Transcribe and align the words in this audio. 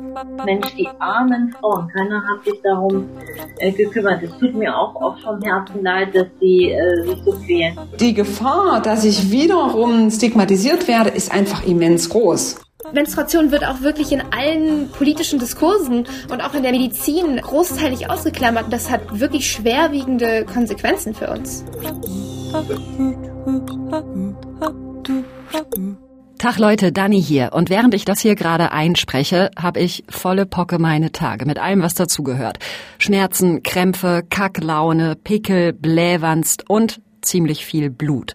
Mensch, 0.00 0.74
die 0.76 0.88
armen 0.98 1.52
Frauen, 1.52 1.88
keiner 1.88 2.22
hat 2.26 2.44
sich 2.44 2.60
darum 2.62 3.08
äh, 3.58 3.72
gekümmert. 3.72 4.22
Es 4.22 4.30
tut 4.38 4.54
mir 4.54 4.76
auch 4.76 4.94
oft 4.94 5.22
vom 5.22 5.40
Herzen 5.40 5.82
leid, 5.82 6.14
dass 6.14 6.26
sie 6.40 6.70
äh, 6.70 7.02
sich 7.04 7.18
so 7.24 7.32
quälen. 7.32 7.78
Die 7.98 8.14
Gefahr, 8.14 8.80
dass 8.82 9.04
ich 9.04 9.30
wiederum 9.30 10.10
stigmatisiert 10.10 10.88
werde, 10.88 11.10
ist 11.10 11.32
einfach 11.32 11.64
immens 11.66 12.08
groß. 12.08 12.60
Menstruation 12.92 13.50
wird 13.50 13.64
auch 13.64 13.80
wirklich 13.80 14.12
in 14.12 14.22
allen 14.32 14.88
politischen 14.90 15.38
Diskursen 15.38 16.06
und 16.30 16.40
auch 16.40 16.54
in 16.54 16.62
der 16.62 16.72
Medizin 16.72 17.36
großteilig 17.36 18.08
ausgeklammert. 18.10 18.66
Das 18.72 18.90
hat 18.90 19.18
wirklich 19.18 19.50
schwerwiegende 19.50 20.44
Konsequenzen 20.44 21.14
für 21.14 21.30
uns. 21.30 21.64
Tag 26.38 26.58
Leute, 26.58 26.92
Dani 26.92 27.22
hier. 27.22 27.50
Und 27.54 27.70
während 27.70 27.94
ich 27.94 28.04
das 28.04 28.20
hier 28.20 28.34
gerade 28.34 28.70
einspreche, 28.70 29.50
habe 29.56 29.80
ich 29.80 30.04
volle 30.08 30.44
Pocke 30.44 30.78
meine 30.78 31.10
Tage 31.10 31.46
mit 31.46 31.58
allem, 31.58 31.82
was 31.82 31.94
dazugehört. 31.94 32.58
Schmerzen, 32.98 33.62
Krämpfe, 33.62 34.22
Kacklaune, 34.28 35.16
Pickel, 35.16 35.72
Blähwanst 35.72 36.68
und 36.68 37.00
ziemlich 37.22 37.64
viel 37.64 37.90
Blut. 37.90 38.34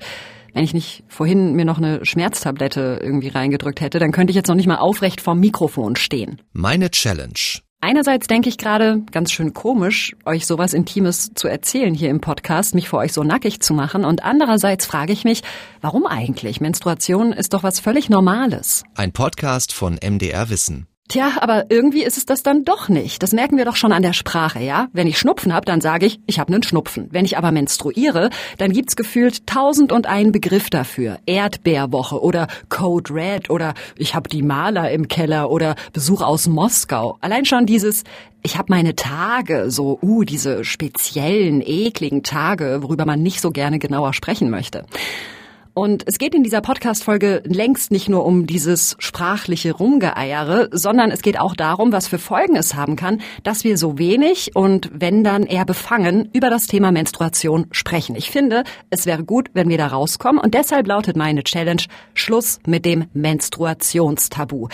Wenn 0.53 0.63
ich 0.63 0.73
nicht 0.73 1.03
vorhin 1.07 1.53
mir 1.53 1.66
noch 1.66 1.77
eine 1.77 2.05
Schmerztablette 2.05 2.99
irgendwie 3.02 3.29
reingedrückt 3.29 3.81
hätte, 3.81 3.99
dann 3.99 4.12
könnte 4.12 4.31
ich 4.31 4.35
jetzt 4.35 4.48
noch 4.48 4.55
nicht 4.55 4.68
mal 4.68 4.77
aufrecht 4.77 5.21
vorm 5.21 5.40
Mikrofon 5.40 5.95
stehen. 5.95 6.41
Meine 6.54 6.90
Challenge. 6.91 7.62
Einerseits 7.84 8.27
denke 8.27 8.48
ich 8.48 8.59
gerade, 8.59 9.02
ganz 9.12 9.31
schön 9.31 9.55
komisch, 9.55 10.16
euch 10.23 10.45
sowas 10.45 10.73
Intimes 10.73 11.31
zu 11.34 11.48
erzählen 11.48 11.95
hier 11.95 12.12
im 12.12 12.21
Podcast, 12.21 12.76
mich 12.76 12.88
vor 12.88 12.99
euch 12.99 13.12
so 13.12 13.23
nackig 13.23 13.59
zu 13.59 13.73
machen. 13.73 14.05
Und 14.05 14.23
andererseits 14.23 14.85
frage 14.85 15.12
ich 15.12 15.23
mich, 15.23 15.41
warum 15.81 16.05
eigentlich? 16.05 16.62
Menstruation 16.62 17.34
ist 17.34 17.54
doch 17.54 17.63
was 17.63 17.80
völlig 17.80 18.07
Normales. 18.07 18.84
Ein 18.94 19.12
Podcast 19.12 19.73
von 19.73 19.98
MDR 19.99 20.52
Wissen. 20.52 20.91
Tja, 21.11 21.33
aber 21.41 21.65
irgendwie 21.67 22.03
ist 22.05 22.15
es 22.15 22.25
das 22.25 22.41
dann 22.41 22.63
doch 22.63 22.88
nicht. 22.88 23.21
Das 23.21 23.33
merken 23.33 23.57
wir 23.57 23.65
doch 23.65 23.75
schon 23.75 23.91
an 23.91 24.01
der 24.01 24.13
Sprache, 24.13 24.63
ja? 24.63 24.87
Wenn 24.93 25.07
ich 25.07 25.18
Schnupfen 25.18 25.53
habe, 25.53 25.65
dann 25.65 25.81
sage 25.81 26.05
ich, 26.05 26.21
ich 26.26 26.40
habe 26.40 26.53
einen 26.53 26.63
Schnupfen. 26.63 27.09
Wenn 27.12 27.26
ich 27.26 27.37
aber 27.37 27.51
menstruiere, 27.51 28.29
dann 28.57 28.71
gibt's 28.71 28.95
gefühlt 28.95 29.45
tausend 29.45 29.91
und 29.91 30.07
einen 30.07 30.31
Begriff 30.31 30.70
dafür. 30.70 31.20
Erdbeerwoche 31.26 32.23
oder 32.23 32.48
Code 32.70 33.13
Red 33.13 33.49
oder 33.49 33.73
ich 33.98 34.15
habe 34.15 34.29
die 34.29 34.41
Maler 34.41 34.90
im 34.91 35.09
Keller 35.09 35.51
oder 35.51 35.76
Besuch 35.91 36.21
aus 36.21 36.48
Moskau. 36.48 37.18
Allein 37.20 37.43
schon 37.43 37.65
dieses 37.65 38.05
ich 38.41 38.57
habe 38.57 38.68
meine 38.71 38.96
Tage, 38.96 39.70
so, 39.70 39.99
uh, 40.01 40.23
diese 40.23 40.63
speziellen, 40.63 41.62
ekligen 41.62 42.23
Tage, 42.23 42.79
worüber 42.84 43.05
man 43.05 43.21
nicht 43.21 43.41
so 43.41 43.51
gerne 43.51 43.79
genauer 43.79 44.13
sprechen 44.13 44.49
möchte. 44.49 44.85
Und 45.74 46.04
es 46.05 46.18
geht 46.18 46.36
in 46.36 46.44
dieser 46.44 46.60
Podcast-Folge 46.60 47.44
längst 47.46 47.91
nicht 47.91 48.10
nur 48.10 48.26
um 48.26 48.46
dieses 48.46 48.98
sprachliche 49.00 49.72
Rumgeeiere, 49.72 50.68
sondern 50.74 51.12
es 51.12 51.22
geht 51.22 51.40
auch 51.40 51.55
darum, 51.55 51.94
was 51.94 52.10
für 52.10 52.20
Folgen 52.20 52.58
es 52.58 52.76
haben 52.76 52.98
kann, 52.98 53.22
dass 53.44 53.64
wir 53.64 53.77
so 53.77 53.98
wenig 53.98 54.54
und 54.54 54.92
wenn 54.94 55.24
dann 55.24 55.44
eher 55.44 55.64
befangen 55.64 56.27
über 56.34 56.49
das 56.49 56.68
Thema 56.68 56.92
Menstruation 56.92 57.68
sprechen. 57.72 58.18
Ich 58.18 58.32
finde, 58.32 58.66
es 58.90 59.05
wäre 59.05 59.24
gut, 59.24 59.49
wenn 59.54 59.70
wir 59.70 59.77
da 59.77 59.88
rauskommen 59.88 60.42
und 60.42 60.55
deshalb 60.55 60.88
lautet 60.88 61.16
meine 61.16 61.42
Challenge 61.42 61.84
Schluss 62.16 62.60
mit 62.68 62.84
dem 62.84 63.05
Menstruationstabu. 63.14 64.68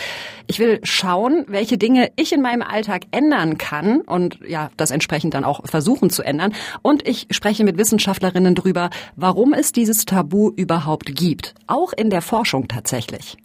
Ich 0.48 0.58
will 0.58 0.80
schauen, 0.82 1.44
welche 1.46 1.78
Dinge 1.78 2.10
ich 2.16 2.32
in 2.32 2.42
meinem 2.42 2.62
Alltag 2.62 3.02
ändern 3.12 3.56
kann 3.56 4.00
und 4.00 4.40
ja, 4.48 4.70
das 4.76 4.90
entsprechend 4.90 5.34
dann 5.34 5.44
auch 5.44 5.60
versuchen 5.64 6.10
zu 6.10 6.24
ändern. 6.24 6.54
Und 6.82 7.06
ich 7.06 7.28
spreche 7.30 7.62
mit 7.62 7.78
Wissenschaftlerinnen 7.78 8.56
drüber, 8.56 8.90
warum 9.14 9.52
es 9.52 9.70
dieses 9.70 10.04
Tabu 10.04 10.50
überhaupt 10.50 10.87
überhaupt 10.88 11.14
gibt, 11.14 11.54
auch 11.66 11.92
in 11.92 12.08
der 12.08 12.22
Forschung 12.22 12.66
tatsächlich. 12.66 13.36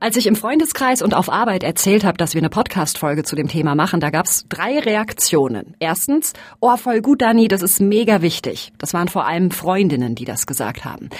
Als 0.00 0.16
ich 0.16 0.28
im 0.28 0.36
Freundeskreis 0.36 1.02
und 1.02 1.12
auf 1.12 1.28
Arbeit 1.28 1.64
erzählt 1.64 2.04
habe, 2.04 2.16
dass 2.16 2.34
wir 2.34 2.40
eine 2.40 2.48
Podcast-Folge 2.48 3.24
zu 3.24 3.34
dem 3.34 3.48
Thema 3.48 3.74
machen, 3.74 3.98
da 3.98 4.10
gab's 4.10 4.46
drei 4.48 4.78
Reaktionen. 4.78 5.74
Erstens, 5.80 6.34
oh 6.60 6.76
voll 6.76 7.02
gut, 7.02 7.20
Dani, 7.20 7.48
das 7.48 7.62
ist 7.62 7.80
mega 7.80 8.22
wichtig. 8.22 8.72
Das 8.78 8.94
waren 8.94 9.08
vor 9.08 9.26
allem 9.26 9.50
Freundinnen, 9.50 10.14
die 10.14 10.24
das 10.24 10.46
gesagt 10.46 10.84
haben. 10.84 11.10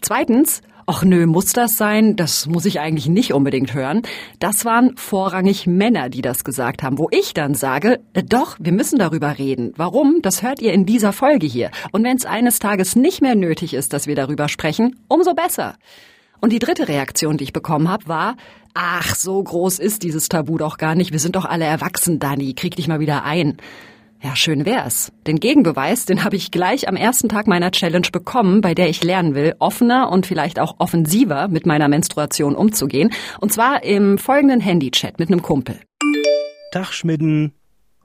Zweitens, 0.00 0.62
ach 0.88 1.04
nö, 1.04 1.26
muss 1.26 1.52
das 1.52 1.76
sein? 1.76 2.16
Das 2.16 2.46
muss 2.46 2.64
ich 2.64 2.80
eigentlich 2.80 3.08
nicht 3.08 3.34
unbedingt 3.34 3.74
hören. 3.74 4.02
Das 4.40 4.64
waren 4.64 4.96
vorrangig 4.96 5.66
Männer, 5.66 6.08
die 6.08 6.22
das 6.22 6.44
gesagt 6.44 6.82
haben, 6.82 6.96
wo 6.96 7.08
ich 7.10 7.34
dann 7.34 7.54
sage, 7.54 8.00
äh, 8.14 8.22
doch, 8.22 8.56
wir 8.58 8.72
müssen 8.72 8.98
darüber 8.98 9.38
reden. 9.38 9.74
Warum? 9.76 10.22
Das 10.22 10.42
hört 10.42 10.62
ihr 10.62 10.72
in 10.72 10.86
dieser 10.86 11.12
Folge 11.12 11.46
hier. 11.46 11.70
Und 11.92 12.04
wenn 12.04 12.16
es 12.16 12.24
eines 12.24 12.58
Tages 12.58 12.96
nicht 12.96 13.20
mehr 13.20 13.34
nötig 13.34 13.74
ist, 13.74 13.92
dass 13.92 14.06
wir 14.06 14.16
darüber 14.16 14.48
sprechen, 14.48 14.96
umso 15.08 15.34
besser. 15.34 15.76
Und 16.40 16.52
die 16.52 16.58
dritte 16.58 16.88
Reaktion, 16.88 17.36
die 17.36 17.44
ich 17.44 17.52
bekommen 17.52 17.90
habe, 17.90 18.08
war, 18.08 18.36
ach, 18.72 19.14
so 19.14 19.42
groß 19.42 19.80
ist 19.80 20.02
dieses 20.02 20.28
Tabu 20.28 20.56
doch 20.56 20.78
gar 20.78 20.94
nicht. 20.94 21.12
Wir 21.12 21.18
sind 21.18 21.36
doch 21.36 21.44
alle 21.44 21.66
erwachsen, 21.66 22.18
Dani. 22.18 22.54
Krieg 22.54 22.76
dich 22.76 22.88
mal 22.88 23.00
wieder 23.00 23.24
ein. 23.24 23.58
Ja, 24.20 24.34
schön 24.34 24.66
wär's. 24.66 25.12
Den 25.28 25.38
Gegenbeweis, 25.38 26.04
den 26.04 26.24
habe 26.24 26.34
ich 26.34 26.50
gleich 26.50 26.88
am 26.88 26.96
ersten 26.96 27.28
Tag 27.28 27.46
meiner 27.46 27.70
Challenge 27.70 28.08
bekommen, 28.10 28.60
bei 28.60 28.74
der 28.74 28.88
ich 28.88 29.04
lernen 29.04 29.36
will, 29.36 29.54
offener 29.60 30.10
und 30.10 30.26
vielleicht 30.26 30.58
auch 30.58 30.76
offensiver 30.78 31.46
mit 31.46 31.66
meiner 31.66 31.86
Menstruation 31.86 32.56
umzugehen. 32.56 33.12
Und 33.40 33.52
zwar 33.52 33.84
im 33.84 34.18
folgenden 34.18 34.60
Handychat 34.60 35.20
mit 35.20 35.30
einem 35.30 35.42
Kumpel. 35.42 35.78
Tag, 36.72 36.92
Schmidden. 36.92 37.52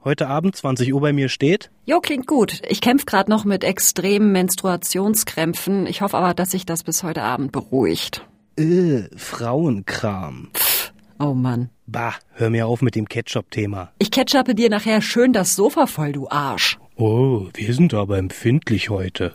Heute 0.04 0.28
Abend 0.28 0.54
20 0.54 0.92
Uhr 0.94 1.00
bei 1.00 1.12
mir 1.12 1.28
steht? 1.28 1.70
Jo, 1.84 2.00
klingt 2.00 2.26
gut. 2.26 2.60
Ich 2.68 2.80
kämpfe 2.80 3.06
gerade 3.06 3.30
noch 3.30 3.44
mit 3.44 3.64
extremen 3.64 4.30
Menstruationskrämpfen. 4.32 5.86
Ich 5.86 6.00
hoffe 6.02 6.18
aber, 6.18 6.34
dass 6.34 6.52
sich 6.52 6.64
das 6.64 6.84
bis 6.84 7.02
heute 7.02 7.22
Abend 7.22 7.50
beruhigt. 7.50 8.24
Äh, 8.56 9.04
Frauenkram. 9.16 10.50
Pff, 10.54 10.73
oh 11.24 11.34
Mann. 11.34 11.70
Bah, 11.86 12.14
hör 12.32 12.50
mir 12.50 12.66
auf 12.66 12.82
mit 12.82 12.94
dem 12.94 13.08
Ketchup-Thema. 13.08 13.92
Ich 13.98 14.10
ketchuppe 14.10 14.54
dir 14.54 14.70
nachher 14.70 15.02
schön 15.02 15.32
das 15.32 15.54
Sofa 15.54 15.86
voll, 15.86 16.12
du 16.12 16.28
Arsch. 16.28 16.78
Oh, 16.96 17.48
wir 17.54 17.74
sind 17.74 17.94
aber 17.94 18.18
empfindlich 18.18 18.90
heute. 18.90 19.34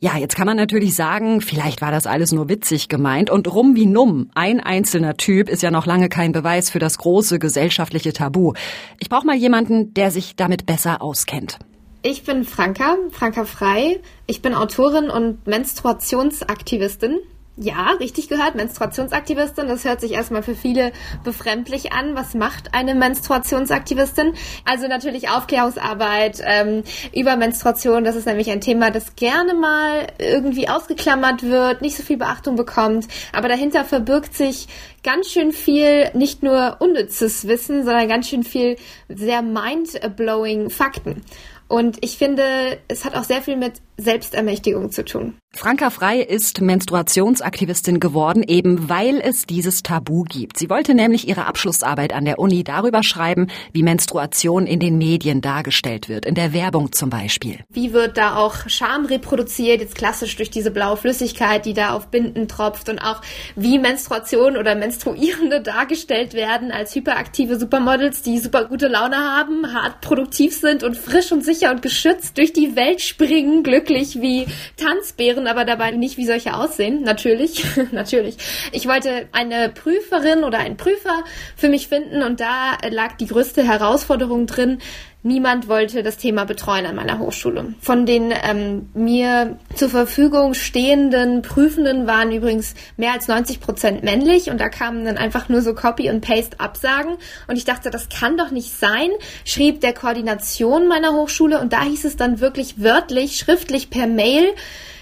Ja, 0.00 0.18
jetzt 0.18 0.36
kann 0.36 0.46
man 0.46 0.58
natürlich 0.58 0.94
sagen, 0.94 1.40
vielleicht 1.40 1.80
war 1.80 1.90
das 1.90 2.06
alles 2.06 2.30
nur 2.30 2.50
witzig 2.50 2.88
gemeint 2.90 3.30
und 3.30 3.50
rum 3.52 3.74
wie 3.74 3.86
numm. 3.86 4.30
Ein 4.34 4.60
einzelner 4.60 5.16
Typ 5.16 5.48
ist 5.48 5.62
ja 5.62 5.70
noch 5.70 5.86
lange 5.86 6.10
kein 6.10 6.32
Beweis 6.32 6.68
für 6.68 6.78
das 6.78 6.98
große 6.98 7.38
gesellschaftliche 7.38 8.12
Tabu. 8.12 8.52
Ich 9.00 9.08
brauche 9.08 9.26
mal 9.26 9.36
jemanden, 9.36 9.94
der 9.94 10.10
sich 10.10 10.36
damit 10.36 10.66
besser 10.66 11.00
auskennt. 11.00 11.58
Ich 12.02 12.24
bin 12.24 12.44
Franka, 12.44 12.98
Franka 13.12 13.46
Frei. 13.46 13.98
Ich 14.26 14.42
bin 14.42 14.52
Autorin 14.54 15.08
und 15.08 15.46
Menstruationsaktivistin. 15.46 17.18
Ja, 17.56 17.92
richtig 18.00 18.28
gehört, 18.28 18.56
Menstruationsaktivistin. 18.56 19.68
Das 19.68 19.84
hört 19.84 20.00
sich 20.00 20.10
erstmal 20.10 20.42
für 20.42 20.56
viele 20.56 20.90
befremdlich 21.22 21.92
an. 21.92 22.16
Was 22.16 22.34
macht 22.34 22.74
eine 22.74 22.96
Menstruationsaktivistin? 22.96 24.34
Also 24.64 24.88
natürlich 24.88 25.28
Aufklärungsarbeit 25.28 26.42
ähm, 26.44 26.82
über 27.14 27.36
Menstruation. 27.36 28.02
Das 28.02 28.16
ist 28.16 28.26
nämlich 28.26 28.50
ein 28.50 28.60
Thema, 28.60 28.90
das 28.90 29.14
gerne 29.14 29.54
mal 29.54 30.08
irgendwie 30.18 30.68
ausgeklammert 30.68 31.44
wird, 31.44 31.80
nicht 31.80 31.96
so 31.96 32.02
viel 32.02 32.16
Beachtung 32.16 32.56
bekommt. 32.56 33.06
Aber 33.32 33.46
dahinter 33.46 33.84
verbirgt 33.84 34.34
sich 34.34 34.66
ganz 35.04 35.28
schön 35.28 35.52
viel, 35.52 36.10
nicht 36.12 36.42
nur 36.42 36.78
unnützes 36.80 37.46
Wissen, 37.46 37.84
sondern 37.84 38.08
ganz 38.08 38.28
schön 38.28 38.42
viel 38.42 38.74
sehr 39.08 39.42
mind-blowing 39.42 40.70
Fakten. 40.70 41.22
Und 41.68 41.98
ich 42.02 42.18
finde, 42.18 42.78
es 42.88 43.04
hat 43.04 43.14
auch 43.14 43.24
sehr 43.24 43.42
viel 43.42 43.56
mit 43.56 43.74
Selbstermächtigung 43.96 44.90
zu 44.90 45.04
tun. 45.04 45.34
Franka 45.56 45.90
Frei 45.90 46.18
ist 46.18 46.60
Menstruationsaktivistin 46.60 48.00
geworden, 48.00 48.42
eben 48.42 48.88
weil 48.88 49.20
es 49.20 49.46
dieses 49.46 49.84
Tabu 49.84 50.24
gibt. 50.24 50.58
Sie 50.58 50.68
wollte 50.68 50.94
nämlich 50.94 51.28
ihre 51.28 51.46
Abschlussarbeit 51.46 52.12
an 52.12 52.24
der 52.24 52.40
Uni 52.40 52.64
darüber 52.64 53.04
schreiben, 53.04 53.46
wie 53.72 53.84
Menstruation 53.84 54.66
in 54.66 54.80
den 54.80 54.98
Medien 54.98 55.42
dargestellt 55.42 56.08
wird, 56.08 56.26
in 56.26 56.34
der 56.34 56.52
Werbung 56.52 56.90
zum 56.90 57.08
Beispiel. 57.08 57.60
Wie 57.70 57.92
wird 57.92 58.16
da 58.16 58.34
auch 58.34 58.68
Scham 58.68 59.06
reproduziert, 59.06 59.80
jetzt 59.80 59.94
klassisch 59.94 60.34
durch 60.34 60.50
diese 60.50 60.72
blaue 60.72 60.96
Flüssigkeit, 60.96 61.64
die 61.64 61.74
da 61.74 61.92
auf 61.92 62.08
Binden 62.08 62.48
tropft 62.48 62.88
und 62.88 62.98
auch 62.98 63.20
wie 63.54 63.78
Menstruation 63.78 64.56
oder 64.56 64.74
Menstruierende 64.74 65.60
dargestellt 65.62 66.34
werden 66.34 66.72
als 66.72 66.96
hyperaktive 66.96 67.60
Supermodels, 67.60 68.22
die 68.22 68.40
super 68.40 68.64
gute 68.64 68.88
Laune 68.88 69.18
haben, 69.18 69.72
hart 69.72 70.00
produktiv 70.00 70.56
sind 70.56 70.82
und 70.82 70.96
frisch 70.96 71.30
und 71.30 71.44
sicher 71.44 71.70
und 71.70 71.80
geschützt 71.80 72.36
durch 72.38 72.52
die 72.52 72.74
Welt 72.74 73.00
springen, 73.00 73.62
Glück 73.62 73.83
glücklich 73.84 74.20
wie 74.20 74.46
Tanzbären, 74.76 75.46
aber 75.46 75.64
dabei 75.64 75.90
nicht 75.92 76.16
wie 76.16 76.26
solche 76.26 76.54
aussehen. 76.54 77.02
Natürlich, 77.02 77.64
natürlich. 77.92 78.36
Ich 78.72 78.86
wollte 78.86 79.28
eine 79.32 79.68
Prüferin 79.68 80.44
oder 80.44 80.58
einen 80.58 80.76
Prüfer 80.76 81.24
für 81.56 81.68
mich 81.68 81.88
finden 81.88 82.22
und 82.22 82.40
da 82.40 82.78
lag 82.90 83.16
die 83.16 83.26
größte 83.26 83.62
Herausforderung 83.62 84.46
drin, 84.46 84.78
Niemand 85.26 85.68
wollte 85.68 86.02
das 86.02 86.18
Thema 86.18 86.44
betreuen 86.44 86.84
an 86.84 86.96
meiner 86.96 87.18
Hochschule. 87.18 87.72
Von 87.80 88.04
den 88.04 88.30
ähm, 88.30 88.90
mir 88.92 89.58
zur 89.74 89.88
Verfügung 89.88 90.52
stehenden 90.52 91.40
Prüfenden 91.40 92.06
waren 92.06 92.30
übrigens 92.30 92.74
mehr 92.98 93.12
als 93.12 93.26
90 93.26 93.58
Prozent 93.58 94.02
männlich 94.02 94.50
und 94.50 94.60
da 94.60 94.68
kamen 94.68 95.06
dann 95.06 95.16
einfach 95.16 95.48
nur 95.48 95.62
so 95.62 95.74
Copy 95.74 96.10
und 96.10 96.20
Paste 96.20 96.60
Absagen 96.60 97.16
und 97.48 97.56
ich 97.56 97.64
dachte, 97.64 97.88
das 97.88 98.10
kann 98.10 98.36
doch 98.36 98.50
nicht 98.50 98.78
sein. 98.78 99.08
Schrieb 99.46 99.80
der 99.80 99.94
Koordination 99.94 100.88
meiner 100.88 101.14
Hochschule 101.14 101.58
und 101.58 101.72
da 101.72 101.84
hieß 101.84 102.04
es 102.04 102.18
dann 102.18 102.40
wirklich 102.40 102.82
wörtlich, 102.82 103.38
schriftlich 103.38 103.88
per 103.88 104.06
Mail, 104.06 104.48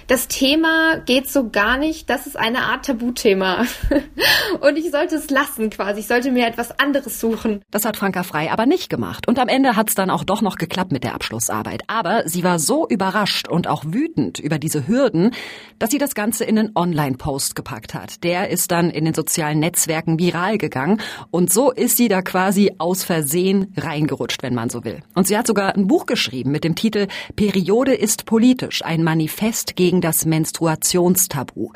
das 0.06 0.28
Thema 0.28 0.96
geht 0.99 1.31
so 1.31 1.49
gar 1.50 1.78
nicht. 1.78 2.10
Das 2.10 2.26
ist 2.26 2.37
eine 2.37 2.62
Art 2.62 2.87
Tabuthema. 2.87 3.64
und 4.60 4.76
ich 4.76 4.90
sollte 4.90 5.16
es 5.16 5.31
lassen 5.31 5.70
quasi. 5.70 6.00
Ich 6.00 6.06
sollte 6.06 6.31
mir 6.31 6.46
etwas 6.46 6.78
anderes 6.78 7.20
suchen. 7.20 7.62
Das 7.70 7.84
hat 7.84 7.96
Franka 7.96 8.22
Frei 8.22 8.50
aber 8.50 8.66
nicht 8.66 8.88
gemacht. 8.88 9.28
Und 9.28 9.38
am 9.38 9.49
Ende 9.49 9.76
hat 9.76 9.88
es 9.88 9.94
dann 9.94 10.10
auch 10.10 10.25
doch 10.25 10.43
noch 10.43 10.56
geklappt 10.56 10.93
mit 10.93 11.04
der 11.04 11.14
Abschlussarbeit. 11.14 11.82
Aber 11.87 12.22
sie 12.26 12.44
war 12.44 12.58
so 12.58 12.87
überrascht 12.88 13.49
und 13.49 13.66
auch 13.66 13.84
wütend 13.87 14.38
über 14.38 14.58
diese 14.58 14.87
Hürden, 14.87 15.32
dass 15.78 15.90
sie 15.90 15.99
das 15.99 16.14
Ganze 16.14 16.44
in 16.44 16.58
einen 16.58 16.72
Online-Post 16.75 17.54
gepackt 17.54 17.94
hat. 17.94 18.25
Der 18.25 18.50
ist 18.50 18.70
dann 18.70 18.90
in 18.90 19.04
den 19.04 19.14
sozialen 19.14 19.58
Netzwerken 19.58 20.19
viral 20.19 20.58
gegangen. 20.58 21.00
Und 21.31 21.52
so 21.52 21.70
ist 21.70 21.96
sie 21.96 22.08
da 22.08 22.22
quasi 22.22 22.72
aus 22.78 23.04
Versehen 23.04 23.72
reingerutscht, 23.76 24.43
wenn 24.43 24.54
man 24.54 24.70
so 24.70 24.84
will. 24.84 25.02
Und 25.14 25.26
sie 25.26 25.37
hat 25.37 25.46
sogar 25.46 25.75
ein 25.75 25.87
Buch 25.87 26.06
geschrieben 26.06 26.50
mit 26.50 26.64
dem 26.64 26.75
Titel 26.75 27.06
Periode 27.37 27.94
ist 27.94 28.26
politisch, 28.26 28.84
ein 28.84 29.02
Manifest 29.02 29.76
gegen 29.76 29.91
das 30.00 30.24
Menstruationstabu. 30.24 31.72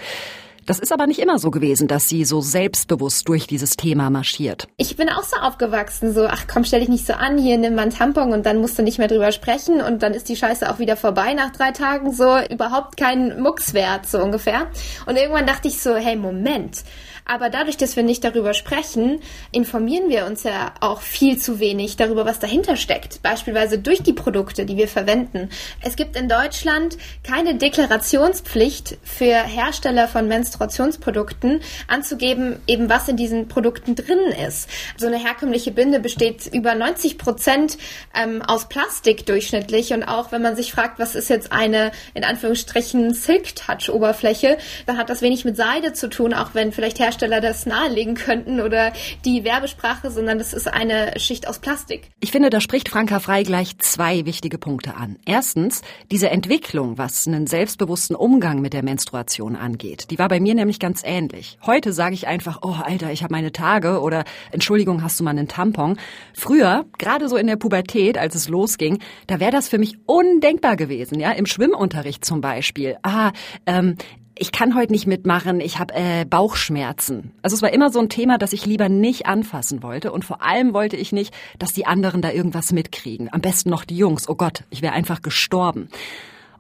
Das 0.67 0.81
ist 0.81 0.93
aber 0.93 1.07
nicht 1.07 1.21
immer 1.21 1.39
so 1.39 1.53
gewesen, 1.53 1.87
dass 1.87 2.09
sie 2.09 2.25
so 2.25 2.41
selbstbewusst 2.41 3.29
durch 3.29 3.47
dieses 3.47 3.77
Thema 3.77 4.11
marschiert. 4.11 4.67
Ich 4.77 4.97
bin 4.97 5.09
auch 5.09 5.23
so 5.23 5.37
aufgewachsen, 5.37 6.13
so, 6.13 6.27
ach 6.27 6.47
komm, 6.53 6.65
stell 6.65 6.81
dich 6.81 6.89
nicht 6.89 7.07
so 7.07 7.13
an, 7.13 7.39
hier 7.39 7.57
nimm 7.57 7.77
mal 7.77 7.83
einen 7.83 7.93
Tampon 7.93 8.33
und 8.33 8.45
dann 8.47 8.61
musst 8.61 8.77
du 8.77 8.83
nicht 8.83 8.99
mehr 8.99 9.07
drüber 9.07 9.31
sprechen 9.31 9.81
und 9.81 10.03
dann 10.03 10.13
ist 10.13 10.29
die 10.29 10.35
Scheiße 10.35 10.69
auch 10.69 10.81
wieder 10.81 10.97
vorbei 10.97 11.35
nach 11.35 11.53
drei 11.53 11.71
Tagen, 11.71 12.13
so 12.13 12.37
überhaupt 12.51 12.97
kein 12.97 13.41
Muckswert, 13.41 14.07
so 14.07 14.19
ungefähr. 14.19 14.67
Und 15.07 15.17
irgendwann 15.17 15.47
dachte 15.47 15.69
ich 15.69 15.81
so, 15.81 15.95
hey, 15.95 16.17
Moment, 16.17 16.83
aber 17.27 17.51
dadurch, 17.51 17.77
dass 17.77 17.97
wir 17.97 18.05
nicht 18.05 18.23
darüber 18.23 18.55
sprechen, 18.55 19.21
informieren 19.51 20.09
wir 20.09 20.27
uns 20.27 20.45
ja 20.45 20.73
auch 20.81 21.01
viel 21.01 21.39
zu 21.39 21.59
wenig 21.59 21.97
darüber, 21.97 22.25
was 22.25 22.39
dahinter 22.39 22.77
steckt. 22.77 23.21
Beispielsweise 23.23 23.79
durch 23.79 24.03
die 24.03 24.13
Produkte, 24.13 24.65
die 24.65 24.77
wir 24.77 24.87
verwenden. 24.87 25.51
Es 25.83 25.97
gibt 25.97 26.17
in 26.17 26.29
Deutschland 26.29 26.97
keine 27.25 27.57
Deklarationspflicht 27.57 28.99
für 29.03 29.35
Hersteller 29.43 30.07
von 30.07 30.29
Menstruationsprodukten 30.29 31.61
anzugeben, 31.89 32.61
eben 32.69 32.89
was 32.89 33.09
in 33.09 33.17
diesen 33.17 33.49
Produkten 33.49 33.97
drin 33.97 34.21
ist. 34.47 34.71
So 34.97 35.09
eine 35.09 35.19
herkömmliche 35.19 35.73
Binde 35.73 35.99
besteht 35.99 36.47
über 36.53 36.77
90 36.77 37.19
Prozent 37.19 37.77
ähm, 38.15 38.41
aus 38.43 38.69
Plastik 38.69 39.27
durchschnittlich 39.27 39.93
und 39.93 40.05
auch 40.05 40.31
wenn 40.31 40.43
man 40.43 40.55
sich 40.55 40.71
fragt, 40.71 41.01
was 41.01 41.17
ist 41.17 41.29
jetzt 41.29 41.51
eine 41.51 41.91
in 42.15 42.23
Anführungsstrichen 42.23 43.15
Silk 43.15 43.57
Touch 43.57 43.91
Oberfläche, 43.93 44.59
dann 44.87 44.97
hat 44.97 45.11
das 45.11 45.23
wenig 45.23 45.45
mit 45.45 45.57
Seide 45.57 45.93
zu 45.93 46.09
tun, 46.09 46.33
auch 46.33 46.51
wenn 46.55 46.71
vielleicht 46.71 47.01
Hersteller 47.01 47.16
Hersteller 47.17 47.41
das 47.41 47.65
nahelegen 47.65 48.15
könnten 48.15 48.61
oder 48.61 48.93
die 49.25 49.43
Werbesprache, 49.43 50.11
sondern 50.11 50.37
das 50.37 50.53
ist 50.53 50.69
eine 50.69 51.19
Schicht 51.19 51.49
aus 51.49 51.61
Plastik. 51.61 52.11
Ich 52.21 52.31
finde, 52.31 52.51
da 52.51 52.61
spricht 52.61 52.91
Franka 52.91 53.21
Frei 53.21 53.43
gleich 53.43 53.79
zwei 53.79 54.27
wichtige 54.27 54.59
Punkte 54.59 54.97
an. 54.97 55.17
Erstens, 55.25 55.81
diese 56.11 56.29
Entwicklung, 56.29 56.99
was 56.99 57.27
einen 57.27 57.47
selbstbewussten 57.47 58.17
Umgang 58.17 58.61
mit 58.61 58.75
der 58.75 58.83
Menstruation 58.83 59.57
angeht, 59.57 60.11
die 60.11 60.19
war 60.19 60.29
bei 60.29 60.41
mir 60.41 60.55
nämlich 60.55 60.79
ganz 60.79 61.01
ähnlich. 61.07 61.57
Heute 61.65 61.95
sage 61.95 62.13
ich 62.13 62.27
einfach, 62.27 62.59
oh 62.61 62.77
Alter, 62.85 63.11
ich 63.13 63.23
habe 63.23 63.33
meine 63.33 63.51
Tage 63.51 64.03
oder 64.03 64.25
Entschuldigung, 64.53 65.03
hast 65.03 65.19
du 65.19 65.25
mal 65.25 65.31
einen 65.31 65.49
Tampon? 65.49 65.99
Früher, 66.35 66.85
gerade 66.99 67.31
so 67.31 67.39
in 67.39 67.47
der 67.47 67.57
Pubertät, 67.57 68.19
als 68.19 68.35
es 68.35 68.51
losging, 68.51 68.99
da 69.27 69.41
wäre 69.41 69.53
das 69.53 69.71
für 69.71 69.79
mich 69.79 69.97
undenkbar 70.05 70.77
gewesen, 70.77 71.19
ja, 71.19 71.31
im 71.33 71.47
Schwimmunterricht 71.47 72.27
zum 72.27 72.43
Beispiel. 72.43 72.99
Ah, 73.03 73.33
ähm, 73.65 73.97
ich 74.39 74.53
kann 74.53 74.75
heute 74.75 74.93
nicht 74.93 75.07
mitmachen, 75.07 75.61
ich 75.61 75.79
habe 75.79 75.95
äh, 75.95 76.25
Bauchschmerzen. 76.25 77.33
Also 77.43 77.57
es 77.57 77.63
war 77.63 77.73
immer 77.73 77.91
so 77.91 78.01
ein 78.01 78.09
Thema, 78.09 78.39
das 78.39 78.53
ich 78.53 78.67
lieber 78.67 78.89
nicht 78.89 79.27
anfassen 79.27 79.83
wollte 79.83 80.13
und 80.13 80.25
vor 80.25 80.43
allem 80.43 80.75
wollte 80.75 80.97
ich 80.97 81.13
nicht, 81.13 81.35
dass 81.59 81.73
die 81.73 81.87
anderen 81.87 82.21
da 82.21 82.31
irgendwas 82.31 82.73
mitkriegen. 82.73 83.33
Am 83.33 83.41
besten 83.41 83.71
noch 83.71 83.85
die 83.85 83.97
Jungs. 83.97 84.29
Oh 84.29 84.35
Gott, 84.35 84.65
ich 84.71 84.83
wäre 84.83 84.93
einfach 84.93 85.23
gestorben. 85.23 85.89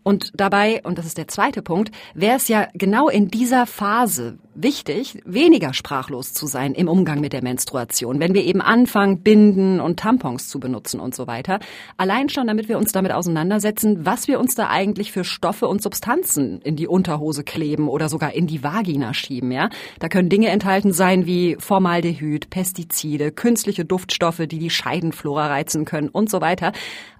Und 0.02 0.32
dabei, 0.34 0.82
und 0.84 0.98
das 0.98 1.06
ist 1.06 1.18
der 1.18 1.28
zweite 1.28 1.62
Punkt, 1.62 1.90
wäre 2.14 2.36
es 2.36 2.48
ja 2.48 2.68
genau 2.74 3.08
in 3.08 3.28
dieser 3.28 3.66
Phase 3.66 4.38
wichtig, 4.56 5.20
weniger 5.24 5.74
sprachlos 5.74 6.32
zu 6.32 6.46
sein 6.46 6.74
im 6.74 6.88
Umgang 6.88 7.20
mit 7.20 7.32
der 7.32 7.42
Menstruation, 7.42 8.20
wenn 8.20 8.34
wir 8.34 8.44
eben 8.44 8.60
anfangen, 8.60 9.20
Binden 9.20 9.80
und 9.80 9.98
Tampons 9.98 10.48
zu 10.48 10.58
benutzen 10.58 11.00
und 11.00 11.14
so 11.14 11.26
weiter. 11.26 11.60
Allein 11.96 12.28
schon, 12.28 12.46
damit 12.46 12.68
wir 12.68 12.78
uns 12.78 12.92
damit 12.92 13.12
auseinandersetzen, 13.12 14.06
was 14.06 14.28
wir 14.28 14.40
uns 14.40 14.54
da 14.54 14.68
eigentlich 14.68 15.12
für 15.12 15.24
Stoffe 15.24 15.68
und 15.68 15.82
Substanzen 15.82 16.60
in 16.62 16.76
die 16.76 16.86
Unterhose 16.88 17.44
kleben 17.44 17.88
oder 17.88 18.08
sogar 18.08 18.32
in 18.32 18.46
die 18.46 18.62
Vagina 18.62 19.14
schieben, 19.14 19.52
ja. 19.52 19.68
Da 19.98 20.08
können 20.08 20.28
Dinge 20.28 20.48
enthalten 20.48 20.92
sein 20.92 21.26
wie 21.26 21.56
Formaldehyd, 21.58 22.50
Pestizide, 22.50 23.32
künstliche 23.32 23.84
Duftstoffe, 23.84 24.42
die 24.46 24.58
die 24.58 24.70
Scheidenflora 24.70 25.48
reizen 25.48 25.84
können 25.84 26.08
und 26.08 26.30
so 26.30 26.40
weiter. 26.40 26.72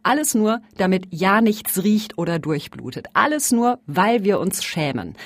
Alles 0.02 0.34
nur, 0.34 0.60
damit 0.76 1.08
ja 1.10 1.40
nichts 1.40 1.82
riecht 1.82 2.16
oder 2.16 2.38
durchblutet. 2.38 3.08
Alles 3.12 3.50
nur, 3.50 3.80
weil 3.86 4.24
wir 4.24 4.38
uns 4.38 4.64
schämen. 4.64 5.16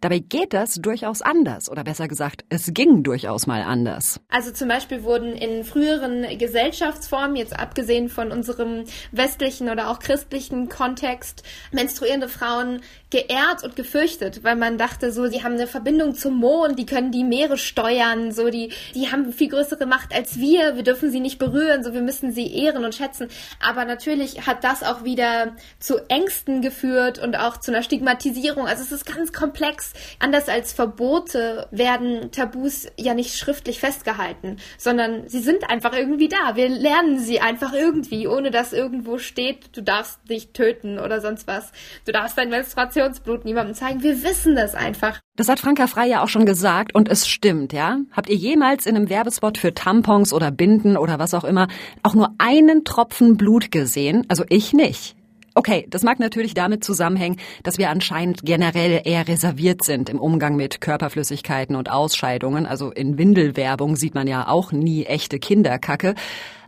Dabei 0.00 0.20
geht 0.20 0.52
das 0.52 0.76
durchaus 0.76 1.22
anders 1.22 1.68
oder 1.68 1.82
besser 1.82 2.06
gesagt, 2.06 2.44
es 2.48 2.72
ging 2.72 3.02
durchaus 3.02 3.46
mal 3.46 3.62
anders. 3.62 4.20
Also 4.28 4.52
zum 4.52 4.68
Beispiel 4.68 5.02
wurden 5.02 5.32
in 5.32 5.64
früheren 5.64 6.38
Gesellschaftsformen, 6.38 7.34
jetzt 7.34 7.58
abgesehen 7.58 8.08
von 8.08 8.30
unserem 8.30 8.84
westlichen 9.10 9.68
oder 9.68 9.90
auch 9.90 9.98
christlichen 9.98 10.68
Kontext, 10.68 11.42
menstruierende 11.72 12.28
Frauen 12.28 12.80
geehrt 13.10 13.64
und 13.64 13.74
gefürchtet, 13.74 14.44
weil 14.44 14.54
man 14.54 14.78
dachte 14.78 15.12
so, 15.12 15.26
sie 15.26 15.42
haben 15.42 15.54
eine 15.54 15.66
Verbindung 15.66 16.14
zum 16.14 16.36
Mond, 16.36 16.78
die 16.78 16.86
können 16.86 17.10
die 17.10 17.24
Meere 17.24 17.56
steuern, 17.56 18.32
so 18.32 18.50
die, 18.50 18.70
die 18.94 19.10
haben 19.10 19.32
viel 19.32 19.48
größere 19.48 19.86
Macht 19.86 20.14
als 20.14 20.38
wir, 20.38 20.76
wir 20.76 20.82
dürfen 20.82 21.10
sie 21.10 21.20
nicht 21.20 21.38
berühren, 21.38 21.82
so 21.82 21.94
wir 21.94 22.02
müssen 22.02 22.32
sie 22.32 22.54
ehren 22.54 22.84
und 22.84 22.94
schätzen. 22.94 23.28
Aber 23.60 23.84
natürlich 23.84 24.46
hat 24.46 24.62
das 24.62 24.82
auch 24.82 25.04
wieder 25.04 25.56
zu 25.80 25.98
Ängsten 26.08 26.60
geführt 26.60 27.18
und 27.18 27.36
auch 27.36 27.56
zu 27.56 27.72
einer 27.72 27.82
Stigmatisierung. 27.82 28.66
Also 28.66 28.82
es 28.82 28.92
ist 28.92 29.06
ganz 29.06 29.32
komplex. 29.32 29.87
Anders 30.18 30.48
als 30.48 30.72
Verbote 30.72 31.68
werden 31.70 32.30
Tabus 32.32 32.86
ja 32.96 33.14
nicht 33.14 33.36
schriftlich 33.36 33.80
festgehalten, 33.80 34.56
sondern 34.76 35.28
sie 35.28 35.40
sind 35.40 35.70
einfach 35.70 35.92
irgendwie 35.92 36.28
da. 36.28 36.56
Wir 36.56 36.68
lernen 36.68 37.18
sie 37.18 37.40
einfach 37.40 37.72
irgendwie, 37.72 38.26
ohne 38.26 38.50
dass 38.50 38.72
irgendwo 38.72 39.18
steht, 39.18 39.76
du 39.76 39.82
darfst 39.82 40.18
dich 40.28 40.52
töten 40.52 40.98
oder 40.98 41.20
sonst 41.20 41.46
was. 41.46 41.72
Du 42.04 42.12
darfst 42.12 42.36
dein 42.38 42.50
Menstruation 42.50 42.78
Menstruationsblut 42.88 43.44
niemandem 43.44 43.74
zeigen. 43.74 44.02
Wir 44.02 44.22
wissen 44.22 44.56
das 44.56 44.74
einfach. 44.74 45.20
Das 45.36 45.48
hat 45.48 45.60
Franka 45.60 45.86
Frei 45.86 46.08
ja 46.08 46.22
auch 46.22 46.28
schon 46.28 46.46
gesagt 46.46 46.94
und 46.94 47.08
es 47.08 47.28
stimmt, 47.28 47.72
ja? 47.72 47.98
Habt 48.12 48.28
ihr 48.28 48.36
jemals 48.36 48.86
in 48.86 48.96
einem 48.96 49.08
Werbespot 49.08 49.58
für 49.58 49.74
Tampons 49.74 50.32
oder 50.32 50.50
Binden 50.50 50.96
oder 50.96 51.18
was 51.18 51.34
auch 51.34 51.44
immer 51.44 51.68
auch 52.02 52.14
nur 52.14 52.34
einen 52.38 52.84
Tropfen 52.84 53.36
Blut 53.36 53.70
gesehen? 53.70 54.24
Also 54.28 54.44
ich 54.48 54.72
nicht. 54.72 55.17
Okay, 55.58 55.86
das 55.90 56.04
mag 56.04 56.20
natürlich 56.20 56.54
damit 56.54 56.84
zusammenhängen, 56.84 57.36
dass 57.64 57.78
wir 57.78 57.90
anscheinend 57.90 58.44
generell 58.44 59.02
eher 59.04 59.26
reserviert 59.26 59.82
sind 59.82 60.08
im 60.08 60.20
Umgang 60.20 60.54
mit 60.54 60.80
Körperflüssigkeiten 60.80 61.74
und 61.74 61.90
Ausscheidungen. 61.90 62.64
Also 62.64 62.92
in 62.92 63.18
Windelwerbung 63.18 63.96
sieht 63.96 64.14
man 64.14 64.28
ja 64.28 64.46
auch 64.46 64.70
nie 64.70 65.04
echte 65.04 65.40
Kinderkacke. 65.40 66.14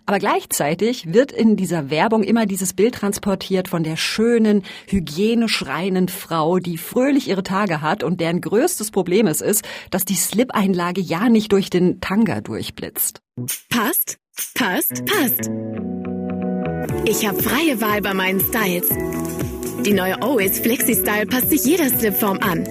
Aber 0.06 0.18
gleichzeitig 0.18 1.14
wird 1.14 1.30
in 1.30 1.54
dieser 1.54 1.88
Werbung 1.88 2.24
immer 2.24 2.46
dieses 2.46 2.72
Bild 2.72 2.96
transportiert 2.96 3.68
von 3.68 3.84
der 3.84 3.94
schönen, 3.94 4.64
hygienisch 4.88 5.64
reinen 5.64 6.08
Frau, 6.08 6.58
die 6.58 6.76
fröhlich 6.76 7.28
ihre 7.28 7.44
Tage 7.44 7.82
hat 7.82 8.02
und 8.02 8.20
deren 8.20 8.40
größtes 8.40 8.90
Problem 8.90 9.28
es 9.28 9.40
ist, 9.40 9.64
dass 9.92 10.04
die 10.04 10.16
Slip-Einlage 10.16 11.00
ja 11.00 11.28
nicht 11.28 11.52
durch 11.52 11.70
den 11.70 12.00
Tanga 12.00 12.40
durchblitzt. 12.40 13.20
Passt, 13.68 14.18
passt, 14.56 15.04
passt. 15.06 15.48
Ich 17.04 17.26
habe 17.26 17.42
freie 17.42 17.80
Wahl 17.80 18.00
bei 18.00 18.14
meinen 18.14 18.40
Styles. 18.40 18.88
Die 19.84 19.92
neue 19.92 20.20
Always 20.22 20.58
Flexi 20.58 20.94
Style 20.94 21.26
passt 21.26 21.50
sich 21.50 21.64
jeder 21.64 21.88
Slipform 21.88 22.38
an. 22.38 22.64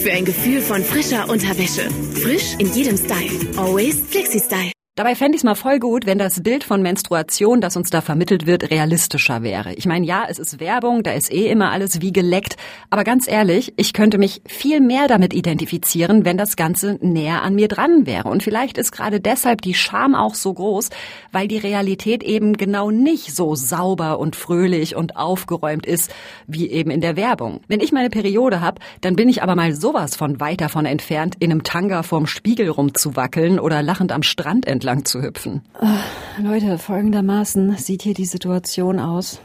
Für 0.00 0.12
ein 0.12 0.24
Gefühl 0.24 0.60
von 0.60 0.82
frischer 0.82 1.28
Unterwäsche. 1.28 1.88
Frisch 2.22 2.54
in 2.58 2.72
jedem 2.74 2.96
Style. 2.96 3.30
Always 3.56 4.00
Flexi 4.10 4.40
Style. 4.40 4.72
Dabei 4.96 5.16
fände 5.16 5.34
ich 5.34 5.40
es 5.40 5.44
mal 5.44 5.56
voll 5.56 5.80
gut, 5.80 6.06
wenn 6.06 6.18
das 6.18 6.44
Bild 6.44 6.62
von 6.62 6.80
Menstruation, 6.80 7.60
das 7.60 7.76
uns 7.76 7.90
da 7.90 8.00
vermittelt 8.00 8.46
wird, 8.46 8.70
realistischer 8.70 9.42
wäre. 9.42 9.74
Ich 9.74 9.86
meine, 9.86 10.06
ja, 10.06 10.24
es 10.28 10.38
ist 10.38 10.60
Werbung, 10.60 11.02
da 11.02 11.10
ist 11.10 11.32
eh 11.32 11.48
immer 11.48 11.72
alles 11.72 12.00
wie 12.00 12.12
geleckt, 12.12 12.54
aber 12.90 13.02
ganz 13.02 13.26
ehrlich, 13.26 13.74
ich 13.76 13.92
könnte 13.92 14.18
mich 14.18 14.40
viel 14.46 14.80
mehr 14.80 15.08
damit 15.08 15.34
identifizieren, 15.34 16.24
wenn 16.24 16.36
das 16.36 16.54
Ganze 16.54 16.96
näher 17.00 17.42
an 17.42 17.56
mir 17.56 17.66
dran 17.66 18.06
wäre. 18.06 18.28
Und 18.28 18.44
vielleicht 18.44 18.78
ist 18.78 18.92
gerade 18.92 19.18
deshalb 19.18 19.62
die 19.62 19.74
Scham 19.74 20.14
auch 20.14 20.36
so 20.36 20.54
groß, 20.54 20.90
weil 21.32 21.48
die 21.48 21.58
Realität 21.58 22.22
eben 22.22 22.56
genau 22.56 22.92
nicht 22.92 23.34
so 23.34 23.56
sauber 23.56 24.20
und 24.20 24.36
fröhlich 24.36 24.94
und 24.94 25.16
aufgeräumt 25.16 25.86
ist, 25.86 26.14
wie 26.46 26.70
eben 26.70 26.92
in 26.92 27.00
der 27.00 27.16
Werbung. 27.16 27.62
Wenn 27.66 27.80
ich 27.80 27.90
meine 27.90 28.10
Periode 28.10 28.60
habe, 28.60 28.80
dann 29.00 29.16
bin 29.16 29.28
ich 29.28 29.42
aber 29.42 29.56
mal 29.56 29.74
sowas 29.74 30.14
von 30.14 30.38
weit 30.38 30.60
davon 30.60 30.86
entfernt, 30.86 31.34
in 31.40 31.50
einem 31.50 31.64
Tanga 31.64 32.04
vorm 32.04 32.28
Spiegel 32.28 32.68
rumzuwackeln 32.68 33.58
oder 33.58 33.82
lachend 33.82 34.12
am 34.12 34.22
Strand 34.22 34.68
entlang 34.68 34.83
entlang 34.84 35.06
zu 35.06 35.22
hüpfen. 35.22 35.62
Oh, 35.80 36.42
Leute, 36.42 36.76
folgendermaßen 36.76 37.74
sieht 37.78 38.02
hier 38.02 38.12
die 38.12 38.26
Situation 38.26 38.98
aus. 38.98 39.40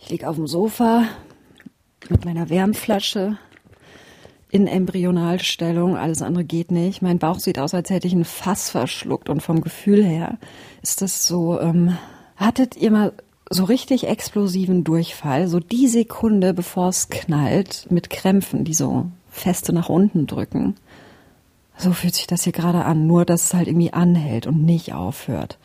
Ich 0.00 0.10
liege 0.10 0.28
auf 0.28 0.34
dem 0.34 0.48
Sofa 0.48 1.04
mit 2.08 2.24
meiner 2.24 2.50
Wärmflasche 2.50 3.38
in 4.50 4.66
Embryonalstellung. 4.66 5.96
Alles 5.96 6.20
andere 6.20 6.44
geht 6.44 6.72
nicht. 6.72 7.00
Mein 7.00 7.20
Bauch 7.20 7.38
sieht 7.38 7.60
aus, 7.60 7.74
als 7.74 7.90
hätte 7.90 8.08
ich 8.08 8.12
ein 8.12 8.24
Fass 8.24 8.70
verschluckt. 8.70 9.28
Und 9.28 9.40
vom 9.40 9.60
Gefühl 9.60 10.04
her 10.04 10.38
ist 10.82 11.00
das 11.00 11.24
so. 11.24 11.60
Ähm, 11.60 11.96
hattet 12.34 12.74
ihr 12.76 12.90
mal 12.90 13.12
so 13.50 13.62
richtig 13.62 14.08
explosiven 14.08 14.82
Durchfall, 14.82 15.46
so 15.46 15.60
die 15.60 15.86
Sekunde, 15.86 16.54
bevor 16.54 16.88
es 16.88 17.08
knallt, 17.08 17.86
mit 17.88 18.10
Krämpfen, 18.10 18.64
die 18.64 18.74
so 18.74 19.06
feste 19.30 19.72
nach 19.72 19.88
unten 19.88 20.26
drücken. 20.26 20.74
So 21.78 21.92
fühlt 21.92 22.14
sich 22.14 22.26
das 22.26 22.44
hier 22.44 22.52
gerade 22.52 22.84
an, 22.84 23.06
nur 23.06 23.24
dass 23.24 23.44
es 23.44 23.54
halt 23.54 23.68
irgendwie 23.68 23.92
anhält 23.92 24.46
und 24.46 24.64
nicht 24.64 24.94
aufhört. 24.94 25.58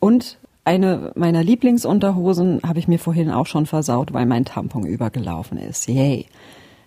Und 0.00 0.38
eine 0.64 1.12
meiner 1.14 1.42
Lieblingsunterhosen 1.42 2.60
habe 2.66 2.78
ich 2.78 2.88
mir 2.88 2.98
vorhin 2.98 3.30
auch 3.30 3.46
schon 3.46 3.66
versaut, 3.66 4.12
weil 4.12 4.26
mein 4.26 4.44
Tampon 4.44 4.86
übergelaufen 4.86 5.58
ist. 5.58 5.88
Yay. 5.88 6.26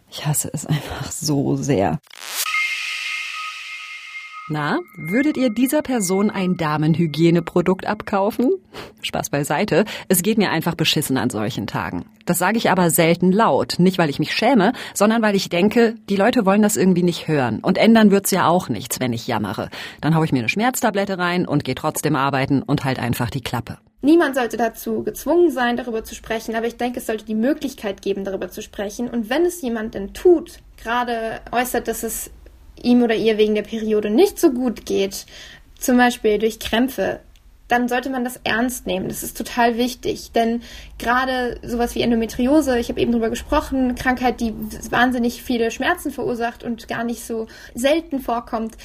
Ich 0.10 0.26
hasse 0.26 0.50
es 0.54 0.66
einfach 0.68 1.12
so 1.12 1.56
sehr. 1.56 2.00
Na, 4.50 4.80
würdet 4.96 5.36
ihr 5.36 5.50
dieser 5.50 5.82
Person 5.82 6.30
ein 6.30 6.56
Damenhygieneprodukt 6.56 7.86
abkaufen? 7.86 8.54
Spaß 9.02 9.30
beiseite, 9.30 9.84
es 10.08 10.22
geht 10.22 10.38
mir 10.38 10.52
einfach 10.52 10.74
beschissen 10.74 11.18
an 11.18 11.30
solchen 11.30 11.68
Tagen. 11.68 12.06
Das 12.26 12.38
sage 12.38 12.58
ich 12.58 12.72
aber 12.72 12.90
selten 12.90 13.34
laut, 13.34 13.76
nicht 13.78 13.98
weil 13.98 14.10
ich 14.10 14.20
mich 14.20 14.34
schäme, 14.34 14.72
sondern 14.94 15.22
weil 15.22 15.36
ich 15.36 15.50
denke, 15.50 15.96
die 16.10 16.16
Leute 16.16 16.46
wollen 16.46 16.62
das 16.62 16.78
irgendwie 16.78 17.04
nicht 17.04 17.28
hören 17.28 17.60
und 17.60 17.78
ändern 17.78 18.10
wird's 18.10 18.32
ja 18.32 18.48
auch 18.48 18.70
nichts, 18.70 19.02
wenn 19.02 19.12
ich 19.12 19.28
jammere. 19.28 19.70
Dann 20.00 20.16
hau 20.16 20.24
ich 20.24 20.32
mir 20.32 20.40
eine 20.40 20.50
Schmerztablette 20.50 21.18
rein 21.18 21.46
und 21.46 21.66
gehe 21.66 21.76
trotzdem 21.76 22.16
arbeiten 22.16 22.62
und 22.62 22.86
halt 22.86 23.00
einfach 23.00 23.30
die 23.30 23.42
Klappe. 23.42 23.80
Niemand 24.02 24.36
sollte 24.36 24.56
dazu 24.56 25.04
gezwungen 25.04 25.52
sein, 25.52 25.76
darüber 25.76 26.06
zu 26.06 26.16
sprechen, 26.16 26.56
aber 26.56 26.68
ich 26.68 26.78
denke, 26.78 27.00
es 27.00 27.08
sollte 27.08 27.26
die 27.26 27.36
Möglichkeit 27.36 28.02
geben, 28.02 28.24
darüber 28.24 28.48
zu 28.48 28.62
sprechen. 28.62 29.10
Und 29.10 29.30
wenn 29.30 29.44
es 29.44 29.62
jemand 29.62 29.96
denn 29.96 30.14
tut, 30.14 30.60
gerade 30.78 31.42
äußert, 31.52 31.88
dass 31.88 32.04
es 32.04 32.30
ihm 32.84 33.04
oder 33.04 33.16
ihr 33.16 33.38
wegen 33.38 33.56
der 33.56 33.64
Periode 33.64 34.10
nicht 34.10 34.40
so 34.40 34.52
gut 34.52 34.86
geht, 34.86 35.26
zum 35.80 35.98
Beispiel 35.98 36.40
durch 36.40 36.60
Krämpfe, 36.60 37.20
dann 37.68 37.88
sollte 37.88 38.10
man 38.10 38.24
das 38.24 38.40
ernst 38.44 38.88
nehmen. 38.88 39.10
Das 39.10 39.24
ist 39.24 39.38
total 39.38 39.78
wichtig, 39.78 40.32
denn 40.32 40.62
gerade 40.98 41.60
sowas 41.64 41.96
wie 41.96 42.02
Endometriose, 42.02 42.80
ich 42.80 42.90
habe 42.90 43.00
eben 43.00 43.12
drüber 43.12 43.30
gesprochen, 43.30 43.96
Krankheit, 43.96 44.40
die 44.40 44.54
wahnsinnig 44.90 45.44
viele 45.44 45.72
Schmerzen 45.72 46.12
verursacht 46.12 46.64
und 46.64 46.88
gar 46.88 47.04
nicht 47.04 47.26
so 47.26 47.48
selten 47.74 48.20
vorkommt, 48.20 48.76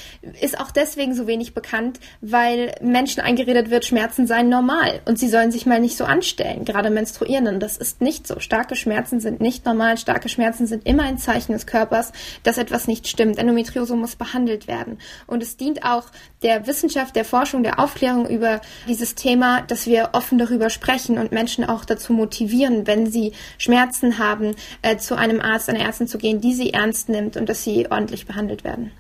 ist 0.41 0.59
auch 0.61 0.71
deswegen 0.71 1.15
so 1.15 1.27
wenig 1.27 1.55
bekannt, 1.55 2.01
weil 2.21 2.75
Menschen 2.81 3.23
eingeredet 3.23 3.71
wird, 3.71 3.85
Schmerzen 3.85 4.27
seien 4.27 4.49
normal 4.49 5.01
und 5.05 5.19
sie 5.19 5.29
sollen 5.29 5.53
sich 5.53 5.67
mal 5.67 5.81
nicht 5.81 5.97
so 5.97 6.05
anstellen, 6.05 6.65
gerade 6.65 6.91
Menstruierenden. 6.91 7.61
Das 7.61 7.77
ist 7.77 8.01
nicht 8.01 8.27
so. 8.27 8.41
Starke 8.41 8.77
Schmerzen 8.77 9.21
sind 9.21 9.41
nicht 9.41 9.65
normal. 9.65 9.99
Starke 9.99 10.29
Schmerzen 10.29 10.67
sind 10.67 10.87
immer 10.87 11.05
ein 11.05 11.19
Zeichen 11.19 11.53
des 11.53 11.67
Körpers, 11.67 12.13
dass 12.43 12.59
etwas 12.59 12.89
nicht 12.89 13.09
stimmt. 13.09 13.39
Endometriose 13.39 13.95
muss 13.97 14.17
behandelt 14.17 14.67
werden. 14.67 14.99
Und 15.27 15.43
es 15.43 15.57
dient 15.57 15.85
auch 15.85 16.05
der 16.43 16.67
Wissenschaft, 16.67 17.17
der 17.17 17.25
Forschung, 17.25 17.63
der 17.63 17.79
Aufklärung 17.79 18.29
über 18.29 18.61
dieses 18.89 19.15
Thema, 19.15 19.63
dass 19.63 19.87
wir 19.87 20.11
offen 20.13 20.39
darüber 20.39 20.71
sprechen 20.71 21.19
und 21.19 21.33
Menschen 21.33 21.65
auch 21.65 21.85
dazu 21.85 22.13
motivieren, 22.13 22.87
wenn 22.87 23.11
sie 23.11 23.33
Schmerzen 23.59 24.19
haben, 24.19 24.55
äh, 24.83 24.97
zu 24.97 25.17
einem 25.17 25.41
Arzt, 25.41 25.69
einer 25.69 25.81
Ärztin 25.81 26.09
zu 26.09 26.19
gehen, 26.19 26.41
die 26.41 26.55
sie 26.55 26.73
ernst 26.73 27.09
nimmt 27.09 27.37
und 27.37 27.49
dass 27.49 27.65
sie 27.65 27.91
ordentlich 27.91 28.27
behandelt 28.27 28.65
werden. 28.65 28.93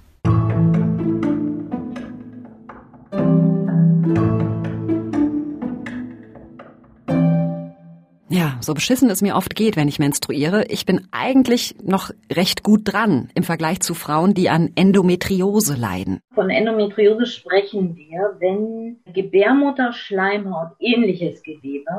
Ja, 8.35 8.57
so 8.62 8.73
beschissen 8.73 9.11
es 9.11 9.21
mir 9.21 9.37
oft 9.37 9.55
geht, 9.55 9.77
wenn 9.77 9.89
ich 9.89 9.99
menstruiere, 9.99 10.65
ich 10.71 10.87
bin 10.87 11.07
eigentlich 11.11 11.75
noch 11.83 12.11
recht 12.33 12.62
gut 12.62 12.81
dran 12.85 13.29
im 13.35 13.43
Vergleich 13.43 13.81
zu 13.81 13.93
Frauen, 13.93 14.33
die 14.33 14.49
an 14.49 14.73
Endometriose 14.75 15.75
leiden. 15.75 16.21
Von 16.35 16.49
Endometriose 16.49 17.27
sprechen 17.27 17.95
wir, 17.95 18.37
wenn 18.39 18.97
Gebärmutterschleimhaut 19.12 20.71
ähnliches 20.81 21.43
Gewebe 21.43 21.91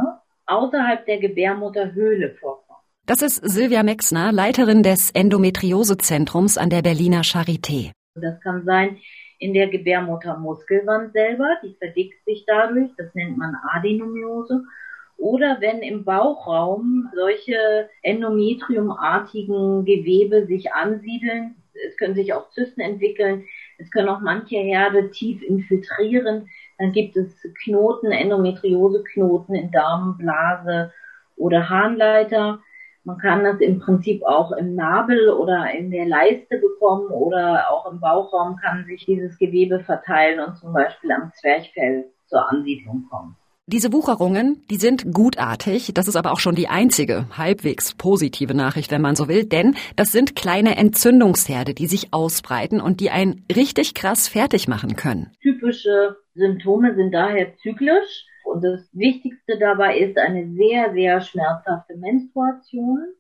außerhalb 0.48 1.06
der 1.06 1.20
Gebärmutterhöhle 1.20 2.32
vorkommt. 2.40 2.80
Das 3.06 3.22
ist 3.22 3.36
Silvia 3.36 3.84
Mexner, 3.84 4.32
Leiterin 4.32 4.82
des 4.82 5.12
Endometriosezentrums 5.12 6.58
an 6.58 6.72
der 6.72 6.82
Berliner 6.82 7.22
Charité. 7.22 7.92
Das 8.16 8.40
kann 8.42 8.66
sein 8.66 8.98
in 9.38 9.54
der 9.54 9.68
Gebärmuttermuskelwand 9.68 11.14
selber, 11.14 11.58
die 11.64 11.76
verdickt 11.78 12.26
sich 12.26 12.44
dadurch, 12.48 12.90
das 12.98 13.14
nennt 13.14 13.38
man 13.38 13.56
Adenomiose 13.72 14.64
oder 15.18 15.58
wenn 15.60 15.82
im 15.82 16.04
Bauchraum 16.04 17.10
solche 17.16 17.90
endometriumartigen 18.02 19.86
Gewebe 19.86 20.46
sich 20.46 20.74
ansiedeln. 20.74 21.56
Es 21.88 21.98
können 21.98 22.16
sich 22.16 22.34
auch 22.34 22.50
Zysten 22.50 22.82
entwickeln. 22.82 23.46
Es 23.78 23.90
können 23.92 24.10
auch 24.10 24.22
manche 24.22 24.58
Herde 24.58 25.12
tief 25.12 25.42
infiltrieren. 25.42 26.50
Dann 26.78 26.92
gibt 26.92 27.16
es 27.16 27.36
Knoten, 27.64 28.12
Endometriose-Knoten 28.12 29.56
in 29.56 29.72
Darm, 29.72 30.18
Blase 30.18 30.92
oder 31.36 31.70
Harnleiter. 31.70 32.60
Man 33.06 33.18
kann 33.18 33.44
das 33.44 33.60
im 33.60 33.80
Prinzip 33.80 34.24
auch 34.24 34.54
im 34.54 34.76
Nabel 34.76 35.30
oder 35.30 35.72
in 35.74 35.92
der 35.92 36.06
Leiste 36.06 36.58
bekommen 36.58 37.08
oder 37.08 37.70
auch 37.70 37.92
im 37.92 38.00
Bauchraum 38.00 38.56
kann 38.56 38.86
sich 38.86 39.06
dieses 39.06 39.38
Gewebe 39.38 39.82
verteilen 39.82 40.40
und 40.40 40.58
zum 40.58 40.72
Beispiel 40.72 41.12
am 41.12 41.32
Zwerchfell 41.34 42.06
zur 42.28 42.50
Ansiedlung 42.50 43.08
kommen. 43.10 43.36
Diese 43.66 43.94
Wucherungen, 43.94 44.62
die 44.70 44.76
sind 44.76 45.14
gutartig. 45.14 45.92
Das 45.94 46.10
ist 46.10 46.18
aber 46.18 46.34
auch 46.34 46.40
schon 46.40 46.54
die 46.54 46.68
einzige 46.68 47.28
halbwegs 47.38 47.94
positive 47.94 48.54
Nachricht, 48.54 48.92
wenn 48.92 49.02
man 49.02 49.16
so 49.16 49.30
will, 49.30 49.46
denn 49.46 49.76
das 49.96 50.12
sind 50.12 50.36
kleine 50.36 50.76
Entzündungsherde, 50.76 51.74
die 51.74 51.88
sich 51.88 52.14
ausbreiten 52.14 52.82
und 52.82 53.00
die 53.00 53.10
einen 53.10 53.46
richtig 53.56 53.94
krass 53.94 54.28
fertig 54.28 54.68
machen 54.68 54.98
können. 54.98 55.32
Typische 55.42 56.18
Symptome 56.36 56.94
sind 56.96 57.14
daher 57.14 57.56
zyklisch 57.56 58.26
und 58.44 58.66
das 58.66 58.82
Wichtigste 58.92 59.58
dabei 59.58 59.98
ist 59.98 60.18
eine 60.18 60.54
sehr, 60.56 60.92
sehr 60.92 61.22
schmerzhafte 61.22 61.96
Menstruation 61.96 63.14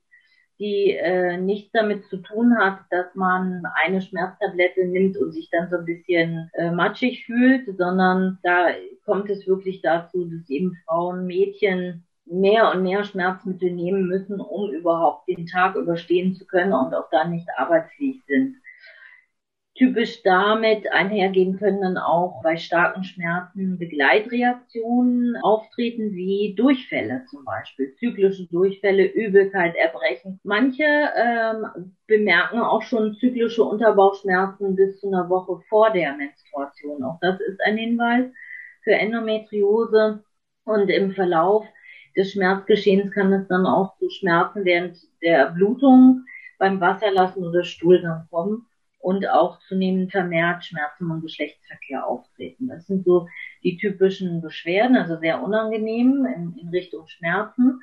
die 0.59 0.91
äh, 0.91 1.37
nichts 1.37 1.71
damit 1.71 2.05
zu 2.05 2.17
tun 2.17 2.57
hat, 2.57 2.79
dass 2.89 3.13
man 3.15 3.63
eine 3.83 4.01
Schmerztablette 4.01 4.85
nimmt 4.85 5.17
und 5.17 5.31
sich 5.31 5.49
dann 5.49 5.69
so 5.69 5.77
ein 5.77 5.85
bisschen 5.85 6.49
äh, 6.53 6.71
matschig 6.71 7.25
fühlt, 7.25 7.65
sondern 7.77 8.39
da 8.43 8.67
kommt 9.05 9.29
es 9.29 9.47
wirklich 9.47 9.81
dazu, 9.81 10.25
dass 10.25 10.49
eben 10.49 10.77
Frauen, 10.85 11.25
Mädchen 11.25 12.05
mehr 12.25 12.71
und 12.71 12.83
mehr 12.83 13.03
Schmerzmittel 13.03 13.71
nehmen 13.71 14.07
müssen, 14.07 14.39
um 14.39 14.71
überhaupt 14.71 15.27
den 15.27 15.45
Tag 15.45 15.75
überstehen 15.75 16.33
zu 16.35 16.45
können 16.45 16.73
und 16.73 16.93
auch 16.93 17.09
dann 17.11 17.31
nicht 17.31 17.47
arbeitsfähig 17.57 18.21
sind. 18.27 18.55
Typisch 19.83 20.23
damit 20.23 20.89
einhergehen 20.93 21.59
können 21.59 21.81
dann 21.81 21.97
auch 21.97 22.41
bei 22.41 22.55
starken 22.55 23.03
Schmerzen 23.03 23.77
Begleitreaktionen 23.77 25.35
auftreten, 25.43 26.13
wie 26.13 26.55
Durchfälle 26.55 27.25
zum 27.29 27.43
Beispiel, 27.43 27.93
zyklische 27.95 28.47
Durchfälle, 28.47 29.03
Übelkeit, 29.03 29.75
Erbrechen. 29.75 30.39
Manche 30.43 30.85
ähm, 30.85 31.95
bemerken 32.07 32.61
auch 32.61 32.81
schon 32.83 33.15
zyklische 33.15 33.61
Unterbauchschmerzen 33.61 34.77
bis 34.77 35.01
zu 35.01 35.07
einer 35.07 35.27
Woche 35.29 35.61
vor 35.67 35.91
der 35.91 36.15
Menstruation. 36.15 37.03
Auch 37.03 37.19
das 37.19 37.41
ist 37.41 37.59
ein 37.65 37.75
Hinweis 37.75 38.27
für 38.85 38.93
Endometriose. 38.93 40.23
Und 40.63 40.89
im 40.89 41.11
Verlauf 41.11 41.65
des 42.15 42.31
Schmerzgeschehens 42.31 43.11
kann 43.11 43.33
es 43.33 43.49
dann 43.49 43.65
auch 43.65 43.97
zu 43.97 44.09
Schmerzen 44.09 44.63
während 44.63 44.97
der 45.21 45.51
Blutung 45.51 46.23
beim 46.57 46.79
Wasserlassen 46.79 47.43
oder 47.43 47.65
Stuhlgang 47.65 48.27
kommen 48.29 48.65
und 49.03 49.27
auch 49.27 49.59
zunehmend 49.67 50.11
vermehrt 50.11 50.63
Schmerzen 50.63 51.11
im 51.11 51.21
Geschlechtsverkehr 51.21 52.07
auftreten. 52.07 52.69
Das 52.69 52.87
sind 52.87 53.03
so 53.03 53.27
die 53.61 53.75
typischen 53.75 54.41
Beschwerden, 54.41 54.95
also 54.95 55.17
sehr 55.17 55.43
unangenehm 55.43 56.25
in, 56.25 56.57
in 56.57 56.69
Richtung 56.69 57.05
Schmerzen. 57.07 57.81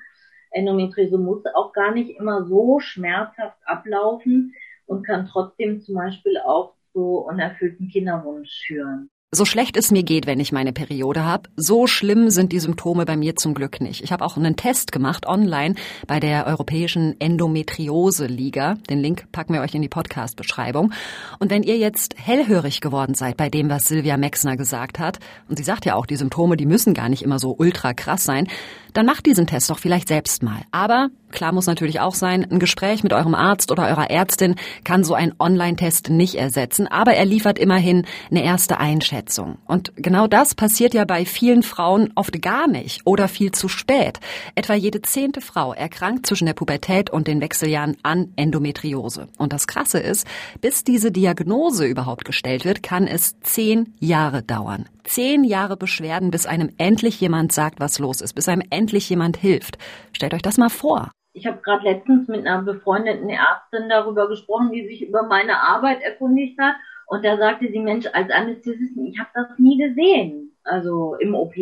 Endometriose 0.51 1.19
muss 1.19 1.45
auch 1.55 1.75
gar 1.75 1.93
nicht 1.93 2.19
immer 2.19 2.47
so 2.47 2.81
schmerzhaft 2.81 3.59
ablaufen 3.67 4.55
und 4.87 5.07
kann 5.07 5.27
trotzdem 5.27 5.83
zum 5.83 5.97
Beispiel 5.97 6.39
auch 6.39 6.73
zu 6.95 7.19
unerfüllten 7.19 7.89
Kinderwunsch 7.89 8.65
führen. 8.67 9.11
So 9.33 9.45
schlecht 9.45 9.77
es 9.77 9.93
mir 9.93 10.03
geht, 10.03 10.27
wenn 10.27 10.41
ich 10.41 10.51
meine 10.51 10.73
Periode 10.73 11.25
habe, 11.25 11.49
so 11.55 11.87
schlimm 11.87 12.31
sind 12.31 12.51
die 12.51 12.59
Symptome 12.59 13.07
bei 13.07 13.17
mir 13.17 13.37
zum 13.37 13.55
Glück 13.55 13.81
nicht. 13.81 14.03
Ich 14.03 14.11
habe 14.11 14.25
auch 14.25 14.37
einen 14.37 14.57
Test 14.57 14.91
gemacht 14.91 15.25
online 15.25 15.77
bei 16.09 16.19
der 16.19 16.49
Europäischen 16.49 17.15
Endometriose 17.21 18.27
Liga. 18.27 18.75
Den 18.91 18.99
Link 18.99 19.31
packen 19.31 19.55
wir 19.55 19.61
euch 19.61 19.73
in 19.73 19.83
die 19.83 19.89
Podcast-Beschreibung. 19.89 20.93
Und 21.39 21.49
wenn 21.49 21.63
ihr 21.63 21.79
jetzt 21.79 22.17
hellhörig 22.19 22.81
geworden 22.81 23.15
seid 23.15 23.37
bei 23.37 23.49
dem, 23.49 23.71
was 23.71 23.87
Silvia 23.87 24.17
Mexner 24.17 24.57
gesagt 24.57 24.99
hat, 24.99 25.21
und 25.49 25.59
sie 25.59 25.65
sagt 25.65 25.85
ja 25.85 25.95
auch, 25.95 26.07
die 26.07 26.17
Symptome, 26.17 26.57
die 26.57 26.67
müssen 26.67 26.93
gar 26.93 27.09
nicht 27.09 27.23
immer 27.23 27.39
so 27.39 27.55
ultra 27.57 27.95
krass 27.95 28.25
sein, 28.25 28.49
dann 28.93 29.07
macht 29.07 29.27
diesen 29.27 29.47
Test 29.47 29.71
doch 29.71 29.79
vielleicht 29.79 30.09
selbst 30.09 30.43
mal. 30.43 30.63
Aber 30.71 31.09
klar 31.31 31.53
muss 31.53 31.67
natürlich 31.67 32.01
auch 32.01 32.15
sein, 32.15 32.47
ein 32.51 32.59
Gespräch 32.59 33.03
mit 33.03 33.13
eurem 33.13 33.35
Arzt 33.35 33.71
oder 33.71 33.87
eurer 33.87 34.11
Ärztin 34.11 34.57
kann 34.85 35.05
so 35.05 35.15
ein 35.15 35.35
Online-Test 35.39 36.11
nicht 36.11 36.35
ersetzen, 36.35 36.87
aber 36.87 37.15
er 37.15 37.25
liefert 37.25 37.59
immerhin 37.59 38.07
eine 38.31 38.45
erste 38.45 38.79
Einschätzung. 38.79 39.59
Und 39.67 39.93
genau 39.97 40.27
das 40.27 40.55
passiert 40.55 40.95
ja 40.95 41.05
bei 41.05 41.25
vielen 41.25 41.63
Frauen 41.63 42.13
oft 42.15 42.41
gar 42.43 42.67
nicht 42.69 43.03
oder 43.05 43.29
viel 43.29 43.53
zu 43.53 43.69
spät. 43.69 44.21
Etwa 44.55 44.75
jede 44.75 45.03
zehnte 45.03 45.41
Frau 45.41 45.73
erkrankt 45.73 46.27
zwischen 46.27 46.47
der 46.47 46.55
Pubertät 46.55 47.11
und 47.11 47.27
den 47.27 47.41
Wechseljahren 47.41 47.97
an 48.03 48.33
Endometriose. 48.37 49.29
Und 49.39 49.53
das 49.53 49.67
Krasse 49.67 49.99
ist, 49.99 50.27
bis 50.61 50.85
diese 50.85 51.13
Diagnose 51.13 51.87
überhaupt 51.87 52.25
gestellt 52.25 52.65
wird, 52.65 52.83
kann 52.83 53.07
es 53.07 53.39
zehn 53.41 53.95
Jahre 53.99 54.43
dauern. 54.43 54.87
Zehn 55.05 55.45
Jahre 55.45 55.77
Beschwerden, 55.77 56.31
bis 56.31 56.47
einem 56.47 56.71
endlich 56.79 57.21
jemand 57.21 57.53
sagt, 57.53 57.81
was 57.81 57.99
los 57.99 58.21
ist, 58.21 58.35
bis 58.35 58.49
einem 58.49 58.63
endlich 58.71 59.09
jemand 59.09 59.37
hilft. 59.37 59.79
Stellt 60.13 60.35
euch 60.35 60.43
das 60.43 60.59
mal 60.59 60.71
vor. 60.71 61.11
Ich 61.33 61.47
habe 61.47 61.61
gerade 61.63 61.85
letztens 61.85 62.29
mit 62.29 62.47
einer 62.47 62.63
befreundeten 62.63 63.29
Ärztin 63.29 63.89
darüber 63.89 64.29
gesprochen, 64.29 64.73
die 64.73 64.87
sich 64.87 65.09
über 65.09 65.23
meine 65.23 65.61
Arbeit 65.61 66.03
erkundigt 66.03 66.59
hat. 66.59 66.75
Und 67.07 67.25
da 67.25 67.37
sagte 67.37 67.69
sie, 67.71 67.79
Mensch, 67.79 68.07
als 68.13 68.31
Anästhesistin, 68.31 69.07
ich 69.07 69.19
habe 69.19 69.31
das 69.35 69.59
nie 69.59 69.79
gesehen, 69.79 70.57
also 70.65 71.17
im 71.17 71.35
OP. 71.35 71.55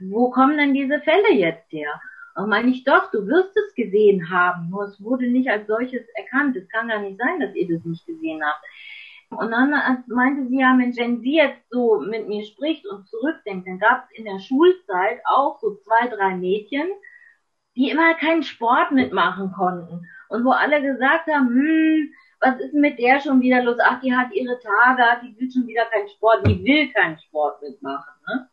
Wo 0.00 0.30
kommen 0.30 0.56
denn 0.56 0.74
diese 0.74 1.00
Fälle 1.00 1.32
jetzt 1.32 1.70
her? 1.72 2.00
Und 2.36 2.50
meine 2.50 2.70
ich 2.70 2.84
doch, 2.84 3.10
du 3.10 3.26
wirst 3.26 3.56
es 3.56 3.74
gesehen 3.74 4.30
haben, 4.30 4.68
nur 4.68 4.84
es 4.84 5.02
wurde 5.02 5.26
nicht 5.26 5.48
als 5.48 5.66
solches 5.66 6.02
erkannt. 6.14 6.54
Es 6.56 6.68
kann 6.68 6.88
gar 6.88 7.00
nicht 7.00 7.18
sein, 7.18 7.40
dass 7.40 7.54
ihr 7.54 7.66
das 7.66 7.84
nicht 7.84 8.06
gesehen 8.06 8.42
habt. 8.44 8.62
Und 9.30 9.50
dann 9.50 9.70
meinte 10.06 10.46
sie 10.48 10.60
ja, 10.60 10.72
Mensch, 10.72 10.96
wenn 10.96 11.20
sie 11.20 11.36
jetzt 11.36 11.68
so 11.70 12.00
mit 12.00 12.28
mir 12.28 12.44
spricht 12.44 12.86
und 12.86 13.08
zurückdenkt, 13.08 13.66
dann 13.66 13.78
gab 13.78 14.04
es 14.04 14.18
in 14.18 14.24
der 14.24 14.38
Schulzeit 14.38 15.20
auch 15.24 15.58
so 15.60 15.74
zwei, 15.76 16.08
drei 16.08 16.36
Mädchen, 16.36 16.88
die 17.76 17.90
immer 17.90 18.14
keinen 18.14 18.42
Sport 18.42 18.92
mitmachen 18.92 19.52
konnten. 19.52 20.06
Und 20.28 20.44
wo 20.44 20.50
alle 20.50 20.80
gesagt 20.80 21.28
haben, 21.28 21.48
hm, 21.48 22.12
was 22.40 22.60
ist 22.60 22.74
mit 22.74 22.98
der 22.98 23.20
schon 23.20 23.40
wieder 23.40 23.62
los? 23.62 23.78
Ach, 23.80 24.00
die 24.00 24.14
hat 24.14 24.32
ihre 24.32 24.58
Tage, 24.60 25.26
die 25.26 25.38
will 25.38 25.50
schon 25.50 25.66
wieder 25.66 25.84
keinen 25.86 26.08
Sport, 26.08 26.46
die 26.46 26.64
will 26.64 26.92
keinen 26.92 27.18
Sport 27.18 27.62
mitmachen. 27.62 28.12
Ne? 28.28 28.48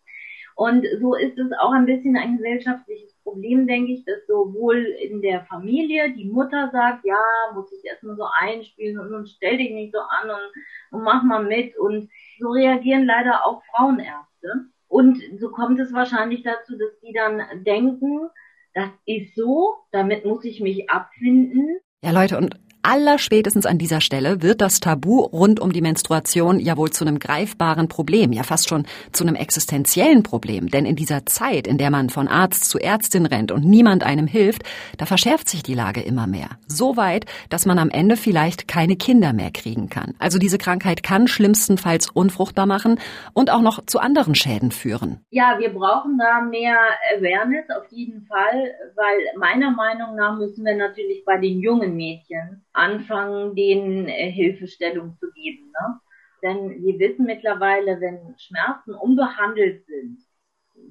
Und 0.55 0.85
so 0.99 1.15
ist 1.15 1.37
es 1.37 1.51
auch 1.59 1.71
ein 1.71 1.85
bisschen 1.85 2.15
ein 2.17 2.37
gesellschaftliches 2.37 3.12
Problem, 3.23 3.67
denke 3.67 3.93
ich, 3.93 4.05
dass 4.05 4.25
sowohl 4.27 4.77
in 4.77 5.21
der 5.21 5.45
Familie 5.45 6.13
die 6.13 6.25
Mutter 6.29 6.69
sagt, 6.71 7.05
ja, 7.05 7.17
muss 7.53 7.71
ich 7.71 7.83
erstmal 7.85 8.15
so 8.15 8.25
einspielen 8.39 8.99
und 8.99 9.11
nun 9.11 9.25
stell 9.25 9.57
dich 9.57 9.71
nicht 9.71 9.93
so 9.93 9.99
an 9.99 10.29
und, 10.29 10.97
und 10.97 11.03
mach 11.03 11.23
mal 11.23 11.43
mit. 11.43 11.77
Und 11.77 12.09
so 12.39 12.49
reagieren 12.49 13.05
leider 13.05 13.45
auch 13.45 13.63
Frauenärzte. 13.65 14.65
Und 14.87 15.19
so 15.39 15.49
kommt 15.49 15.79
es 15.79 15.93
wahrscheinlich 15.93 16.43
dazu, 16.43 16.77
dass 16.77 16.99
die 17.01 17.13
dann 17.13 17.63
denken, 17.63 18.29
das 18.73 18.89
ist 19.05 19.35
so, 19.35 19.75
damit 19.91 20.25
muss 20.25 20.43
ich 20.45 20.59
mich 20.59 20.89
abfinden. 20.89 21.79
Ja, 22.03 22.11
Leute, 22.11 22.37
und 22.37 22.59
Allerspätestens 22.85 23.65
an 23.65 23.77
dieser 23.77 24.01
Stelle 24.01 24.41
wird 24.41 24.59
das 24.59 24.81
Tabu 24.81 25.21
rund 25.21 25.61
um 25.61 25.71
die 25.71 25.79
Menstruation 25.79 26.59
ja 26.59 26.75
wohl 26.75 26.89
zu 26.89 27.05
einem 27.05 27.17
greifbaren 27.17 27.87
Problem, 27.87 28.33
ja 28.33 28.43
fast 28.43 28.67
schon 28.67 28.85
zu 29.13 29.23
einem 29.23 29.35
existenziellen 29.35 30.21
Problem. 30.21 30.67
Denn 30.67 30.85
in 30.85 30.97
dieser 30.97 31.25
Zeit, 31.25 31.65
in 31.65 31.77
der 31.77 31.91
man 31.91 32.09
von 32.09 32.27
Arzt 32.27 32.65
zu 32.65 32.79
Ärztin 32.79 33.25
rennt 33.25 33.53
und 33.53 33.63
niemand 33.63 34.03
einem 34.03 34.27
hilft, 34.27 34.63
da 34.97 35.05
verschärft 35.05 35.47
sich 35.47 35.63
die 35.63 35.75
Lage 35.75 36.01
immer 36.01 36.27
mehr. 36.27 36.49
So 36.67 36.97
weit, 36.97 37.25
dass 37.49 37.65
man 37.65 37.79
am 37.79 37.89
Ende 37.89 38.17
vielleicht 38.17 38.67
keine 38.67 38.97
Kinder 38.97 39.31
mehr 39.31 39.51
kriegen 39.51 39.87
kann. 39.87 40.13
Also 40.19 40.37
diese 40.37 40.57
Krankheit 40.57 41.03
kann 41.03 41.29
schlimmstenfalls 41.29 42.09
unfruchtbar 42.09 42.65
machen 42.65 42.99
und 43.31 43.49
auch 43.49 43.61
noch 43.61 43.85
zu 43.85 43.99
anderen 43.99 44.35
Schäden 44.35 44.71
führen. 44.71 45.21
Ja, 45.29 45.55
wir 45.57 45.69
brauchen 45.69 46.17
da 46.17 46.41
mehr 46.41 46.75
Awareness 47.17 47.69
auf 47.69 47.89
jeden 47.91 48.25
Fall, 48.25 48.73
weil 48.97 49.39
meiner 49.39 49.71
Meinung 49.71 50.17
nach 50.17 50.37
müssen 50.37 50.65
wir 50.65 50.75
natürlich 50.75 51.23
bei 51.23 51.37
den 51.37 51.61
jungen 51.61 51.95
Mädchen 51.95 52.61
anfangen, 52.73 53.55
denen 53.55 54.07
äh, 54.07 54.31
Hilfestellung 54.31 55.15
zu 55.19 55.31
geben. 55.31 55.71
Ne? 55.71 55.99
Denn 56.41 56.83
wir 56.83 56.99
wissen 56.99 57.25
mittlerweile, 57.25 58.01
wenn 58.01 58.35
Schmerzen 58.37 58.93
unbehandelt 58.93 59.85
sind, 59.85 60.19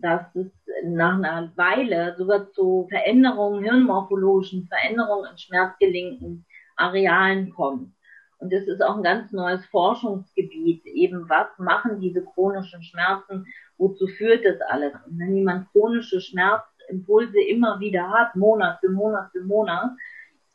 dass 0.01 0.35
es 0.35 0.51
nach 0.85 1.17
einer 1.17 1.53
Weile 1.57 2.15
sogar 2.17 2.51
zu 2.53 2.87
Veränderungen, 2.89 3.65
hirnmorphologischen 3.65 4.69
Veränderungen 4.69 5.31
in 5.31 5.39
schmerzgelinkten 5.39 6.47
Arealen 6.77 7.51
kommt. 7.51 7.93
Und 8.39 8.53
das 8.53 8.65
ist 8.65 8.83
auch 8.83 8.97
ein 8.97 9.05
ganz 9.05 9.31
neues 9.31 9.65
Forschungsgebiet, 9.67 10.85
eben 10.87 11.29
was 11.29 11.47
machen 11.59 12.01
diese 12.01 12.25
chronischen 12.25 12.83
Schmerzen, 12.83 13.47
wozu 13.79 14.09
führt 14.09 14.45
das 14.45 14.61
alles? 14.63 14.93
Und 15.07 15.19
wenn 15.19 15.37
jemand 15.37 15.71
chronische 15.71 16.21
Schmerzimpulse 16.21 17.41
immer 17.41 17.79
wieder 17.79 18.11
hat, 18.11 18.35
Monat 18.35 18.81
für 18.81 18.91
Monat 18.91 19.31
für 19.31 19.43
Monat, 19.43 19.93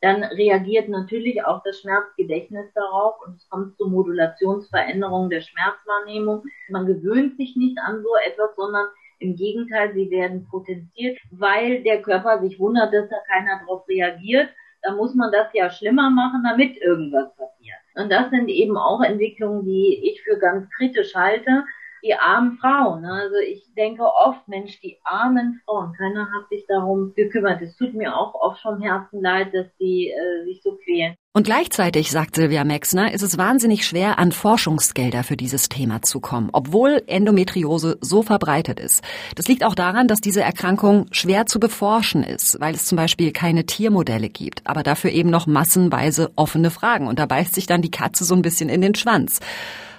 dann 0.01 0.23
reagiert 0.23 0.89
natürlich 0.89 1.43
auch 1.43 1.63
das 1.63 1.79
Schmerzgedächtnis 1.79 2.71
darauf 2.73 3.15
und 3.25 3.35
es 3.35 3.49
kommt 3.49 3.77
zu 3.77 3.87
Modulationsveränderungen 3.87 5.29
der 5.29 5.41
Schmerzwahrnehmung. 5.41 6.43
Man 6.69 6.86
gewöhnt 6.86 7.38
sich 7.38 7.55
nicht 7.55 7.77
an 7.79 8.03
so 8.03 8.10
etwas, 8.25 8.55
sondern 8.55 8.88
im 9.19 9.36
Gegenteil, 9.36 9.93
sie 9.93 10.12
werden 10.12 10.47
potenziert, 10.49 11.17
weil 11.31 11.81
der 11.81 12.03
Körper 12.03 12.39
sich 12.39 12.60
wundert, 12.60 12.93
dass 12.93 13.10
da 13.10 13.15
keiner 13.27 13.60
darauf 13.60 13.88
reagiert. 13.88 14.49
Da 14.83 14.93
muss 14.93 15.15
man 15.15 15.31
das 15.31 15.47
ja 15.53 15.71
schlimmer 15.71 16.12
machen, 16.12 16.43
damit 16.47 16.77
irgendwas 16.77 17.36
passiert. 17.36 17.77
Und 17.95 18.12
das 18.12 18.29
sind 18.29 18.47
eben 18.47 18.77
auch 18.77 19.01
Entwicklungen, 19.01 19.65
die 19.65 20.12
ich 20.12 20.21
für 20.21 20.38
ganz 20.38 20.69
kritisch 20.77 21.15
halte 21.15 21.63
die 22.03 22.13
armen 22.13 22.57
Frauen. 22.57 23.01
Ne? 23.01 23.12
Also 23.12 23.36
ich 23.38 23.63
denke 23.75 24.03
oft, 24.03 24.47
Mensch, 24.47 24.79
die 24.81 24.97
armen 25.03 25.62
Frauen, 25.65 25.93
keiner 25.93 26.27
hat 26.31 26.49
sich 26.49 26.65
darum 26.67 27.13
gekümmert. 27.15 27.62
Es 27.62 27.75
tut 27.75 27.93
mir 27.93 28.15
auch 28.15 28.33
oft 28.33 28.62
vom 28.62 28.81
Herzen 28.81 29.21
leid, 29.21 29.53
dass 29.53 29.67
die 29.79 30.10
äh, 30.10 30.45
sich 30.45 30.62
so 30.63 30.77
quälen. 30.83 31.15
Und 31.38 31.43
gleichzeitig, 31.43 32.10
sagt 32.10 32.33
Silvia 32.33 32.63
Mexner, 32.63 33.13
ist 33.13 33.21
es 33.21 33.38
wahnsinnig 33.38 33.86
schwer, 33.86 34.17
an 34.17 34.31
Forschungsgelder 34.31 35.23
für 35.23 35.38
dieses 35.38 35.69
Thema 35.69 36.01
zu 36.01 36.19
kommen, 36.19 36.49
obwohl 36.51 37.03
Endometriose 37.05 37.99
so 38.01 38.23
verbreitet 38.23 38.79
ist. 38.79 39.03
Das 39.36 39.47
liegt 39.47 39.63
auch 39.63 39.75
daran, 39.75 40.07
dass 40.07 40.19
diese 40.19 40.41
Erkrankung 40.41 41.05
schwer 41.12 41.45
zu 41.45 41.60
beforschen 41.60 42.23
ist, 42.23 42.60
weil 42.60 42.73
es 42.73 42.86
zum 42.86 42.95
Beispiel 42.95 43.31
keine 43.31 43.67
Tiermodelle 43.67 44.29
gibt, 44.29 44.62
aber 44.65 44.81
dafür 44.81 45.12
eben 45.12 45.29
noch 45.29 45.45
massenweise 45.45 46.31
offene 46.36 46.71
Fragen. 46.71 47.05
Und 47.05 47.19
da 47.19 47.27
beißt 47.27 47.53
sich 47.53 47.67
dann 47.67 47.83
die 47.83 47.91
Katze 47.91 48.23
so 48.23 48.33
ein 48.33 48.41
bisschen 48.41 48.69
in 48.69 48.81
den 48.81 48.95
Schwanz. 48.95 49.39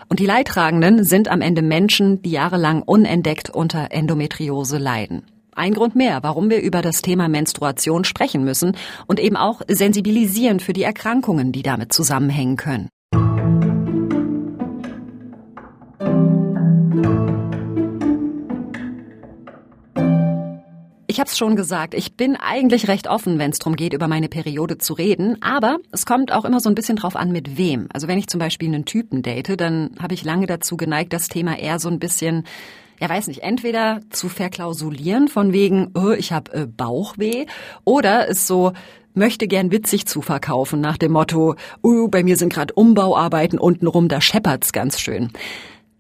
Und 0.09 0.21
die 0.21 0.27
Leidtragenden 0.27 1.05
sind 1.05 1.29
am 1.29 1.41
Ende 1.43 1.63
Menschen, 1.63 2.23
die 2.23 2.31
jahrelang 2.31 2.83
unentdeckt 2.83 3.51
unter 3.51 3.93
Endometriose 3.93 4.79
leiden. 4.79 5.25
Ein 5.53 5.75
Grund 5.75 5.97
mehr, 5.97 6.23
warum 6.23 6.51
wir 6.51 6.63
über 6.63 6.83
das 6.83 7.03
Thema 7.03 7.29
Menstruation 7.29 8.05
sprechen 8.05 8.45
müssen 8.45 8.77
und 9.07 9.21
eben 9.21 9.37
auch 9.37 9.61
sensibilisieren 9.69 10.61
für 10.61 10.73
die 10.73 10.85
Erkrankungen, 10.85 11.53
die 11.53 11.63
damit 11.63 11.93
zusammenhängen 11.93 12.57
können. 12.57 12.89
Ich 21.11 21.19
habe 21.21 21.29
es 21.29 21.39
schon 21.39 21.57
gesagt, 21.57 21.95
ich 21.95 22.17
bin 22.17 22.37
eigentlich 22.37 22.87
recht 22.87 23.09
offen, 23.09 23.39
wenn 23.39 23.51
es 23.51 23.59
darum 23.59 23.77
geht, 23.77 23.95
über 23.95 24.09
meine 24.09 24.29
Periode 24.29 24.77
zu 24.77 24.93
reden. 24.93 25.41
Aber 25.41 25.79
es 25.91 26.05
kommt 26.05 26.33
auch 26.33 26.45
immer 26.45 26.61
so 26.61 26.69
ein 26.69 26.75
bisschen 26.75 26.97
drauf 26.97 27.17
an, 27.17 27.33
mit 27.33 27.57
wem. 27.57 27.89
Also 27.95 28.09
wenn 28.09 28.19
ich 28.19 28.27
zum 28.27 28.39
Beispiel 28.39 28.69
einen 28.69 28.85
Typen 28.85 29.23
date, 29.23 29.59
dann 29.59 29.93
habe 30.03 30.13
ich 30.13 30.23
lange 30.23 30.47
dazu 30.47 30.77
geneigt, 30.77 31.15
das 31.15 31.29
Thema 31.29 31.59
eher 31.59 31.79
so 31.79 31.89
ein 31.89 31.99
bisschen 31.99 32.45
ja 33.01 33.09
weiß 33.09 33.29
nicht, 33.29 33.43
entweder 33.43 34.01
zu 34.11 34.29
verklausulieren 34.29 35.29
von 35.29 35.53
wegen, 35.53 35.93
oh, 35.95 36.11
ich 36.11 36.33
habe 36.33 36.53
äh, 36.53 36.67
Bauchweh, 36.67 37.47
oder 37.85 38.29
es 38.29 38.47
so 38.47 38.73
möchte 39.15 39.47
gern 39.47 39.71
witzig 39.71 40.07
zu 40.07 40.21
verkaufen 40.21 40.81
nach 40.81 40.99
dem 40.99 41.13
Motto, 41.13 41.55
oh, 41.83 42.09
bei 42.09 42.23
mir 42.23 42.37
sind 42.37 42.53
gerade 42.53 42.75
Umbauarbeiten 42.75 43.59
untenrum, 43.59 44.09
da 44.09 44.21
scheppert's 44.21 44.73
ganz 44.73 45.01
schön. 45.01 45.31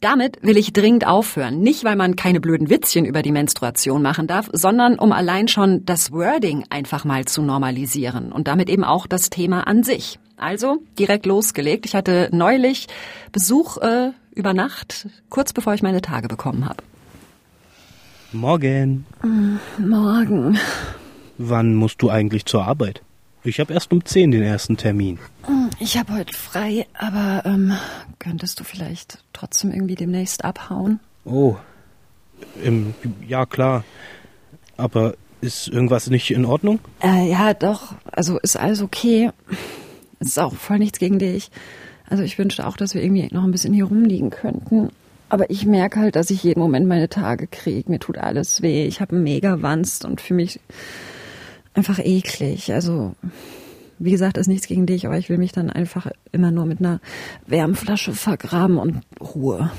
Damit 0.00 0.38
will 0.42 0.56
ich 0.56 0.72
dringend 0.72 1.06
aufhören. 1.06 1.58
Nicht, 1.58 1.82
weil 1.82 1.96
man 1.96 2.14
keine 2.14 2.40
blöden 2.40 2.70
Witzchen 2.70 3.04
über 3.04 3.22
die 3.22 3.32
Menstruation 3.32 4.00
machen 4.00 4.28
darf, 4.28 4.48
sondern 4.52 4.96
um 4.96 5.10
allein 5.10 5.48
schon 5.48 5.84
das 5.84 6.12
Wording 6.12 6.64
einfach 6.70 7.04
mal 7.04 7.24
zu 7.24 7.42
normalisieren 7.42 8.30
und 8.30 8.46
damit 8.46 8.70
eben 8.70 8.84
auch 8.84 9.08
das 9.08 9.28
Thema 9.28 9.66
an 9.66 9.82
sich. 9.82 10.20
Also 10.36 10.78
direkt 10.96 11.26
losgelegt. 11.26 11.84
Ich 11.84 11.96
hatte 11.96 12.28
neulich 12.30 12.86
Besuch 13.32 13.78
äh, 13.78 14.12
über 14.36 14.54
Nacht, 14.54 15.08
kurz 15.30 15.52
bevor 15.52 15.74
ich 15.74 15.82
meine 15.82 16.00
Tage 16.00 16.28
bekommen 16.28 16.64
habe. 16.64 16.84
Morgen. 18.30 19.04
Morgen. 19.78 20.58
Wann 21.38 21.74
musst 21.74 22.02
du 22.02 22.10
eigentlich 22.10 22.44
zur 22.44 22.64
Arbeit? 22.64 23.02
Ich 23.48 23.60
habe 23.60 23.72
erst 23.72 23.92
um 23.92 24.04
10 24.04 24.30
den 24.30 24.42
ersten 24.42 24.76
Termin. 24.76 25.18
Ich 25.80 25.96
habe 25.96 26.12
heute 26.12 26.36
frei, 26.36 26.86
aber 26.92 27.42
ähm, 27.46 27.72
könntest 28.18 28.60
du 28.60 28.64
vielleicht 28.64 29.24
trotzdem 29.32 29.72
irgendwie 29.72 29.94
demnächst 29.94 30.44
abhauen? 30.44 31.00
Oh, 31.24 31.56
im, 32.62 32.94
ja 33.26 33.46
klar. 33.46 33.84
Aber 34.76 35.14
ist 35.40 35.68
irgendwas 35.68 36.10
nicht 36.10 36.30
in 36.30 36.44
Ordnung? 36.44 36.78
Äh, 37.02 37.30
ja, 37.30 37.54
doch. 37.54 37.94
Also 38.12 38.38
ist 38.38 38.58
alles 38.58 38.82
okay. 38.82 39.30
Es 40.20 40.28
ist 40.28 40.38
auch 40.38 40.54
voll 40.54 40.78
nichts 40.78 40.98
gegen 40.98 41.18
dich. 41.18 41.50
Also 42.06 42.24
ich 42.24 42.38
wünschte 42.38 42.66
auch, 42.66 42.76
dass 42.76 42.94
wir 42.94 43.02
irgendwie 43.02 43.28
noch 43.32 43.44
ein 43.44 43.50
bisschen 43.50 43.72
hier 43.72 43.86
rumliegen 43.86 44.28
könnten. 44.28 44.90
Aber 45.30 45.48
ich 45.48 45.64
merke 45.64 46.00
halt, 46.00 46.16
dass 46.16 46.30
ich 46.30 46.42
jeden 46.42 46.60
Moment 46.60 46.86
meine 46.86 47.08
Tage 47.08 47.46
kriege. 47.46 47.90
Mir 47.90 47.98
tut 47.98 48.18
alles 48.18 48.60
weh. 48.60 48.86
Ich 48.86 49.00
habe 49.00 49.16
einen 49.16 49.24
mega 49.24 49.62
Wanst 49.62 50.04
und 50.04 50.20
fühle 50.20 50.42
mich 50.42 50.60
einfach 51.78 52.00
eklig. 52.00 52.72
Also 52.72 53.14
wie 54.00 54.10
gesagt, 54.10 54.36
ist 54.36 54.48
nichts 54.48 54.66
gegen 54.66 54.86
dich, 54.86 55.06
aber 55.06 55.16
ich 55.16 55.28
will 55.28 55.38
mich 55.38 55.52
dann 55.52 55.70
einfach 55.70 56.08
immer 56.32 56.50
nur 56.50 56.66
mit 56.66 56.80
einer 56.80 57.00
Wärmflasche 57.46 58.12
vergraben 58.12 58.78
und 58.78 59.02
Ruhe. 59.20 59.70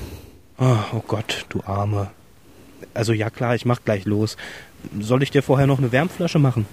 Oh, 0.58 0.76
oh 0.94 1.02
Gott, 1.06 1.46
du 1.50 1.62
Arme. 1.64 2.10
Also 2.92 3.12
ja 3.12 3.30
klar, 3.30 3.54
ich 3.54 3.66
mach 3.66 3.84
gleich 3.84 4.04
los. 4.04 4.36
Soll 4.98 5.22
ich 5.22 5.30
dir 5.30 5.42
vorher 5.42 5.66
noch 5.66 5.78
eine 5.78 5.92
Wärmflasche 5.92 6.38
machen? 6.38 6.66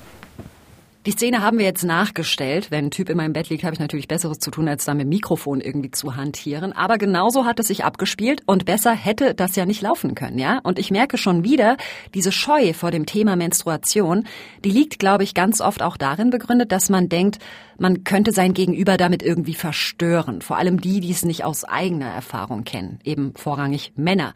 Die 1.05 1.11
Szene 1.11 1.41
haben 1.41 1.57
wir 1.57 1.65
jetzt 1.65 1.83
nachgestellt. 1.83 2.69
Wenn 2.69 2.85
ein 2.85 2.91
Typ 2.91 3.09
in 3.09 3.15
meinem 3.15 3.31
Bett 3.31 3.47
liegt, 3.49 3.63
habe 3.63 3.73
ich 3.73 3.79
natürlich 3.79 4.09
Besseres 4.09 4.39
zu 4.39 4.51
tun, 4.51 4.67
als 4.67 4.83
da 4.83 4.93
mit 4.93 5.07
Mikrofon 5.07 5.61
irgendwie 5.61 5.91
zu 5.91 6.17
hantieren. 6.17 6.73
Aber 6.73 6.97
genauso 6.97 7.45
hat 7.45 7.59
es 7.59 7.67
sich 7.67 7.85
abgespielt 7.85 8.41
und 8.45 8.65
besser 8.65 8.91
hätte 8.91 9.33
das 9.33 9.55
ja 9.55 9.65
nicht 9.65 9.81
laufen 9.81 10.15
können, 10.15 10.37
ja? 10.37 10.59
Und 10.63 10.79
ich 10.79 10.91
merke 10.91 11.17
schon 11.17 11.45
wieder, 11.45 11.77
diese 12.13 12.33
Scheu 12.33 12.73
vor 12.73 12.91
dem 12.91 13.05
Thema 13.05 13.37
Menstruation, 13.37 14.25
die 14.65 14.71
liegt, 14.71 14.99
glaube 14.99 15.23
ich, 15.23 15.33
ganz 15.33 15.61
oft 15.61 15.81
auch 15.81 15.95
darin 15.95 16.29
begründet, 16.29 16.73
dass 16.73 16.89
man 16.89 17.07
denkt, 17.07 17.39
man 17.77 18.03
könnte 18.03 18.33
sein 18.33 18.53
Gegenüber 18.53 18.97
damit 18.97 19.23
irgendwie 19.23 19.53
verstören. 19.53 20.41
Vor 20.41 20.57
allem 20.57 20.81
die, 20.81 20.99
die 20.99 21.11
es 21.11 21.23
nicht 21.23 21.45
aus 21.45 21.63
eigener 21.63 22.09
Erfahrung 22.09 22.63
kennen. 22.65 22.99
Eben 23.03 23.33
vorrangig 23.35 23.93
Männer. 23.95 24.33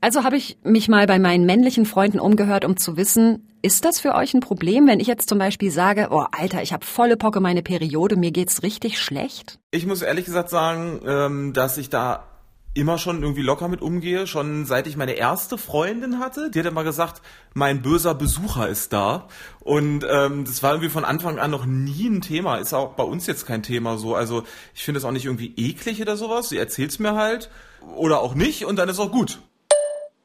Also 0.00 0.24
habe 0.24 0.36
ich 0.36 0.58
mich 0.62 0.88
mal 0.88 1.06
bei 1.06 1.18
meinen 1.18 1.44
männlichen 1.44 1.84
Freunden 1.84 2.20
umgehört, 2.20 2.64
um 2.64 2.76
zu 2.76 2.96
wissen, 2.96 3.46
ist 3.62 3.84
das 3.84 4.00
für 4.00 4.14
euch 4.14 4.32
ein 4.32 4.40
Problem, 4.40 4.86
wenn 4.86 5.00
ich 5.00 5.06
jetzt 5.06 5.28
zum 5.28 5.38
Beispiel 5.38 5.70
sage, 5.70 6.08
oh 6.10 6.24
Alter, 6.32 6.62
ich 6.62 6.72
habe 6.72 6.86
volle 6.86 7.18
Pocke 7.18 7.40
meine 7.40 7.62
Periode, 7.62 8.16
mir 8.16 8.30
geht's 8.30 8.62
richtig 8.62 8.98
schlecht? 8.98 9.58
Ich 9.70 9.86
muss 9.86 10.00
ehrlich 10.00 10.24
gesagt 10.24 10.48
sagen, 10.48 11.00
ähm, 11.06 11.52
dass 11.52 11.76
ich 11.76 11.90
da 11.90 12.24
immer 12.72 12.98
schon 12.98 13.22
irgendwie 13.22 13.42
locker 13.42 13.68
mit 13.68 13.82
umgehe, 13.82 14.26
schon 14.26 14.64
seit 14.64 14.86
ich 14.86 14.96
meine 14.96 15.12
erste 15.12 15.58
Freundin 15.58 16.20
hatte. 16.20 16.50
Die 16.50 16.60
hat 16.60 16.66
immer 16.66 16.84
gesagt, 16.84 17.20
mein 17.52 17.82
böser 17.82 18.14
Besucher 18.14 18.68
ist 18.68 18.92
da. 18.92 19.26
Und 19.58 20.06
ähm, 20.08 20.44
das 20.44 20.62
war 20.62 20.72
irgendwie 20.72 20.88
von 20.88 21.04
Anfang 21.04 21.38
an 21.38 21.50
noch 21.50 21.66
nie 21.66 22.06
ein 22.06 22.20
Thema. 22.20 22.56
Ist 22.56 22.72
auch 22.72 22.94
bei 22.94 23.02
uns 23.02 23.26
jetzt 23.26 23.44
kein 23.44 23.64
Thema 23.64 23.98
so. 23.98 24.14
Also 24.14 24.44
ich 24.74 24.84
finde 24.84 24.98
es 24.98 25.04
auch 25.04 25.10
nicht 25.10 25.26
irgendwie 25.26 25.52
eklig 25.56 26.00
oder 26.00 26.16
sowas. 26.16 26.48
Sie 26.48 26.58
erzählt's 26.58 27.00
mir 27.00 27.14
halt. 27.16 27.50
Oder 27.96 28.20
auch 28.20 28.34
nicht 28.34 28.64
und 28.64 28.76
dann 28.76 28.88
ist 28.88 29.00
auch 29.00 29.10
gut. 29.10 29.40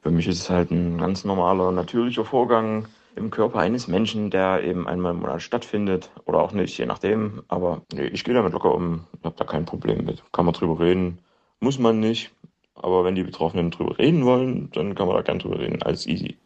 Für 0.06 0.12
mich 0.12 0.28
ist 0.28 0.38
es 0.38 0.50
halt 0.50 0.70
ein 0.70 0.98
ganz 0.98 1.24
normaler, 1.24 1.72
natürlicher 1.72 2.24
Vorgang 2.24 2.86
im 3.16 3.32
Körper 3.32 3.58
eines 3.58 3.88
Menschen, 3.88 4.30
der 4.30 4.62
eben 4.62 4.86
einmal 4.86 5.12
im 5.12 5.18
Monat 5.18 5.42
stattfindet 5.42 6.12
oder 6.26 6.38
auch 6.38 6.52
nicht, 6.52 6.78
je 6.78 6.86
nachdem. 6.86 7.42
Aber 7.48 7.82
nee, 7.92 8.06
ich 8.06 8.22
gehe 8.22 8.32
damit 8.32 8.52
locker 8.52 8.72
um, 8.72 9.08
habe 9.24 9.34
da 9.36 9.44
kein 9.44 9.64
Problem 9.64 10.04
mit. 10.04 10.22
Kann 10.30 10.44
man 10.44 10.54
drüber 10.54 10.78
reden, 10.78 11.18
muss 11.58 11.80
man 11.80 11.98
nicht. 11.98 12.30
Aber 12.74 13.02
wenn 13.02 13.16
die 13.16 13.24
Betroffenen 13.24 13.72
drüber 13.72 13.98
reden 13.98 14.24
wollen, 14.24 14.70
dann 14.74 14.94
kann 14.94 15.08
man 15.08 15.16
da 15.16 15.22
gern 15.22 15.40
drüber 15.40 15.58
reden, 15.58 15.82
alles 15.82 16.06
easy. 16.06 16.36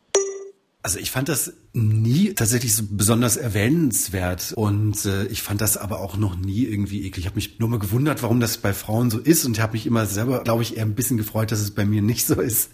Also 0.83 0.99
ich 0.99 1.11
fand 1.11 1.29
das 1.29 1.53
nie 1.75 2.33
tatsächlich 2.33 2.75
so 2.75 2.85
besonders 2.91 3.37
erwähnenswert 3.37 4.55
und 4.57 5.05
äh, 5.05 5.27
ich 5.27 5.43
fand 5.43 5.61
das 5.61 5.77
aber 5.77 6.01
auch 6.01 6.17
noch 6.17 6.37
nie 6.37 6.65
irgendwie 6.65 7.07
eklig. 7.07 7.19
Ich 7.19 7.27
habe 7.27 7.37
mich 7.37 7.59
nur 7.59 7.69
mal 7.69 7.79
gewundert, 7.79 8.23
warum 8.23 8.41
das 8.41 8.57
bei 8.57 8.73
Frauen 8.73 9.11
so 9.11 9.19
ist 9.19 9.45
und 9.45 9.61
habe 9.61 9.75
mich 9.75 9.87
immer 9.87 10.07
selber, 10.07 10.43
glaube 10.43 10.63
ich, 10.63 10.79
eher 10.79 10.87
ein 10.87 10.95
bisschen 10.95 11.19
gefreut, 11.19 11.53
dass 11.53 11.61
es 11.61 11.73
bei 11.73 11.85
mir 11.85 12.01
nicht 12.01 12.27
so 12.27 12.41
ist, 12.41 12.71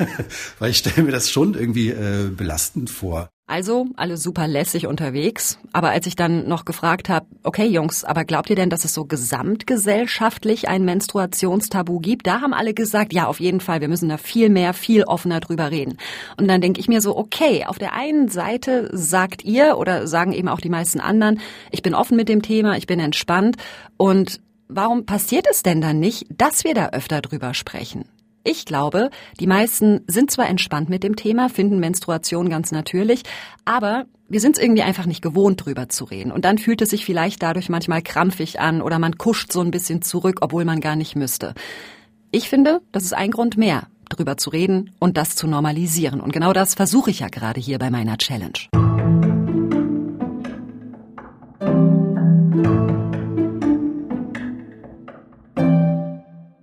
weil 0.58 0.70
ich 0.70 0.78
stelle 0.78 1.04
mir 1.04 1.12
das 1.12 1.30
schon 1.30 1.54
irgendwie 1.54 1.88
äh, 1.88 2.30
belastend 2.30 2.90
vor. 2.90 3.30
Also 3.48 3.86
alle 3.94 4.16
super 4.16 4.48
lässig 4.48 4.88
unterwegs. 4.88 5.60
Aber 5.72 5.90
als 5.90 6.08
ich 6.08 6.16
dann 6.16 6.48
noch 6.48 6.64
gefragt 6.64 7.08
habe, 7.08 7.26
okay 7.44 7.66
Jungs, 7.66 8.02
aber 8.02 8.24
glaubt 8.24 8.50
ihr 8.50 8.56
denn, 8.56 8.70
dass 8.70 8.84
es 8.84 8.92
so 8.92 9.04
gesamtgesellschaftlich 9.04 10.68
ein 10.68 10.84
Menstruationstabu 10.84 12.00
gibt? 12.00 12.26
Da 12.26 12.40
haben 12.40 12.52
alle 12.52 12.74
gesagt, 12.74 13.12
ja, 13.12 13.28
auf 13.28 13.38
jeden 13.38 13.60
Fall, 13.60 13.80
wir 13.80 13.86
müssen 13.86 14.08
da 14.08 14.16
viel 14.16 14.50
mehr, 14.50 14.74
viel 14.74 15.04
offener 15.04 15.38
drüber 15.38 15.70
reden. 15.70 15.96
Und 16.36 16.48
dann 16.48 16.60
denke 16.60 16.80
ich 16.80 16.88
mir 16.88 17.00
so, 17.00 17.16
okay, 17.16 17.64
auf 17.66 17.78
der 17.78 17.92
einen 17.92 18.28
Seite 18.28 18.90
sagt 18.92 19.44
ihr 19.44 19.78
oder 19.78 20.08
sagen 20.08 20.32
eben 20.32 20.48
auch 20.48 20.60
die 20.60 20.68
meisten 20.68 20.98
anderen, 20.98 21.38
ich 21.70 21.82
bin 21.82 21.94
offen 21.94 22.16
mit 22.16 22.28
dem 22.28 22.42
Thema, 22.42 22.76
ich 22.76 22.88
bin 22.88 22.98
entspannt. 22.98 23.58
Und 23.96 24.40
warum 24.66 25.06
passiert 25.06 25.46
es 25.48 25.62
denn 25.62 25.80
dann 25.80 26.00
nicht, 26.00 26.26
dass 26.36 26.64
wir 26.64 26.74
da 26.74 26.88
öfter 26.88 27.20
drüber 27.20 27.54
sprechen? 27.54 28.06
Ich 28.48 28.64
glaube, 28.64 29.10
die 29.40 29.48
meisten 29.48 30.02
sind 30.06 30.30
zwar 30.30 30.48
entspannt 30.48 30.88
mit 30.88 31.02
dem 31.02 31.16
Thema, 31.16 31.48
finden 31.48 31.80
Menstruation 31.80 32.48
ganz 32.48 32.70
natürlich, 32.70 33.24
aber 33.64 34.04
wir 34.28 34.38
sind 34.38 34.56
es 34.56 34.62
irgendwie 34.62 34.82
einfach 34.82 35.06
nicht 35.06 35.20
gewohnt, 35.20 35.66
drüber 35.66 35.88
zu 35.88 36.04
reden. 36.04 36.30
Und 36.30 36.44
dann 36.44 36.56
fühlt 36.56 36.80
es 36.80 36.90
sich 36.90 37.04
vielleicht 37.04 37.42
dadurch 37.42 37.68
manchmal 37.68 38.02
krampfig 38.02 38.60
an 38.60 38.82
oder 38.82 39.00
man 39.00 39.18
kuscht 39.18 39.50
so 39.50 39.62
ein 39.62 39.72
bisschen 39.72 40.00
zurück, 40.00 40.38
obwohl 40.42 40.64
man 40.64 40.80
gar 40.80 40.94
nicht 40.94 41.16
müsste. 41.16 41.54
Ich 42.30 42.48
finde, 42.48 42.82
das 42.92 43.02
ist 43.02 43.14
ein 43.14 43.32
Grund 43.32 43.56
mehr, 43.56 43.88
drüber 44.10 44.36
zu 44.36 44.50
reden 44.50 44.92
und 45.00 45.16
das 45.16 45.34
zu 45.34 45.48
normalisieren. 45.48 46.20
Und 46.20 46.32
genau 46.32 46.52
das 46.52 46.74
versuche 46.74 47.10
ich 47.10 47.18
ja 47.20 47.28
gerade 47.28 47.60
hier 47.60 47.80
bei 47.80 47.90
meiner 47.90 48.16
Challenge. 48.16 48.85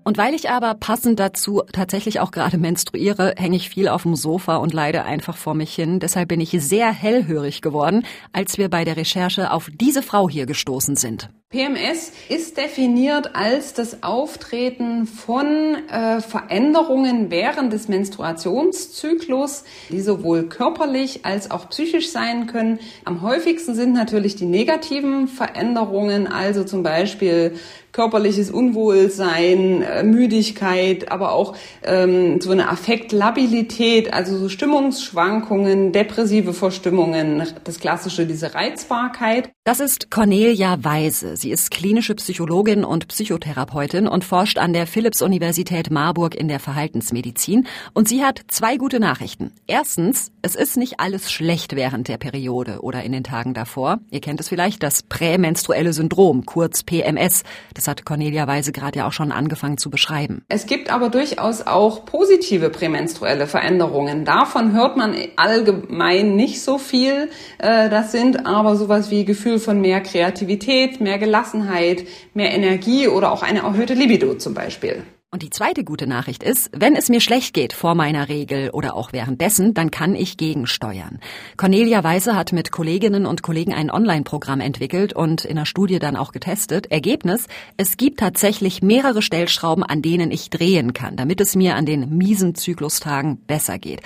Und 0.03 0.17
weil 0.17 0.33
ich 0.33 0.49
aber 0.49 0.73
passend 0.73 1.19
dazu 1.19 1.61
tatsächlich 1.71 2.19
auch 2.19 2.31
gerade 2.31 2.57
menstruiere, 2.57 3.35
hänge 3.37 3.55
ich 3.55 3.69
viel 3.69 3.87
auf 3.87 4.03
dem 4.03 4.15
Sofa 4.15 4.57
und 4.57 4.73
leide 4.73 5.03
einfach 5.03 5.37
vor 5.37 5.53
mich 5.53 5.73
hin. 5.73 5.99
Deshalb 5.99 6.29
bin 6.29 6.41
ich 6.41 6.51
sehr 6.51 6.91
hellhörig 6.91 7.61
geworden, 7.61 8.05
als 8.31 8.57
wir 8.57 8.69
bei 8.69 8.83
der 8.83 8.97
Recherche 8.97 9.51
auf 9.51 9.69
diese 9.73 10.01
Frau 10.01 10.29
hier 10.29 10.45
gestoßen 10.45 10.95
sind. 10.95 11.29
PMS 11.53 12.11
ist 12.29 12.57
definiert 12.57 13.35
als 13.35 13.75
das 13.75 14.01
Auftreten 14.01 15.05
von 15.05 15.75
äh, 15.87 16.19
Veränderungen 16.19 17.29
während 17.29 17.71
des 17.71 17.87
Menstruationszyklus, 17.87 19.63
die 19.91 20.01
sowohl 20.01 20.49
körperlich 20.49 21.25
als 21.25 21.51
auch 21.51 21.69
psychisch 21.69 22.09
sein 22.09 22.47
können. 22.47 22.79
Am 23.05 23.21
häufigsten 23.21 23.75
sind 23.75 23.93
natürlich 23.93 24.35
die 24.35 24.47
negativen 24.47 25.27
Veränderungen, 25.27 26.25
also 26.25 26.63
zum 26.63 26.81
Beispiel 26.81 27.53
körperliches 27.93 28.49
Unwohlsein, 28.49 29.84
äh, 29.84 30.03
Müdigkeit, 30.03 31.12
aber 31.12 31.32
auch 31.32 31.56
ähm, 31.84 32.41
so 32.41 32.51
eine 32.51 32.69
Affektlabilität, 32.69 34.12
also 34.12 34.36
so 34.38 34.49
Stimmungsschwankungen, 34.49 35.91
depressive 35.91 36.53
Verstimmungen, 36.53 37.47
das 37.63 37.79
klassische, 37.79 38.25
diese 38.25 38.56
Reizbarkeit. 38.56 39.51
Das 39.63 39.79
ist 39.79 40.10
Cornelia 40.10 40.84
Weise. 40.84 41.38
Sie 41.38 41.51
ist 41.51 41.69
klinische 41.69 42.15
Psychologin 42.15 42.84
und 42.84 43.08
Psychotherapeutin 43.08 44.08
und 44.08 44.25
forscht 44.25 44.58
an 44.58 44.73
der 44.73 44.88
Philipps-Universität 44.88 45.91
Marburg 45.91 46.34
in 46.36 46.47
der 46.47 46.60
Verhaltensmedizin. 46.60 47.67
Und 47.93 48.10
sie 48.10 48.23
hat 48.23 48.41
zwei 48.47 48.77
gute 48.77 48.99
Nachrichten. 48.99 49.51
Erstens, 49.67 50.32
es 50.41 50.56
ist 50.56 50.77
nicht 50.77 50.99
alles 50.99 51.32
schlecht 51.32 51.75
während 51.75 52.08
der 52.08 52.17
Periode 52.17 52.79
oder 52.82 53.03
in 53.03 53.12
den 53.12 53.23
Tagen 53.23 53.53
davor. 53.53 53.99
Ihr 54.10 54.19
kennt 54.19 54.39
es 54.39 54.49
vielleicht, 54.49 54.82
das 54.82 55.03
prämenstruelle 55.03 55.93
Syndrom, 55.93 56.45
kurz 56.45 56.84
PMS. 56.84 57.43
Das 57.75 57.82
das 57.83 57.89
hat 57.89 58.05
Cornelia 58.05 58.47
Weise 58.47 58.71
gerade 58.71 58.99
ja 58.99 59.07
auch 59.07 59.11
schon 59.11 59.33
angefangen 59.33 59.77
zu 59.77 59.89
beschreiben. 59.89 60.45
Es 60.47 60.67
gibt 60.67 60.89
aber 60.89 61.09
durchaus 61.09 61.67
auch 61.67 62.05
positive 62.05 62.69
prämenstruelle 62.69 63.45
Veränderungen. 63.45 64.23
Davon 64.23 64.71
hört 64.71 64.95
man 64.95 65.13
allgemein 65.35 66.37
nicht 66.37 66.61
so 66.61 66.77
viel. 66.77 67.29
Äh, 67.57 67.89
das 67.89 68.13
sind 68.13 68.45
aber 68.45 68.77
sowas 68.77 69.11
wie 69.11 69.25
Gefühl 69.25 69.59
von 69.59 69.81
mehr 69.81 69.99
Kreativität, 69.99 71.01
mehr 71.01 71.19
Gelassenheit, 71.19 72.05
mehr 72.33 72.53
Energie 72.53 73.09
oder 73.09 73.33
auch 73.33 73.43
eine 73.43 73.59
erhöhte 73.63 73.95
Libido 73.95 74.35
zum 74.35 74.53
Beispiel. 74.53 75.03
Und 75.33 75.41
die 75.41 75.49
zweite 75.49 75.83
gute 75.83 76.05
Nachricht 76.05 76.43
ist, 76.43 76.69
wenn 76.73 76.95
es 76.95 77.09
mir 77.09 77.19
schlecht 77.19 77.55
geht 77.55 77.73
vor 77.73 77.95
meiner 77.95 78.29
Regel 78.29 78.69
oder 78.69 78.95
auch 78.95 79.13
währenddessen, 79.13 79.73
dann 79.73 79.89
kann 79.89 80.13
ich 80.13 80.37
gegensteuern. 80.37 81.19
Cornelia 81.57 82.03
Weise 82.03 82.35
hat 82.35 82.53
mit 82.53 82.71
Kolleginnen 82.71 83.25
und 83.25 83.41
Kollegen 83.41 83.73
ein 83.73 83.89
Online-Programm 83.89 84.59
entwickelt 84.59 85.11
und 85.11 85.43
in 85.43 85.55
der 85.55 85.65
Studie 85.65 85.97
dann 85.97 86.17
auch 86.17 86.33
getestet. 86.33 86.91
Ergebnis, 86.91 87.47
es 87.77 87.97
gibt 87.97 88.19
tatsächlich 88.19 88.83
mehrere 88.83 89.23
Stellschrauben, 89.23 89.83
an 89.83 90.03
denen 90.03 90.29
ich 90.29 90.51
drehen 90.51 90.93
kann, 90.93 91.15
damit 91.15 91.41
es 91.41 91.55
mir 91.55 91.77
an 91.77 91.87
den 91.87 92.15
miesen 92.15 92.53
Zyklustagen 92.53 93.37
besser 93.47 93.79
geht. 93.79 94.03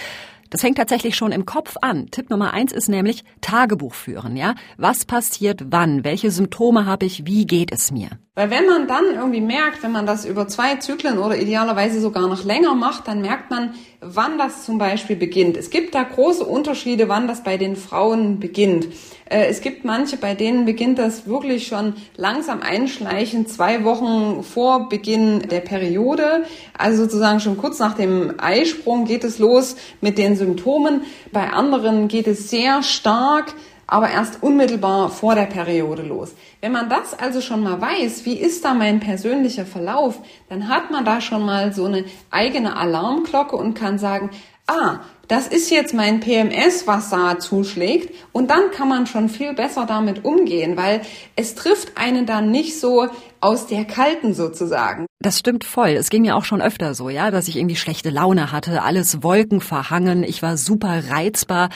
Das 0.49 0.62
fängt 0.62 0.77
tatsächlich 0.77 1.15
schon 1.15 1.31
im 1.31 1.45
Kopf 1.45 1.75
an. 1.81 2.07
Tipp 2.12 2.29
Nummer 2.29 2.53
eins 2.53 2.71
ist 2.71 2.88
nämlich 2.88 3.23
Tagebuch 3.41 3.93
führen, 3.93 4.38
ja? 4.38 4.55
Was 4.77 5.05
passiert 5.05 5.62
wann? 5.69 6.03
Welche 6.03 6.31
Symptome 6.31 6.86
habe 6.86 7.05
ich? 7.05 7.25
Wie 7.25 7.45
geht 7.45 7.71
es 7.71 7.91
mir? 7.91 8.10
Weil 8.36 8.49
wenn 8.51 8.67
man 8.67 8.88
dann 8.88 9.05
irgendwie 9.15 9.41
merkt, 9.41 9.81
wenn 9.81 9.91
man 9.91 10.05
das 10.05 10.23
über 10.23 10.47
zwei 10.47 10.75
Zyklen 10.75 11.17
oder 11.17 11.38
idealerweise 11.38 11.99
sogar 11.99 12.27
noch 12.27 12.43
länger 12.43 12.75
macht, 12.75 13.07
dann 13.07 13.21
merkt 13.21 13.49
man, 13.49 13.73
wann 13.99 14.38
das 14.38 14.63
zum 14.63 14.77
Beispiel 14.77 15.15
beginnt. 15.15 15.57
Es 15.57 15.69
gibt 15.71 15.95
da 15.95 16.03
große 16.03 16.43
Unterschiede, 16.43 17.10
wann 17.10 17.27
das 17.27 17.43
bei 17.43 17.57
den 17.57 17.75
Frauen 17.75 18.39
beginnt. 18.39 18.88
Äh, 19.25 19.47
es 19.47 19.62
gibt 19.62 19.86
manche, 19.86 20.17
bei 20.17 20.36
denen 20.36 20.65
beginnt 20.65 20.99
das 20.99 21.25
wirklich 21.25 21.67
schon 21.67 21.93
langsam 22.15 22.62
einschleichen, 22.62 23.47
zwei 23.47 23.83
Wochen 23.83 24.43
vor 24.43 24.88
Beginn 24.89 25.39
der 25.49 25.62
Periode. 25.62 26.45
Also 26.77 27.03
sozusagen 27.03 27.39
schon 27.39 27.57
kurz 27.57 27.79
nach 27.79 27.95
dem 27.95 28.36
Eisprung 28.38 29.05
geht 29.05 29.23
es 29.23 29.39
los 29.39 29.75
mit 29.99 30.17
den 30.19 30.36
Symptomen. 30.36 31.01
Bei 31.31 31.51
anderen 31.51 32.07
geht 32.07 32.27
es 32.27 32.49
sehr 32.49 32.83
stark 32.83 33.53
aber 33.88 34.10
erst 34.10 34.43
unmittelbar 34.43 35.10
vor 35.10 35.34
der 35.34 35.45
Periode 35.45 36.04
los. 36.04 36.34
Wenn 36.62 36.73
man 36.73 36.89
das 36.89 37.17
also 37.17 37.41
schon 37.41 37.63
mal 37.63 37.82
weiß, 37.82 38.26
wie 38.26 38.38
ist 38.38 38.65
da 38.65 38.73
mein 38.73 39.00
persönlicher 39.00 39.65
Verlauf, 39.65 40.19
dann 40.50 40.67
hat 40.67 40.91
man 40.91 41.06
da 41.06 41.21
schon 41.21 41.45
mal 41.45 41.73
so 41.73 41.86
eine 41.86 42.04
eigene 42.30 42.76
Alarmglocke 42.76 43.56
und 43.56 43.73
kann 43.73 43.97
sagen, 43.97 44.30
ah, 44.67 45.00
das 45.28 45.47
ist 45.47 45.69
jetzt 45.71 45.93
mein 45.93 46.19
PMS, 46.19 46.88
was 46.88 47.10
da 47.10 47.39
zuschlägt. 47.39 48.13
Und 48.32 48.50
dann 48.50 48.71
kann 48.71 48.88
man 48.88 49.08
schon 49.08 49.30
viel 49.30 49.54
besser 49.54 49.86
damit 49.86 50.23
umgehen, 50.23 50.78
weil 50.78 51.02
es 51.36 51.56
trifft 51.56 51.97
einen 51.97 52.26
dann 52.26 52.52
nicht 52.52 52.80
so 52.80 53.08
aus 53.41 53.67
der 53.67 53.86
Kalten 53.86 54.34
sozusagen. 54.34 55.06
Das 55.19 55.39
stimmt 55.39 55.63
voll. 55.63 55.89
Es 55.89 56.10
ging 56.10 56.21
mir 56.21 56.36
auch 56.36 56.45
schon 56.45 56.62
öfter 56.62 56.93
so, 56.93 57.10
ja, 57.10 57.32
dass 57.32 57.47
ich 57.47 57.58
irgendwie 57.58 57.76
schlechte 57.76 58.10
Laune 58.10 58.52
hatte, 58.52 58.84
alles 58.84 59.23
Wolken 59.23 59.62
verhangen, 59.62 60.23
ich 60.23 60.41
war 60.41 60.58
super 60.58 61.10
reizbar. 61.10 61.69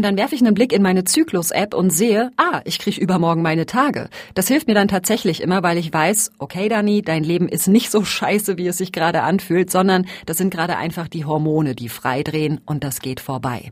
Und 0.00 0.04
dann 0.04 0.16
werfe 0.16 0.34
ich 0.34 0.40
einen 0.40 0.54
Blick 0.54 0.72
in 0.72 0.80
meine 0.80 1.04
Zyklus-App 1.04 1.74
und 1.74 1.90
sehe, 1.90 2.30
ah, 2.38 2.62
ich 2.64 2.78
kriege 2.78 2.98
übermorgen 2.98 3.42
meine 3.42 3.66
Tage. 3.66 4.08
Das 4.32 4.48
hilft 4.48 4.66
mir 4.66 4.72
dann 4.72 4.88
tatsächlich 4.88 5.42
immer, 5.42 5.62
weil 5.62 5.76
ich 5.76 5.92
weiß, 5.92 6.30
okay, 6.38 6.70
Dani, 6.70 7.02
dein 7.02 7.22
Leben 7.22 7.50
ist 7.50 7.68
nicht 7.68 7.90
so 7.90 8.02
scheiße, 8.02 8.56
wie 8.56 8.66
es 8.66 8.78
sich 8.78 8.92
gerade 8.92 9.20
anfühlt, 9.20 9.70
sondern 9.70 10.06
das 10.24 10.38
sind 10.38 10.54
gerade 10.54 10.78
einfach 10.78 11.06
die 11.06 11.26
Hormone, 11.26 11.74
die 11.74 11.90
freidrehen 11.90 12.62
und 12.64 12.82
das 12.82 13.00
geht 13.00 13.20
vorbei. 13.20 13.70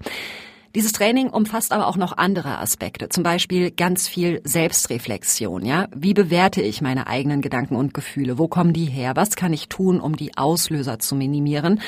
Dieses 0.74 0.92
Training 0.92 1.30
umfasst 1.30 1.72
aber 1.72 1.86
auch 1.86 1.96
noch 1.96 2.18
andere 2.18 2.58
Aspekte, 2.58 3.08
zum 3.08 3.22
Beispiel 3.22 3.70
ganz 3.70 4.06
viel 4.06 4.42
Selbstreflexion. 4.44 5.64
Ja, 5.64 5.88
wie 5.96 6.12
bewerte 6.12 6.60
ich 6.60 6.82
meine 6.82 7.06
eigenen 7.06 7.40
Gedanken 7.40 7.74
und 7.74 7.94
Gefühle? 7.94 8.36
Wo 8.36 8.48
kommen 8.48 8.74
die 8.74 8.84
her? 8.84 9.12
Was 9.16 9.34
kann 9.34 9.54
ich 9.54 9.70
tun, 9.70 9.98
um 9.98 10.14
die 10.14 10.36
Auslöser 10.36 10.98
zu 10.98 11.14
minimieren? 11.14 11.80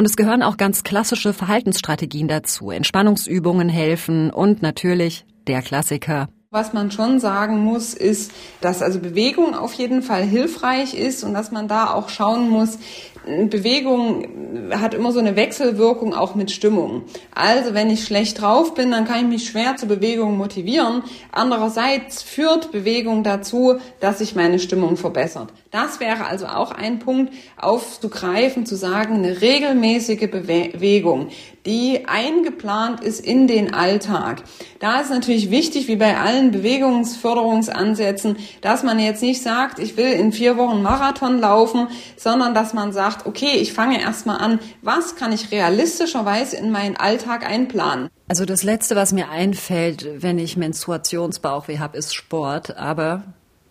Und 0.00 0.06
es 0.06 0.16
gehören 0.16 0.42
auch 0.42 0.56
ganz 0.56 0.82
klassische 0.82 1.34
Verhaltensstrategien 1.34 2.26
dazu. 2.26 2.70
Entspannungsübungen 2.70 3.68
helfen 3.68 4.30
und 4.30 4.62
natürlich 4.62 5.26
der 5.46 5.60
Klassiker. 5.60 6.30
Was 6.50 6.72
man 6.72 6.90
schon 6.90 7.20
sagen 7.20 7.58
muss, 7.58 7.92
ist, 7.92 8.32
dass 8.62 8.80
also 8.80 8.98
Bewegung 8.98 9.54
auf 9.54 9.74
jeden 9.74 10.00
Fall 10.00 10.22
hilfreich 10.22 10.94
ist 10.94 11.22
und 11.22 11.34
dass 11.34 11.52
man 11.52 11.68
da 11.68 11.92
auch 11.92 12.08
schauen 12.08 12.48
muss, 12.48 12.78
Bewegung 13.26 14.70
hat 14.70 14.94
immer 14.94 15.12
so 15.12 15.18
eine 15.18 15.36
Wechselwirkung 15.36 16.14
auch 16.14 16.34
mit 16.34 16.50
Stimmung. 16.50 17.02
Also 17.34 17.74
wenn 17.74 17.90
ich 17.90 18.04
schlecht 18.04 18.40
drauf 18.40 18.74
bin, 18.74 18.90
dann 18.90 19.04
kann 19.04 19.20
ich 19.20 19.28
mich 19.28 19.48
schwer 19.48 19.76
zur 19.76 19.88
Bewegung 19.88 20.38
motivieren. 20.38 21.02
Andererseits 21.30 22.22
führt 22.22 22.72
Bewegung 22.72 23.22
dazu, 23.22 23.76
dass 24.00 24.18
sich 24.18 24.34
meine 24.34 24.58
Stimmung 24.58 24.96
verbessert. 24.96 25.52
Das 25.70 26.00
wäre 26.00 26.26
also 26.26 26.46
auch 26.46 26.72
ein 26.72 26.98
Punkt 26.98 27.32
aufzugreifen, 27.56 28.66
zu 28.66 28.74
sagen, 28.74 29.14
eine 29.14 29.40
regelmäßige 29.40 30.28
Bewegung, 30.28 31.28
die 31.64 32.06
eingeplant 32.08 33.04
ist 33.04 33.24
in 33.24 33.46
den 33.46 33.72
Alltag. 33.72 34.42
Da 34.80 35.00
ist 35.00 35.10
natürlich 35.10 35.52
wichtig, 35.52 35.86
wie 35.86 35.94
bei 35.94 36.18
allen 36.18 36.50
Bewegungsförderungsansätzen, 36.50 38.36
dass 38.62 38.82
man 38.82 38.98
jetzt 38.98 39.22
nicht 39.22 39.42
sagt, 39.42 39.78
ich 39.78 39.96
will 39.96 40.10
in 40.10 40.32
vier 40.32 40.56
Wochen 40.56 40.82
Marathon 40.82 41.38
laufen, 41.38 41.86
sondern 42.16 42.52
dass 42.52 42.74
man 42.74 42.92
sagt, 42.92 43.26
okay, 43.26 43.52
ich 43.60 43.72
fange 43.72 44.00
erstmal 44.00 44.38
an, 44.38 44.58
was 44.82 45.14
kann 45.14 45.32
ich 45.32 45.52
realistischerweise 45.52 46.56
in 46.56 46.72
meinen 46.72 46.96
Alltag 46.96 47.48
einplanen? 47.48 48.08
Also 48.26 48.44
das 48.44 48.64
Letzte, 48.64 48.96
was 48.96 49.12
mir 49.12 49.28
einfällt, 49.28 50.22
wenn 50.22 50.40
ich 50.40 50.56
Menstruationsbauchweh 50.56 51.78
habe, 51.78 51.96
ist 51.96 52.14
Sport. 52.14 52.76
Aber 52.76 53.22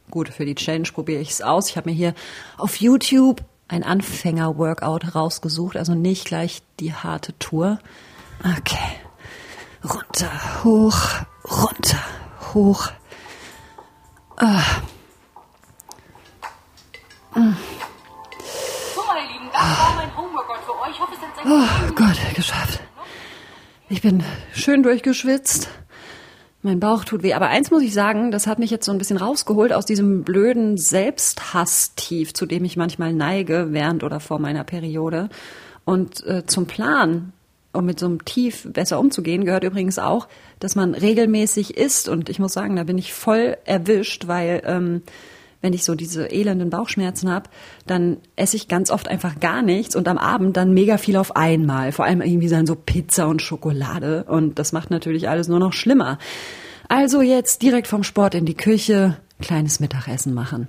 gut, 0.10 0.30
für 0.30 0.46
die 0.46 0.56
Challenge 0.56 0.88
probiere 0.92 1.22
ich 1.22 1.32
es 1.32 1.42
aus. 1.42 1.70
Ich 1.70 1.78
habe 1.78 1.90
mir 1.90 1.96
hier 1.96 2.14
auf 2.58 2.78
YouTube 2.78 3.44
ein 3.68 3.84
Anfänger-Workout 3.84 5.16
rausgesucht, 5.16 5.78
also 5.78 5.94
nicht 5.94 6.26
gleich 6.26 6.62
die 6.80 6.94
harte 6.94 7.38
Tour. 7.38 7.80
Okay. 8.40 8.78
Runter, 9.84 10.64
hoch, 10.64 11.00
runter, 11.46 12.00
hoch. 12.54 12.90
Ah. 14.38 14.62
Mm. 17.36 17.56
So, 18.96 19.02
meine 19.06 19.28
Lieben, 19.28 19.50
das 19.54 19.62
war 19.62 19.96
mein 19.96 20.18
Homeworkout 20.18 20.64
für 20.66 20.80
euch. 20.82 20.92
Ich 20.92 21.00
hoffe, 21.00 21.14
es 21.16 21.22
hat 21.22 21.46
Oh 21.46 21.94
Gott, 21.94 22.36
geschafft. 22.36 22.82
Ich 23.88 24.02
bin 24.02 24.24
schön 24.54 24.84
durchgeschwitzt. 24.84 25.70
Mein 26.62 26.82
Bauch 26.82 27.06
tut 27.06 27.24
weh. 27.24 27.34
Aber 27.34 27.48
eins 27.48 27.72
muss 27.72 27.84
ich 27.84 27.94
sagen, 27.94 28.32
das 28.32 28.46
hat 28.46 28.60
mich 28.60 28.70
jetzt 28.70 28.86
so 28.86 28.92
ein 28.92 28.98
bisschen 28.98 29.18
rausgeholt 29.18 29.72
aus 29.72 29.86
diesem 29.86 30.24
blöden 30.24 30.78
Selbsthass-Tief, 30.78 32.34
zu 32.34 32.46
dem 32.46 32.66
ich 32.66 32.76
manchmal 32.76 33.14
neige 33.14 33.68
während 33.72 34.04
oder 34.04 34.20
vor 34.20 34.40
meiner 34.40 34.66
Periode. 34.66 35.30
Und 35.86 36.26
äh, 36.26 36.46
zum 36.46 36.66
Plan, 36.66 37.32
um 37.72 37.86
mit 37.86 38.00
so 38.00 38.08
einem 38.08 38.26
Tief 38.26 38.68
besser 38.72 39.00
umzugehen, 39.00 39.46
gehört 39.46 39.64
übrigens 39.64 40.00
auch, 40.00 40.28
dass 40.60 40.76
man 40.76 40.96
regelmäßig 40.96 41.78
isst. 41.78 42.10
Und 42.10 42.28
ich 42.28 42.40
muss 42.40 42.54
sagen, 42.54 42.76
da 42.76 42.84
bin 42.84 42.98
ich 42.98 43.14
voll 43.14 43.56
erwischt, 43.64 44.28
weil 44.28 44.62
ähm, 44.66 45.02
wenn 45.62 45.74
ich 45.74 45.84
so 45.84 45.96
diese 45.96 46.32
elenden 46.32 46.70
Bauchschmerzen 46.70 47.30
habe, 47.30 47.50
dann 47.86 48.18
esse 48.36 48.56
ich 48.56 48.68
ganz 48.68 48.92
oft 48.92 49.08
einfach 49.08 49.40
gar 49.40 49.62
nichts 49.62 49.96
und 49.96 50.08
am 50.08 50.18
Abend 50.18 50.56
dann 50.56 50.74
mega 50.74 50.98
viel 50.98 51.18
auf 51.18 51.36
einmal. 51.36 51.92
Vor 51.92 52.06
allem 52.06 52.22
irgendwie 52.22 52.48
dann 52.48 52.66
so 52.66 52.76
Pizza 52.76 53.28
und 53.28 53.42
Schokolade. 53.42 54.24
Und 54.26 54.60
das 54.60 54.72
macht 54.72 54.90
natürlich 54.90 55.28
alles 55.28 55.48
nur 55.48 55.60
noch 55.60 55.74
schlimmer. 55.74 56.18
Also 56.88 57.22
jetzt 57.22 57.62
direkt 57.62 57.88
vom 57.88 58.04
Sport 58.04 58.36
in 58.36 58.46
die 58.46 58.56
Küche, 58.56 59.18
kleines 59.42 59.80
Mittagessen 59.80 60.34
machen. 60.34 60.68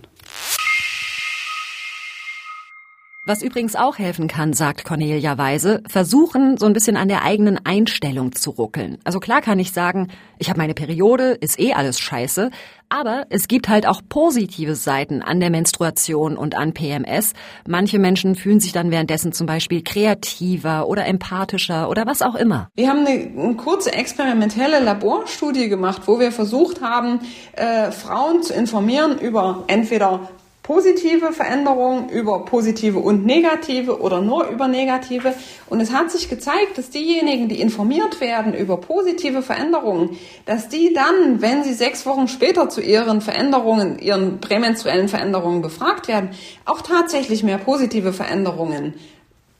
Was 3.30 3.42
übrigens 3.42 3.76
auch 3.76 3.96
helfen 3.96 4.26
kann, 4.26 4.54
sagt 4.54 4.84
Cornelia 4.84 5.38
Weise, 5.38 5.84
versuchen, 5.86 6.56
so 6.56 6.66
ein 6.66 6.72
bisschen 6.72 6.96
an 6.96 7.06
der 7.06 7.22
eigenen 7.22 7.64
Einstellung 7.64 8.34
zu 8.34 8.50
ruckeln. 8.50 8.98
Also 9.04 9.20
klar 9.20 9.40
kann 9.40 9.60
ich 9.60 9.70
sagen, 9.70 10.08
ich 10.38 10.48
habe 10.50 10.58
meine 10.58 10.74
Periode, 10.74 11.38
ist 11.40 11.60
eh 11.60 11.72
alles 11.72 12.00
scheiße, 12.00 12.50
aber 12.88 13.26
es 13.30 13.46
gibt 13.46 13.68
halt 13.68 13.86
auch 13.86 14.02
positive 14.08 14.74
Seiten 14.74 15.22
an 15.22 15.38
der 15.38 15.50
Menstruation 15.50 16.36
und 16.36 16.56
an 16.56 16.74
PMS. 16.74 17.34
Manche 17.68 18.00
Menschen 18.00 18.34
fühlen 18.34 18.58
sich 18.58 18.72
dann 18.72 18.90
währenddessen 18.90 19.32
zum 19.32 19.46
Beispiel 19.46 19.84
kreativer 19.84 20.88
oder 20.88 21.06
empathischer 21.06 21.88
oder 21.88 22.06
was 22.06 22.22
auch 22.22 22.34
immer. 22.34 22.68
Wir 22.74 22.88
haben 22.88 23.06
eine, 23.06 23.30
eine 23.30 23.54
kurze 23.54 23.92
experimentelle 23.92 24.80
Laborstudie 24.80 25.68
gemacht, 25.68 26.02
wo 26.06 26.18
wir 26.18 26.32
versucht 26.32 26.80
haben, 26.80 27.20
äh, 27.52 27.92
Frauen 27.92 28.42
zu 28.42 28.54
informieren 28.54 29.20
über 29.20 29.62
entweder 29.68 30.28
positive 30.62 31.32
Veränderungen 31.32 32.08
über 32.10 32.44
positive 32.44 32.98
und 32.98 33.24
negative 33.24 34.00
oder 34.00 34.20
nur 34.20 34.48
über 34.48 34.68
negative. 34.68 35.34
Und 35.68 35.80
es 35.80 35.92
hat 35.92 36.10
sich 36.10 36.28
gezeigt, 36.28 36.76
dass 36.76 36.90
diejenigen, 36.90 37.48
die 37.48 37.60
informiert 37.60 38.20
werden 38.20 38.54
über 38.54 38.76
positive 38.76 39.42
Veränderungen, 39.42 40.18
dass 40.46 40.68
die 40.68 40.92
dann, 40.92 41.40
wenn 41.40 41.64
sie 41.64 41.72
sechs 41.72 42.04
Wochen 42.06 42.28
später 42.28 42.68
zu 42.68 42.80
ihren 42.80 43.20
Veränderungen, 43.20 43.98
ihren 43.98 44.40
prämenstruellen 44.40 45.08
Veränderungen 45.08 45.62
befragt 45.62 46.08
werden, 46.08 46.30
auch 46.64 46.82
tatsächlich 46.82 47.42
mehr 47.42 47.58
positive 47.58 48.12
Veränderungen 48.12 48.94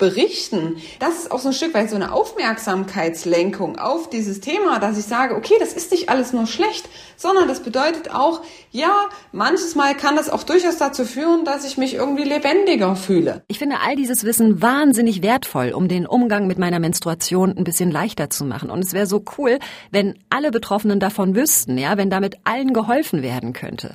berichten, 0.01 0.79
das 0.99 1.19
ist 1.19 1.31
auch 1.31 1.39
so 1.39 1.51
ein 1.51 1.55
Stück 1.55 1.75
weit 1.75 1.91
so 1.91 1.95
eine 1.95 2.13
Aufmerksamkeitslenkung 2.13 3.79
auf 3.79 4.11
dieses 4.11 4.41
Thema, 4.41 4.81
dass 4.81 4.99
ich 4.99 5.05
sage, 5.05 5.37
okay, 5.37 5.55
das 5.61 5.73
ist 5.73 5.93
nicht 5.93 6.09
alles 6.09 6.33
nur 6.33 6.49
schlecht, 6.49 6.89
sondern 7.17 7.47
das 7.47 7.61
bedeutet 7.61 8.13
auch, 8.13 8.43
ja, 8.73 9.09
manches 9.31 9.77
Mal 9.77 9.95
kann 9.95 10.17
das 10.17 10.29
auch 10.29 10.43
durchaus 10.43 10.79
dazu 10.79 11.05
führen, 11.05 11.45
dass 11.45 11.65
ich 11.65 11.77
mich 11.77 11.95
irgendwie 11.95 12.25
lebendiger 12.25 12.97
fühle. 12.97 13.45
Ich 13.47 13.61
finde 13.61 13.77
all 13.87 13.95
dieses 13.95 14.25
Wissen 14.25 14.61
wahnsinnig 14.61 15.23
wertvoll, 15.23 15.71
um 15.71 15.87
den 15.87 16.07
Umgang 16.07 16.49
mit 16.49 16.59
meiner 16.59 16.81
Menstruation 16.81 17.57
ein 17.57 17.65
bisschen 17.65 17.93
leichter 17.93 18.31
zu 18.31 18.45
machen. 18.45 18.71
Und 18.71 18.85
es 18.85 18.93
wäre 18.93 19.07
so 19.07 19.23
cool, 19.39 19.59
wenn 19.91 20.19
alle 20.31 20.51
Betroffenen 20.51 20.99
davon 20.99 21.37
wüssten, 21.37 21.79
ja, 21.79 21.97
wenn 21.97 22.11
damit 22.11 22.39
allen 22.45 22.73
geholfen 22.73 23.23
werden 23.23 23.53
könnte. 23.53 23.95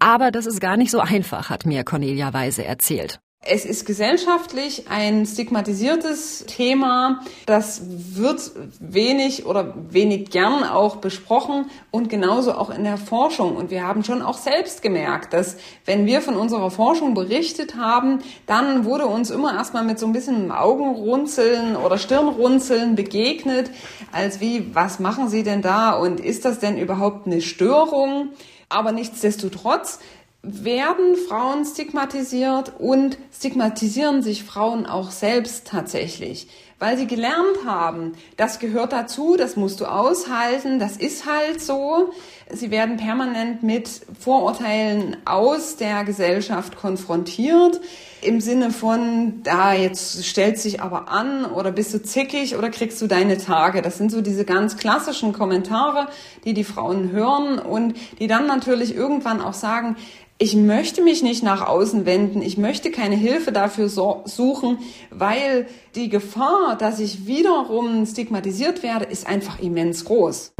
Aber 0.00 0.30
das 0.30 0.46
ist 0.46 0.60
gar 0.60 0.76
nicht 0.76 0.90
so 0.90 1.00
einfach, 1.00 1.48
hat 1.48 1.64
mir 1.64 1.84
Cornelia 1.84 2.32
Weise 2.32 2.64
erzählt. 2.64 3.20
Es 3.40 3.64
ist 3.64 3.86
gesellschaftlich 3.86 4.88
ein 4.90 5.24
stigmatisiertes 5.24 6.44
Thema. 6.46 7.20
Das 7.46 7.82
wird 7.86 8.50
wenig 8.80 9.46
oder 9.46 9.74
wenig 9.90 10.30
gern 10.30 10.64
auch 10.64 10.96
besprochen 10.96 11.70
und 11.92 12.10
genauso 12.10 12.52
auch 12.52 12.68
in 12.68 12.82
der 12.82 12.98
Forschung. 12.98 13.56
Und 13.56 13.70
wir 13.70 13.86
haben 13.86 14.02
schon 14.02 14.22
auch 14.22 14.36
selbst 14.36 14.82
gemerkt, 14.82 15.32
dass 15.32 15.56
wenn 15.84 16.04
wir 16.04 16.20
von 16.20 16.34
unserer 16.34 16.72
Forschung 16.72 17.14
berichtet 17.14 17.76
haben, 17.76 18.18
dann 18.46 18.84
wurde 18.84 19.06
uns 19.06 19.30
immer 19.30 19.54
erstmal 19.54 19.84
mit 19.84 20.00
so 20.00 20.06
ein 20.06 20.12
bisschen 20.12 20.50
Augenrunzeln 20.50 21.76
oder 21.76 21.96
Stirnrunzeln 21.96 22.96
begegnet, 22.96 23.70
als 24.10 24.40
wie, 24.40 24.74
was 24.74 24.98
machen 24.98 25.28
Sie 25.28 25.44
denn 25.44 25.62
da 25.62 25.92
und 25.92 26.18
ist 26.18 26.44
das 26.44 26.58
denn 26.58 26.76
überhaupt 26.76 27.26
eine 27.26 27.40
Störung? 27.40 28.30
Aber 28.70 28.92
nichtsdestotrotz 28.92 29.98
werden 30.42 31.16
Frauen 31.28 31.64
stigmatisiert 31.64 32.72
und 32.78 33.18
stigmatisieren 33.32 34.22
sich 34.22 34.44
Frauen 34.44 34.86
auch 34.86 35.10
selbst 35.10 35.66
tatsächlich, 35.66 36.48
weil 36.78 36.96
sie 36.96 37.08
gelernt 37.08 37.66
haben, 37.66 38.12
das 38.36 38.60
gehört 38.60 38.92
dazu, 38.92 39.34
das 39.36 39.56
musst 39.56 39.80
du 39.80 39.86
aushalten, 39.86 40.78
das 40.78 40.96
ist 40.96 41.26
halt 41.26 41.60
so. 41.60 42.12
Sie 42.52 42.70
werden 42.70 42.98
permanent 42.98 43.64
mit 43.64 43.90
Vorurteilen 44.18 45.16
aus 45.24 45.76
der 45.76 46.04
Gesellschaft 46.04 46.76
konfrontiert, 46.76 47.80
im 48.22 48.40
Sinne 48.40 48.70
von, 48.70 49.42
da 49.42 49.72
jetzt 49.72 50.24
stellt 50.24 50.58
sich 50.58 50.80
aber 50.80 51.08
an 51.08 51.44
oder 51.44 51.72
bist 51.72 51.94
du 51.94 52.02
zickig 52.02 52.56
oder 52.56 52.70
kriegst 52.70 53.00
du 53.02 53.06
deine 53.06 53.38
Tage. 53.38 53.82
Das 53.82 53.98
sind 53.98 54.10
so 54.10 54.20
diese 54.20 54.44
ganz 54.44 54.76
klassischen 54.76 55.32
Kommentare, 55.32 56.08
die 56.44 56.54
die 56.54 56.64
Frauen 56.64 57.10
hören 57.10 57.58
und 57.58 57.94
die 58.18 58.28
dann 58.28 58.46
natürlich 58.46 58.94
irgendwann 58.94 59.40
auch 59.40 59.54
sagen, 59.54 59.96
ich 60.40 60.54
möchte 60.54 61.02
mich 61.02 61.24
nicht 61.24 61.42
nach 61.42 61.66
außen 61.66 62.06
wenden, 62.06 62.42
ich 62.42 62.56
möchte 62.58 62.92
keine 62.92 63.16
Hilfe 63.16 63.50
dafür 63.50 63.88
so 63.88 64.22
suchen, 64.24 64.78
weil 65.10 65.66
die 65.96 66.08
Gefahr, 66.08 66.76
dass 66.78 67.00
ich 67.00 67.26
wiederum 67.26 68.06
stigmatisiert 68.06 68.84
werde, 68.84 69.04
ist 69.04 69.26
einfach 69.26 69.58
immens 69.58 70.04
groß. 70.04 70.52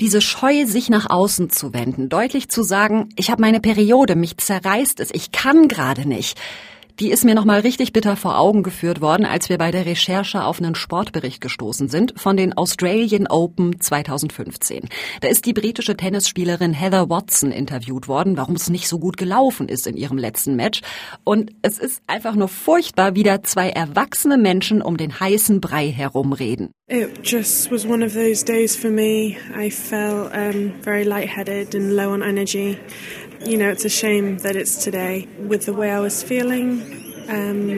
Die 0.00 0.06
diese 0.06 0.22
Scheu, 0.22 0.64
sich 0.64 0.88
nach 0.88 1.10
außen 1.10 1.50
zu 1.50 1.74
wenden, 1.74 2.08
deutlich 2.08 2.48
zu 2.48 2.62
sagen, 2.62 3.10
ich 3.16 3.30
habe 3.30 3.42
meine 3.42 3.60
Periode, 3.60 4.16
mich 4.16 4.38
zerreißt 4.38 4.98
es, 4.98 5.10
ich 5.12 5.30
kann 5.30 5.68
gerade 5.68 6.08
nicht 6.08 6.40
die 7.00 7.10
ist 7.10 7.24
mir 7.24 7.34
nochmal 7.34 7.60
richtig 7.60 7.94
bitter 7.94 8.14
vor 8.14 8.38
Augen 8.38 8.62
geführt 8.62 9.00
worden, 9.00 9.24
als 9.24 9.48
wir 9.48 9.56
bei 9.56 9.70
der 9.70 9.86
Recherche 9.86 10.44
auf 10.44 10.60
einen 10.60 10.74
Sportbericht 10.74 11.40
gestoßen 11.40 11.88
sind 11.88 12.12
von 12.16 12.36
den 12.36 12.52
Australian 12.52 13.26
Open 13.26 13.80
2015. 13.80 14.88
Da 15.22 15.28
ist 15.28 15.46
die 15.46 15.54
britische 15.54 15.96
Tennisspielerin 15.96 16.74
Heather 16.74 17.08
Watson 17.08 17.52
interviewt 17.52 18.06
worden, 18.06 18.36
warum 18.36 18.54
es 18.54 18.68
nicht 18.68 18.86
so 18.86 18.98
gut 18.98 19.16
gelaufen 19.16 19.68
ist 19.68 19.86
in 19.86 19.96
ihrem 19.96 20.18
letzten 20.18 20.56
Match. 20.56 20.82
Und 21.24 21.52
es 21.62 21.78
ist 21.78 22.02
einfach 22.06 22.34
nur 22.34 22.48
furchtbar, 22.48 23.14
wie 23.14 23.22
da 23.22 23.42
zwei 23.42 23.70
erwachsene 23.70 24.36
Menschen 24.36 24.82
um 24.82 24.98
den 24.98 25.18
heißen 25.18 25.62
Brei 25.62 25.90
herumreden. 25.90 26.70
It 26.88 27.20
just 27.22 27.70
was 27.70 27.86
one 27.86 28.04
of 28.04 28.12
those 28.12 28.44
days 28.44 28.76
for 28.76 28.90
me. 28.90 29.36
I 29.56 29.70
felt 29.70 30.32
um, 30.34 30.72
very 30.82 31.04
lightheaded 31.04 31.74
and 31.74 31.92
low 31.92 32.12
on 32.12 32.20
energy. 32.20 32.76
You 33.44 33.56
know, 33.56 33.70
it's 33.70 33.84
a 33.84 33.88
shame 33.88 34.38
that 34.38 34.56
it's 34.56 34.82
today. 34.82 35.26
With 35.38 35.66
the 35.66 35.72
way 35.72 35.90
I 35.90 36.00
was 36.00 36.22
feeling, 36.22 36.82
um, 37.28 37.68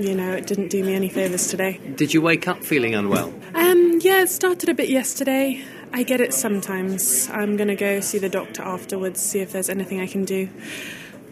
you 0.00 0.14
know, 0.14 0.32
it 0.32 0.46
didn't 0.46 0.68
do 0.68 0.82
me 0.82 0.94
any 0.94 1.08
favours 1.08 1.48
today. 1.48 1.80
Did 1.96 2.14
you 2.14 2.22
wake 2.22 2.48
up 2.48 2.64
feeling 2.64 2.94
unwell? 2.94 3.32
Um, 3.54 3.98
yeah, 4.02 4.22
it 4.22 4.30
started 4.30 4.68
a 4.68 4.74
bit 4.74 4.88
yesterday. 4.88 5.64
I 5.92 6.02
get 6.02 6.20
it 6.20 6.32
sometimes. 6.34 7.28
I'm 7.30 7.56
going 7.56 7.68
to 7.68 7.76
go 7.76 8.00
see 8.00 8.18
the 8.18 8.28
doctor 8.28 8.62
afterwards, 8.62 9.20
see 9.20 9.40
if 9.40 9.52
there's 9.52 9.70
anything 9.70 10.00
I 10.00 10.06
can 10.06 10.24
do 10.24 10.48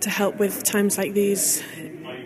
to 0.00 0.10
help 0.10 0.36
with 0.36 0.64
times 0.64 0.98
like 0.98 1.14
these 1.14 1.62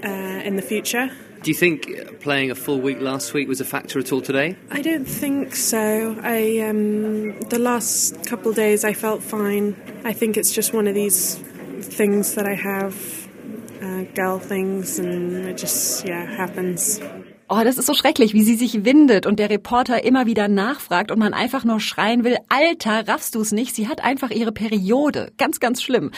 uh, 0.05 0.43
in 0.45 0.57
the 0.57 0.63
future. 0.63 1.11
Do 1.47 1.53
you 1.53 1.57
think 1.57 2.19
playing 2.23 2.51
a 2.51 2.57
full 2.57 2.81
week 2.81 3.01
last 3.01 3.33
week 3.33 3.47
was 3.47 3.61
a 3.61 3.65
factor 3.65 4.01
at 4.01 4.11
all 4.11 4.21
today? 4.21 4.57
I 4.69 4.83
don't 4.83 5.05
think 5.05 5.55
so. 5.55 6.19
I 6.21 6.59
um, 6.59 7.39
the 7.39 7.61
last 7.61 8.27
couple 8.27 8.51
of 8.51 8.57
days 8.57 8.85
I 8.85 8.95
felt 8.95 9.23
fine. 9.23 9.77
I 10.05 10.13
think 10.13 10.37
it's 10.37 10.51
just 10.51 10.75
one 10.75 10.89
of 10.89 10.97
these 10.97 11.37
things 11.37 12.35
that 12.35 12.47
I 12.47 12.55
have, 12.55 13.29
uh, 13.81 14.03
girl 14.17 14.41
things, 14.41 14.99
and 14.99 15.47
it 15.47 15.57
just 15.57 16.05
yeah 16.05 16.25
happens. 16.25 16.99
Oh, 17.49 17.61
das 17.63 17.79
ist 17.79 17.87
so 17.87 17.95
schrecklich, 17.95 18.35
wie 18.35 18.43
sie 18.43 18.57
sich 18.57 18.85
windet 18.85 19.25
und 19.25 19.39
der 19.39 19.51
Reporter 19.51 20.03
immer 20.03 20.27
wieder 20.27 20.49
nachfragt 20.49 21.13
und 21.13 21.21
man 21.21 21.33
einfach 21.33 21.63
nur 21.63 21.79
schreien 21.79 22.25
will, 22.25 22.39
Alter, 22.49 23.07
raffst 23.07 23.37
du 23.37 23.41
es 23.41 23.53
nicht? 23.53 23.73
Sie 23.73 23.87
hat 23.87 24.03
einfach 24.03 24.31
ihre 24.31 24.51
Periode. 24.51 25.31
Ganz, 25.39 25.61
ganz 25.61 25.81
schlimm. 25.81 26.11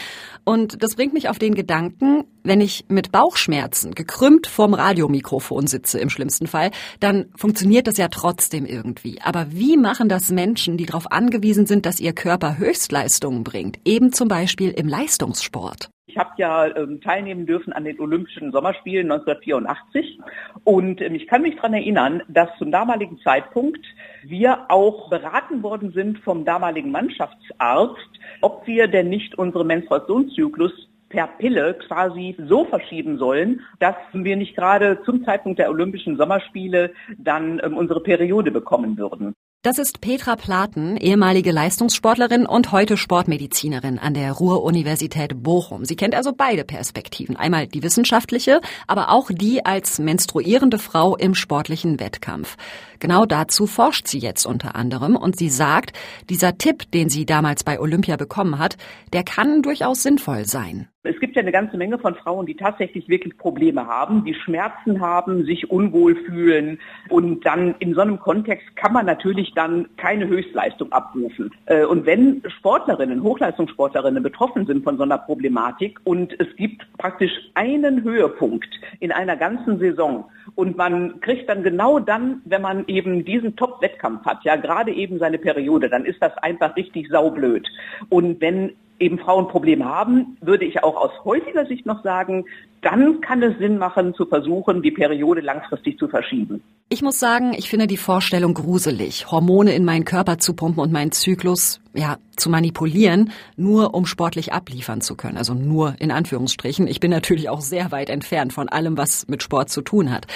Und 0.45 0.83
das 0.83 0.97
bringt 0.97 1.13
mich 1.13 1.29
auf 1.29 1.39
den 1.39 1.55
Gedanken, 1.55 2.25
wenn 2.45 2.63
ich 2.63 2.87
mit 2.89 3.13
Bauchschmerzen 3.13 3.95
gekrümmt 3.95 4.47
vorm 4.47 4.73
Radiomikrofon 4.73 5.67
sitze, 5.67 5.99
im 5.99 6.09
schlimmsten 6.09 6.47
Fall, 6.47 6.71
dann 6.99 7.27
funktioniert 7.37 7.89
das 7.89 7.99
ja 7.99 8.09
trotzdem 8.09 8.65
irgendwie. 8.65 9.21
Aber 9.21 9.49
wie 9.51 9.77
machen 9.77 10.09
das 10.09 10.31
Menschen, 10.31 10.79
die 10.79 10.87
darauf 10.87 11.13
angewiesen 11.13 11.67
sind, 11.67 11.85
dass 11.85 12.01
ihr 12.01 12.15
Körper 12.15 12.57
Höchstleistungen 12.57 13.45
bringt? 13.45 13.79
Eben 13.85 14.15
zum 14.15 14.29
Beispiel 14.29 14.71
im 14.71 14.89
Leistungssport. 14.89 15.91
Ich 16.09 16.17
habe 16.17 16.31
ja 16.39 16.75
ähm, 16.75 17.03
teilnehmen 17.03 17.45
dürfen 17.45 17.75
an 17.75 17.85
den 17.85 18.01
Olympischen 18.01 18.51
Sommerspielen 18.51 19.13
1984 19.13 20.19
und 20.65 21.03
ähm, 21.03 21.15
ich 21.15 21.27
kann 21.27 21.43
mich 21.43 21.57
daran 21.57 21.75
erinnern, 21.75 22.23
dass 22.29 22.49
zum 22.59 22.73
damaligen 22.73 23.19
Zeitpunkt 23.21 23.85
wir 24.25 24.71
auch 24.71 25.11
beraten 25.11 25.63
worden 25.63 25.93
sind 25.93 26.19
vom 26.21 26.47
damaligen 26.47 26.91
Mannschaftsarzt, 26.91 28.09
ob 28.41 28.67
wir 28.67 28.89
denn 28.89 29.11
nicht 29.11 29.37
unsere 29.37 29.67
Menstruationszyklus 29.67 30.73
per 31.11 31.27
Pille 31.27 31.75
quasi 31.75 32.35
so 32.49 32.65
verschieben 32.65 33.19
sollen, 33.19 33.61
dass 33.79 33.97
wir 34.15 34.37
nicht 34.37 34.57
gerade 34.57 35.03
zum 35.05 35.25
Zeitpunkt 35.25 35.59
der 35.59 35.71
Olympischen 35.71 36.17
Sommerspiele 36.17 36.95
dann 37.19 37.61
ähm, 37.63 37.77
unsere 37.77 38.03
Periode 38.03 38.51
bekommen 38.51 38.97
würden. 38.97 39.35
Das 39.63 39.81
ist 39.81 40.01
Petra 40.01 40.37
Platen, 40.37 40.97
ehemalige 40.97 41.51
Leistungssportlerin 41.51 42.47
und 42.47 42.71
heute 42.71 42.97
Sportmedizinerin 42.97 43.99
an 43.99 44.15
der 44.15 44.31
Ruhr-Universität 44.31 45.43
Bochum. 45.43 45.85
Sie 45.85 45.97
kennt 45.97 46.15
also 46.15 46.33
beide 46.33 46.63
Perspektiven. 46.63 47.35
Einmal 47.35 47.67
die 47.67 47.83
wissenschaftliche, 47.83 48.61
aber 48.87 49.09
auch 49.11 49.33
die 49.33 49.67
als 49.67 49.99
menstruierende 49.99 50.79
Frau 50.79 51.17
im 51.17 51.35
sportlichen 51.35 51.99
Wettkampf. 51.99 52.57
Genau 53.01 53.27
dazu 53.27 53.67
forscht 53.67 54.09
sie 54.09 54.19
jetzt 54.19 54.47
unter 54.47 54.75
anderem 54.75 55.17
und 55.17 55.37
sie 55.37 55.51
sagt, 55.51 55.93
dieser 56.29 56.59
Tipp, 56.59 56.91
den 56.93 57.09
sie 57.09 57.27
damals 57.27 57.65
bei 57.65 57.81
Olympia 57.81 58.17
bekommen 58.17 58.59
hat, 58.59 58.77
der 59.13 59.23
kann 59.23 59.63
durchaus 59.63 60.03
sinnvoll 60.03 60.45
sein. 60.45 60.89
Es 61.05 61.19
gibt 61.21 61.37
ja 61.37 61.43
eine 61.43 61.53
ganze 61.53 61.77
Menge 61.79 61.99
von 61.99 62.15
Frauen, 62.17 62.45
die 62.45 62.57
tatsächlich 62.57 63.09
wirklich 63.09 63.39
Probleme 63.39 63.87
haben, 63.87 64.25
die 64.25 64.35
Schmerzen 64.35 65.01
haben, 65.01 65.45
sich 65.45 65.71
unwohl 65.71 66.17
fühlen. 66.17 66.81
Und 67.09 67.47
dann 67.47 67.77
in 67.79 67.95
so 67.95 68.03
einem 68.03 68.19
Kontext 68.19 68.77
kann 68.77 68.93
man 68.93 69.07
natürlich 69.07 69.55
dann 69.55 69.89
keine 69.97 70.27
Höchstleistung 70.27 70.93
abrufen. 70.93 71.51
Äh, 71.67 71.85
und 71.85 72.05
wenn 72.05 72.43
Sportlerinnen, 72.59 73.23
Hochleistungssportlerinnen 73.23 74.23
betroffen 74.23 74.67
sind 74.67 74.85
von 74.85 74.99
so 74.99 75.05
einer 75.05 75.19
Problematik 75.19 75.99
und 76.05 76.39
es 76.41 76.55
gibt 76.57 76.85
praktisch 76.99 77.33
einen 77.55 78.03
Höhepunkt 78.03 78.69
in 79.01 79.11
einer 79.11 79.37
ganzen 79.37 79.79
Saison 79.79 80.25
und 80.57 80.77
man 80.77 81.21
kriegt 81.21 81.49
dann 81.49 81.63
genau 81.63 82.01
dann, 82.01 82.43
wenn 82.45 82.61
man 82.61 82.85
eben 82.89 83.25
diesen 83.25 83.57
Top-Wettkampf 83.57 84.25
hat, 84.25 84.45
ja 84.45 84.57
gerade 84.57 84.93
eben 84.93 85.19
seine 85.19 85.39
Periode, 85.39 85.89
dann 85.89 86.05
ist 86.05 86.21
das 86.21 86.37
einfach 86.39 86.77
richtig 86.77 87.09
saublöd. 87.09 87.69
Und 88.09 88.41
wenn 88.41 88.73
eben 88.99 89.19
Frauen 89.19 89.49
Probleme 89.49 89.85
haben, 89.85 90.37
würde 90.41 90.65
ich 90.65 90.83
auch 90.83 90.97
aus 90.97 91.13
heutiger 91.25 91.67
Sicht 91.67 91.87
noch 91.87 92.03
sagen, 92.03 92.45
dann 92.83 93.21
kann 93.21 93.43
es 93.43 93.59
Sinn 93.59 93.79
machen, 93.79 94.15
zu 94.15 94.27
versuchen, 94.27 94.83
die 94.83 94.91
Periode 94.91 95.41
langfristig 95.41 95.99
zu 95.99 96.09
verschieben. 96.09 96.63
Ich 96.89 97.03
muss 97.03 97.19
sagen, 97.19 97.53
ich 97.57 97.69
finde 97.69 97.87
die 97.87 97.97
Vorstellung 97.97 98.55
gruselig, 98.55 99.31
Hormone 99.31 99.75
in 99.75 99.85
meinen 99.85 100.05
Körper 100.05 100.39
zu 100.39 100.55
pumpen 100.55 100.83
und 100.83 100.93
meinen 100.93 101.13
Zyklus, 101.13 101.81
ja, 101.95 102.19
zu 102.37 102.51
manipulieren, 102.51 103.33
nur 103.57 103.95
um 103.95 104.07
sportlich 104.07 104.53
abliefern 104.53 105.01
zu 105.01 105.17
können. 105.17 105.37
Also 105.37 105.55
nur 105.55 105.95
in 105.99 106.11
Anführungsstrichen. 106.11 106.87
Ich 106.87 107.01
bin 107.01 107.11
natürlich 107.11 107.49
auch 107.49 107.61
sehr 107.61 107.91
weit 107.93 108.11
entfernt 108.11 108.53
von 108.53 108.69
allem, 108.69 108.97
was 108.97 109.27
mit 109.29 109.43
Sport 109.43 109.71
zu 109.71 109.83
tun 109.83 110.11
hat. 110.13 110.27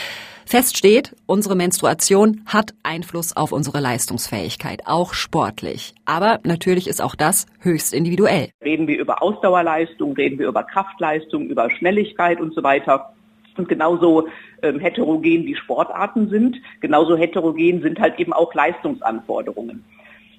Fest 0.44 0.76
steht, 0.76 1.14
unsere 1.26 1.54
Menstruation 1.54 2.42
hat 2.46 2.74
Einfluss 2.82 3.36
auf 3.36 3.52
unsere 3.52 3.80
Leistungsfähigkeit, 3.80 4.82
auch 4.86 5.14
sportlich. 5.14 5.94
Aber 6.04 6.40
natürlich 6.42 6.88
ist 6.88 7.00
auch 7.00 7.14
das 7.14 7.46
höchst 7.60 7.94
individuell. 7.94 8.50
Reden 8.62 8.88
wir 8.88 8.98
über 8.98 9.22
Ausdauerleistung, 9.22 10.14
reden 10.14 10.38
wir 10.38 10.48
über 10.48 10.64
Kraftleistung, 10.64 11.48
über 11.48 11.70
Schnelligkeit 11.70 12.40
und 12.40 12.54
so 12.54 12.62
weiter. 12.62 13.14
Und 13.56 13.68
genauso 13.68 14.28
ähm, 14.62 14.80
heterogen 14.80 15.46
die 15.46 15.56
Sportarten 15.56 16.28
sind, 16.28 16.56
genauso 16.80 17.16
heterogen 17.16 17.82
sind 17.82 18.00
halt 18.00 18.18
eben 18.18 18.32
auch 18.32 18.52
Leistungsanforderungen. 18.54 19.84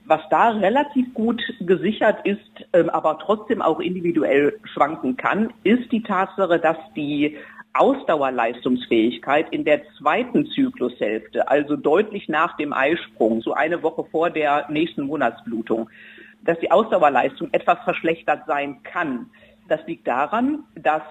Was 0.06 0.22
da 0.30 0.50
relativ 0.50 1.14
gut 1.14 1.42
gesichert 1.62 2.26
ist, 2.26 2.40
ähm, 2.74 2.90
aber 2.90 3.20
trotzdem 3.20 3.62
auch 3.62 3.80
individuell 3.80 4.60
schwanken 4.66 5.16
kann, 5.16 5.54
ist 5.64 5.92
die 5.92 6.04
Tatsache, 6.04 6.60
dass 6.60 6.78
die 6.96 7.38
Ausdauerleistungsfähigkeit 7.74 9.48
in 9.52 9.64
der 9.64 9.82
zweiten 9.98 10.46
Zyklushälfte, 10.48 11.48
also 11.48 11.76
deutlich 11.76 12.28
nach 12.28 12.56
dem 12.58 12.74
Eisprung, 12.74 13.42
so 13.42 13.54
eine 13.54 13.82
Woche 13.82 14.04
vor 14.12 14.30
der 14.30 14.68
nächsten 14.70 15.04
Monatsblutung, 15.04 15.90
dass 16.44 16.60
die 16.60 16.70
Ausdauerleistung 16.70 17.50
etwas 17.52 17.80
verschlechtert 17.84 18.44
sein 18.46 18.84
kann. 18.84 19.30
Das 19.70 19.80
liegt 19.88 20.08
daran, 20.08 20.66
dass 20.76 21.02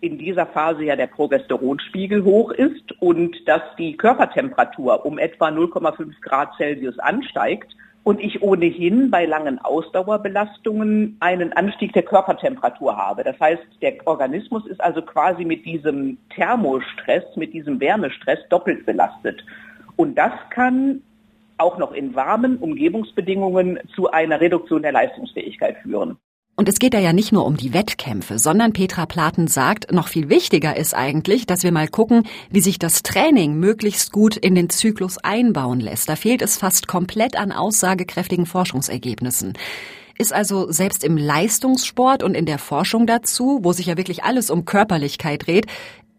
in 0.00 0.18
dieser 0.18 0.46
Phase 0.46 0.84
ja 0.84 0.96
der 0.96 1.06
Progesteronspiegel 1.06 2.24
hoch 2.24 2.50
ist 2.50 3.00
und 3.00 3.36
dass 3.46 3.62
die 3.78 3.96
Körpertemperatur 3.96 5.06
um 5.06 5.18
etwa 5.18 5.48
0,5 5.48 6.20
Grad 6.20 6.54
Celsius 6.56 6.98
ansteigt 6.98 7.74
und 8.10 8.18
ich 8.20 8.42
ohnehin 8.42 9.08
bei 9.08 9.24
langen 9.24 9.60
Ausdauerbelastungen 9.60 11.16
einen 11.20 11.52
Anstieg 11.52 11.92
der 11.92 12.02
Körpertemperatur 12.02 12.96
habe. 12.96 13.22
Das 13.22 13.38
heißt, 13.38 13.62
der 13.80 14.04
Organismus 14.04 14.66
ist 14.66 14.80
also 14.80 15.00
quasi 15.00 15.44
mit 15.44 15.64
diesem 15.64 16.18
Thermostress, 16.34 17.22
mit 17.36 17.54
diesem 17.54 17.78
Wärmestress 17.78 18.40
doppelt 18.48 18.84
belastet. 18.84 19.44
Und 19.94 20.18
das 20.18 20.32
kann 20.50 21.02
auch 21.58 21.78
noch 21.78 21.92
in 21.92 22.12
warmen 22.16 22.56
Umgebungsbedingungen 22.56 23.78
zu 23.94 24.10
einer 24.10 24.40
Reduktion 24.40 24.82
der 24.82 24.90
Leistungsfähigkeit 24.90 25.76
führen. 25.84 26.16
Und 26.60 26.68
es 26.68 26.78
geht 26.78 26.92
da 26.92 26.98
ja 26.98 27.14
nicht 27.14 27.32
nur 27.32 27.46
um 27.46 27.56
die 27.56 27.72
Wettkämpfe, 27.72 28.38
sondern 28.38 28.74
Petra 28.74 29.06
Platen 29.06 29.46
sagt, 29.46 29.92
noch 29.92 30.08
viel 30.08 30.28
wichtiger 30.28 30.76
ist 30.76 30.94
eigentlich, 30.94 31.46
dass 31.46 31.62
wir 31.62 31.72
mal 31.72 31.88
gucken, 31.88 32.24
wie 32.50 32.60
sich 32.60 32.78
das 32.78 33.02
Training 33.02 33.54
möglichst 33.54 34.12
gut 34.12 34.36
in 34.36 34.54
den 34.54 34.68
Zyklus 34.68 35.16
einbauen 35.16 35.80
lässt. 35.80 36.10
Da 36.10 36.16
fehlt 36.16 36.42
es 36.42 36.58
fast 36.58 36.86
komplett 36.86 37.34
an 37.34 37.50
aussagekräftigen 37.50 38.44
Forschungsergebnissen. 38.44 39.54
Ist 40.18 40.34
also 40.34 40.70
selbst 40.70 41.02
im 41.02 41.16
Leistungssport 41.16 42.22
und 42.22 42.34
in 42.34 42.44
der 42.44 42.58
Forschung 42.58 43.06
dazu, 43.06 43.60
wo 43.62 43.72
sich 43.72 43.86
ja 43.86 43.96
wirklich 43.96 44.22
alles 44.24 44.50
um 44.50 44.66
Körperlichkeit 44.66 45.46
dreht, 45.46 45.64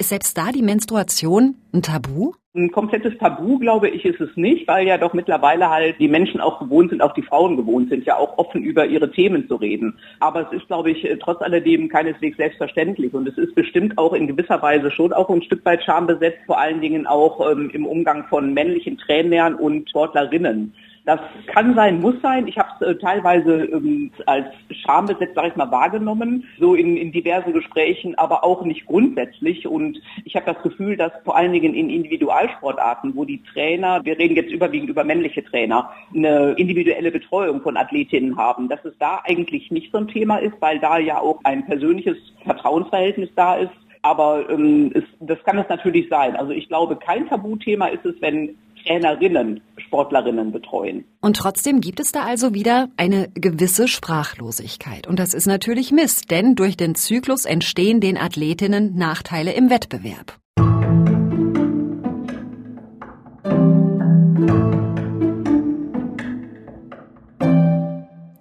ist 0.01 0.09
selbst 0.09 0.35
da 0.35 0.51
die 0.51 0.63
Menstruation 0.63 1.55
ein 1.73 1.83
Tabu? 1.83 2.33
Ein 2.55 2.71
komplettes 2.71 3.17
Tabu, 3.19 3.59
glaube 3.59 3.87
ich, 3.87 4.03
ist 4.03 4.19
es 4.19 4.35
nicht, 4.35 4.67
weil 4.67 4.87
ja 4.87 4.97
doch 4.97 5.13
mittlerweile 5.13 5.69
halt 5.69 5.99
die 5.99 6.07
Menschen 6.07 6.41
auch 6.41 6.59
gewohnt 6.59 6.89
sind, 6.89 7.01
auch 7.01 7.13
die 7.13 7.21
Frauen 7.21 7.55
gewohnt 7.55 7.89
sind, 7.89 8.03
ja 8.05 8.17
auch 8.17 8.37
offen 8.39 8.63
über 8.63 8.85
ihre 8.87 9.11
Themen 9.11 9.47
zu 9.47 9.55
reden. 9.55 9.93
Aber 10.19 10.47
es 10.47 10.59
ist, 10.59 10.67
glaube 10.67 10.89
ich, 10.89 11.07
trotz 11.21 11.41
alledem 11.41 11.87
keineswegs 11.87 12.35
selbstverständlich. 12.37 13.13
Und 13.13 13.29
es 13.29 13.37
ist 13.37 13.53
bestimmt 13.53 13.97
auch 13.99 14.13
in 14.13 14.25
gewisser 14.25 14.61
Weise 14.61 14.89
schon 14.89 15.13
auch 15.13 15.29
ein 15.29 15.43
Stück 15.43 15.63
weit 15.65 15.83
schambesetzt, 15.83 16.39
vor 16.47 16.59
allen 16.59 16.81
Dingen 16.81 17.05
auch 17.05 17.51
ähm, 17.51 17.69
im 17.71 17.85
Umgang 17.85 18.25
von 18.27 18.53
männlichen 18.53 18.97
Trainern 18.97 19.53
und 19.53 19.87
Sportlerinnen. 19.89 20.73
Das 21.03 21.19
kann 21.47 21.73
sein, 21.73 21.99
muss 21.99 22.13
sein. 22.21 22.47
Ich 22.47 22.59
habe 22.59 22.85
äh, 22.85 22.95
teilweise 22.95 23.65
ähm, 23.65 24.11
als 24.27 24.45
schambesetzt, 24.69 25.33
sage 25.33 25.47
ich 25.47 25.55
mal, 25.55 25.71
wahrgenommen, 25.71 26.45
so 26.59 26.75
in, 26.75 26.95
in 26.95 27.11
diverse 27.11 27.51
Gesprächen, 27.51 28.15
aber 28.19 28.43
auch 28.43 28.63
nicht 28.63 28.85
grundsätzlich. 28.85 29.67
Und 29.67 29.99
ich 30.25 30.35
habe 30.35 30.53
das 30.53 30.61
Gefühl, 30.61 30.97
dass 30.97 31.11
vor 31.23 31.35
allen 31.35 31.53
Dingen 31.53 31.73
in 31.73 31.89
Individualsportarten, 31.89 33.15
wo 33.15 33.25
die 33.25 33.41
Trainer, 33.51 34.01
wir 34.03 34.17
reden 34.19 34.35
jetzt 34.35 34.51
überwiegend 34.51 34.91
über 34.91 35.03
männliche 35.03 35.43
Trainer, 35.43 35.89
eine 36.15 36.51
individuelle 36.51 37.11
Betreuung 37.11 37.61
von 37.61 37.77
Athletinnen 37.77 38.37
haben, 38.37 38.69
dass 38.69 38.85
es 38.85 38.93
da 38.99 39.21
eigentlich 39.23 39.71
nicht 39.71 39.91
so 39.91 39.97
ein 39.97 40.07
Thema 40.07 40.37
ist, 40.37 40.55
weil 40.59 40.77
da 40.79 40.99
ja 40.99 41.19
auch 41.19 41.39
ein 41.45 41.65
persönliches 41.65 42.17
Vertrauensverhältnis 42.43 43.29
da 43.35 43.55
ist. 43.55 43.71
Aber 44.03 44.47
ähm, 44.49 44.91
es, 44.93 45.03
das 45.19 45.43
kann 45.43 45.57
es 45.57 45.69
natürlich 45.69 46.09
sein. 46.09 46.35
Also 46.35 46.51
ich 46.51 46.67
glaube, 46.67 46.95
kein 46.95 47.27
Tabuthema 47.27 47.87
ist 47.87 48.05
es, 48.05 48.15
wenn 48.19 48.55
Trainerinnen 48.85 49.61
Sportlerinnen 49.91 50.51
betreuen. 50.51 51.03
Und 51.21 51.35
trotzdem 51.35 51.81
gibt 51.81 51.99
es 51.99 52.11
da 52.11 52.23
also 52.23 52.53
wieder 52.53 52.87
eine 52.95 53.29
gewisse 53.33 53.89
Sprachlosigkeit. 53.89 55.05
Und 55.05 55.19
das 55.19 55.33
ist 55.33 55.47
natürlich 55.47 55.91
Mist, 55.91 56.31
denn 56.31 56.55
durch 56.55 56.77
den 56.77 56.95
Zyklus 56.95 57.45
entstehen 57.45 57.99
den 57.99 58.17
Athletinnen 58.17 58.95
Nachteile 58.95 59.51
im 59.53 59.69
Wettbewerb. 59.69 60.40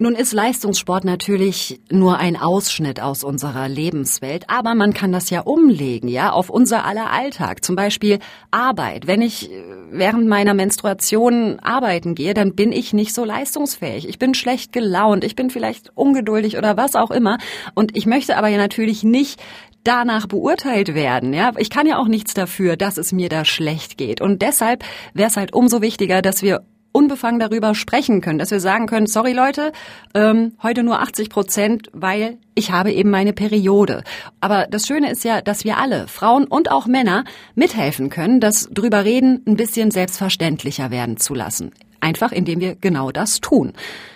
Nun 0.01 0.15
ist 0.15 0.33
Leistungssport 0.33 1.05
natürlich 1.05 1.79
nur 1.91 2.17
ein 2.17 2.35
Ausschnitt 2.35 2.99
aus 2.99 3.23
unserer 3.23 3.69
Lebenswelt, 3.69 4.45
aber 4.47 4.73
man 4.73 4.95
kann 4.95 5.11
das 5.11 5.29
ja 5.29 5.41
umlegen, 5.41 6.07
ja, 6.09 6.31
auf 6.31 6.49
unser 6.49 6.85
aller 6.85 7.11
Alltag. 7.11 7.63
Zum 7.63 7.75
Beispiel 7.75 8.17
Arbeit. 8.49 9.05
Wenn 9.05 9.21
ich 9.21 9.51
äh, 9.51 9.63
während 9.91 10.27
meiner 10.27 10.55
Menstruation 10.55 11.59
arbeiten 11.59 12.15
gehe, 12.15 12.33
dann 12.33 12.55
bin 12.55 12.71
ich 12.71 12.93
nicht 12.93 13.13
so 13.13 13.23
leistungsfähig. 13.23 14.09
Ich 14.09 14.17
bin 14.17 14.33
schlecht 14.33 14.73
gelaunt, 14.73 15.23
ich 15.23 15.35
bin 15.35 15.51
vielleicht 15.51 15.95
ungeduldig 15.95 16.57
oder 16.57 16.77
was 16.77 16.95
auch 16.95 17.11
immer. 17.11 17.37
Und 17.75 17.95
ich 17.95 18.07
möchte 18.07 18.37
aber 18.37 18.47
ja 18.47 18.57
natürlich 18.57 19.03
nicht 19.03 19.39
danach 19.83 20.25
beurteilt 20.25 20.95
werden. 20.95 21.31
Ja, 21.31 21.51
ich 21.57 21.69
kann 21.69 21.85
ja 21.85 21.99
auch 21.99 22.07
nichts 22.07 22.33
dafür, 22.33 22.75
dass 22.75 22.97
es 22.97 23.11
mir 23.11 23.29
da 23.29 23.45
schlecht 23.45 23.99
geht. 23.99 24.19
Und 24.19 24.41
deshalb 24.41 24.83
wäre 25.13 25.29
es 25.29 25.37
halt 25.37 25.53
umso 25.53 25.83
wichtiger, 25.83 26.23
dass 26.23 26.41
wir 26.41 26.65
unbefangen 26.91 27.39
darüber 27.39 27.75
sprechen 27.75 28.21
können, 28.21 28.39
dass 28.39 28.51
wir 28.51 28.59
sagen 28.59 28.87
können, 28.87 29.07
sorry 29.07 29.33
Leute, 29.33 29.71
ähm, 30.13 30.53
heute 30.61 30.83
nur 30.83 30.99
80 31.01 31.29
Prozent, 31.29 31.89
weil 31.93 32.37
ich 32.55 32.71
habe 32.71 32.91
eben 32.91 33.09
meine 33.09 33.33
Periode. 33.33 34.03
Aber 34.39 34.67
das 34.69 34.87
Schöne 34.87 35.11
ist 35.11 35.23
ja, 35.23 35.41
dass 35.41 35.63
wir 35.63 35.77
alle, 35.77 36.07
Frauen 36.07 36.45
und 36.45 36.71
auch 36.71 36.85
Männer, 36.85 37.23
mithelfen 37.55 38.09
können, 38.09 38.39
das 38.39 38.69
drüber 38.71 39.05
reden 39.05 39.41
ein 39.47 39.55
bisschen 39.55 39.91
selbstverständlicher 39.91 40.91
werden 40.91 41.17
zu 41.17 41.33
lassen. 41.33 41.71
Einfach 41.99 42.31
indem 42.31 42.59
wir 42.59 42.75
genau 42.75 43.11
das 43.11 43.41
tun. 43.41 43.73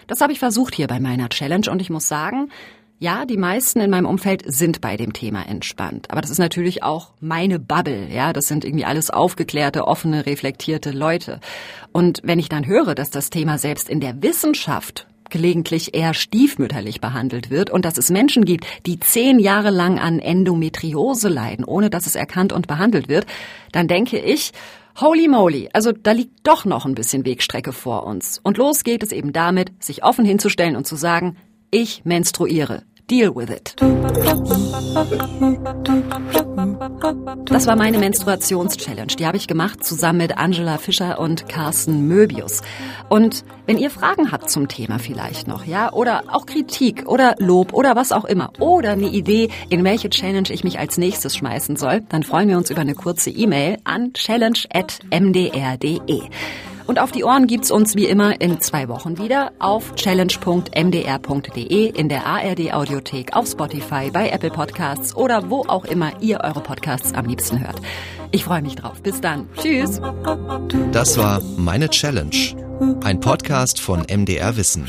Das 0.08 0.22
habe 0.22 0.34
ich 0.34 0.40
versucht 0.40 0.76
hier 0.76 0.88
bei 0.88 1.00
meiner 1.00 1.30
Challenge 1.30 1.70
und 1.70 1.82
ich 1.82 1.90
muss 1.90 2.08
sagen, 2.08 2.50
ja, 2.98 3.26
die 3.26 3.38
meisten 3.38 3.82
in 3.82 3.90
meinem 3.90 4.06
Umfeld 4.06 4.44
sind 4.46 4.80
bei 4.80 4.96
dem 4.96 5.12
Thema 5.12 5.44
entspannt. 5.48 6.10
Aber 6.12 6.22
das 6.22 6.32
ist 6.32 6.40
natürlich 6.40 6.82
auch 6.82 7.12
meine 7.20 7.60
Bubble. 7.60 8.08
Ja, 8.10 8.32
das 8.32 8.48
sind 8.48 8.64
irgendwie 8.64 8.86
alles 8.86 9.10
aufgeklärte, 9.10 9.86
offene, 9.86 10.26
reflektierte 10.26 10.92
Leute. 10.92 11.42
Und 11.92 12.22
wenn 12.24 12.40
ich 12.40 12.48
dann 12.48 12.66
höre, 12.66 12.96
dass 12.96 13.10
das 13.10 13.30
Thema 13.30 13.58
selbst 13.58 13.90
in 13.90 14.00
der 14.00 14.24
Wissenschaft 14.24 15.08
gelegentlich 15.30 15.96
eher 15.96 16.14
stiefmütterlich 16.14 17.02
behandelt 17.02 17.50
wird 17.50 17.70
und 17.70 17.84
dass 17.84 17.98
es 17.98 18.10
Menschen 18.10 18.46
gibt, 18.46 18.66
die 18.86 19.00
zehn 19.00 19.40
Jahre 19.40 19.72
lang 19.72 20.00
an 20.00 20.20
Endometriose 20.20 21.30
leiden, 21.30 21.66
ohne 21.66 21.90
dass 21.90 22.06
es 22.06 22.16
erkannt 22.16 22.54
und 22.54 22.68
behandelt 22.68 23.10
wird, 23.10 23.26
dann 23.72 23.88
denke 23.88 24.20
ich, 24.20 24.52
Holy 25.02 25.28
moly, 25.28 25.70
also 25.74 25.92
da 25.92 26.14
liegt 26.14 26.48
doch 26.48 26.64
noch 26.64 26.86
ein 26.86 26.96
bisschen 26.96 27.26
Wegstrecke 27.26 27.74
vor 27.74 28.06
uns. 28.06 28.40
Und 28.44 28.58
los 28.58 28.86
geht 28.86 29.04
es 29.04 29.12
eben 29.12 29.34
damit, 29.34 29.84
sich 29.84 30.06
offen 30.06 30.24
hinzustellen 30.24 30.78
und 30.78 30.88
zu 30.88 30.96
sagen, 30.96 31.36
ich 31.76 32.06
menstruiere. 32.06 32.84
Deal 33.10 33.36
with 33.36 33.50
it. 33.52 33.76
Das 37.46 37.68
war 37.68 37.76
meine 37.76 38.00
Menstruations-Challenge. 38.00 39.14
Die 39.20 39.28
habe 39.28 39.38
ich 39.38 39.48
gemacht 39.48 39.84
zusammen 39.84 40.18
mit 40.20 40.38
Angela 40.38 40.78
Fischer 40.80 41.20
und 41.20 41.48
Carsten 41.48 42.08
Möbius. 42.08 42.62
Und 43.10 43.46
wenn 43.68 43.78
ihr 43.78 43.92
Fragen 43.92 44.32
habt 44.32 44.50
zum 44.50 44.68
Thema 44.68 44.98
vielleicht 44.98 45.48
noch, 45.48 45.66
ja, 45.66 45.94
oder 45.94 46.24
auch 46.30 46.48
Kritik 46.48 47.08
oder 47.08 47.36
Lob 47.38 47.74
oder 47.74 47.96
was 47.96 48.12
auch 48.12 48.26
immer, 48.26 48.52
oder 48.60 48.94
eine 48.94 49.10
Idee, 49.10 49.50
in 49.70 49.84
welche 49.84 50.10
Challenge 50.10 50.50
ich 50.50 50.64
mich 50.64 50.80
als 50.80 50.98
nächstes 50.98 51.36
schmeißen 51.36 51.76
soll, 51.76 52.02
dann 52.10 52.24
freuen 52.24 52.50
wir 52.50 52.58
uns 52.58 52.72
über 52.72 52.82
eine 52.82 52.96
kurze 52.96 53.30
E-Mail 53.30 53.78
an 53.84 54.14
challenge.mdr.de. 54.14 56.24
Und 56.88 57.00
auf 57.00 57.12
die 57.12 57.24
Ohren 57.24 57.48
gibt's 57.48 57.72
uns 57.72 57.96
wie 57.96 58.06
immer 58.06 58.40
in 58.42 58.62
zwei 58.62 58.88
Wochen 58.88 59.18
wieder 59.18 59.52
auf 59.60 59.96
challenge.mdr.de, 59.96 61.90
in 61.90 62.10
der 62.10 62.26
ARD 62.26 62.74
Audiothek, 62.74 63.36
auf 63.36 63.48
Spotify, 63.48 64.12
bei 64.12 64.30
Apple 64.30 64.52
Podcasts 64.52 65.16
oder 65.16 65.50
wo 65.50 65.62
auch 65.68 65.86
immer 65.86 66.12
ihr 66.22 66.42
eure 66.42 66.62
Podcasts 66.62 67.14
am 67.14 67.26
liebsten 67.26 67.60
hört. 67.60 67.82
Ich 68.32 68.44
freue 68.44 68.62
mich 68.62 68.76
drauf. 68.76 69.02
Bis 69.02 69.22
dann. 69.22 69.48
Tschüss. 69.58 70.02
Das 70.92 71.18
war 71.18 71.42
Meine 71.58 71.90
Challenge, 71.90 72.56
ein 73.04 73.20
Podcast 73.20 73.80
von 73.80 74.02
MDR 74.02 74.58
Wissen. 74.58 74.86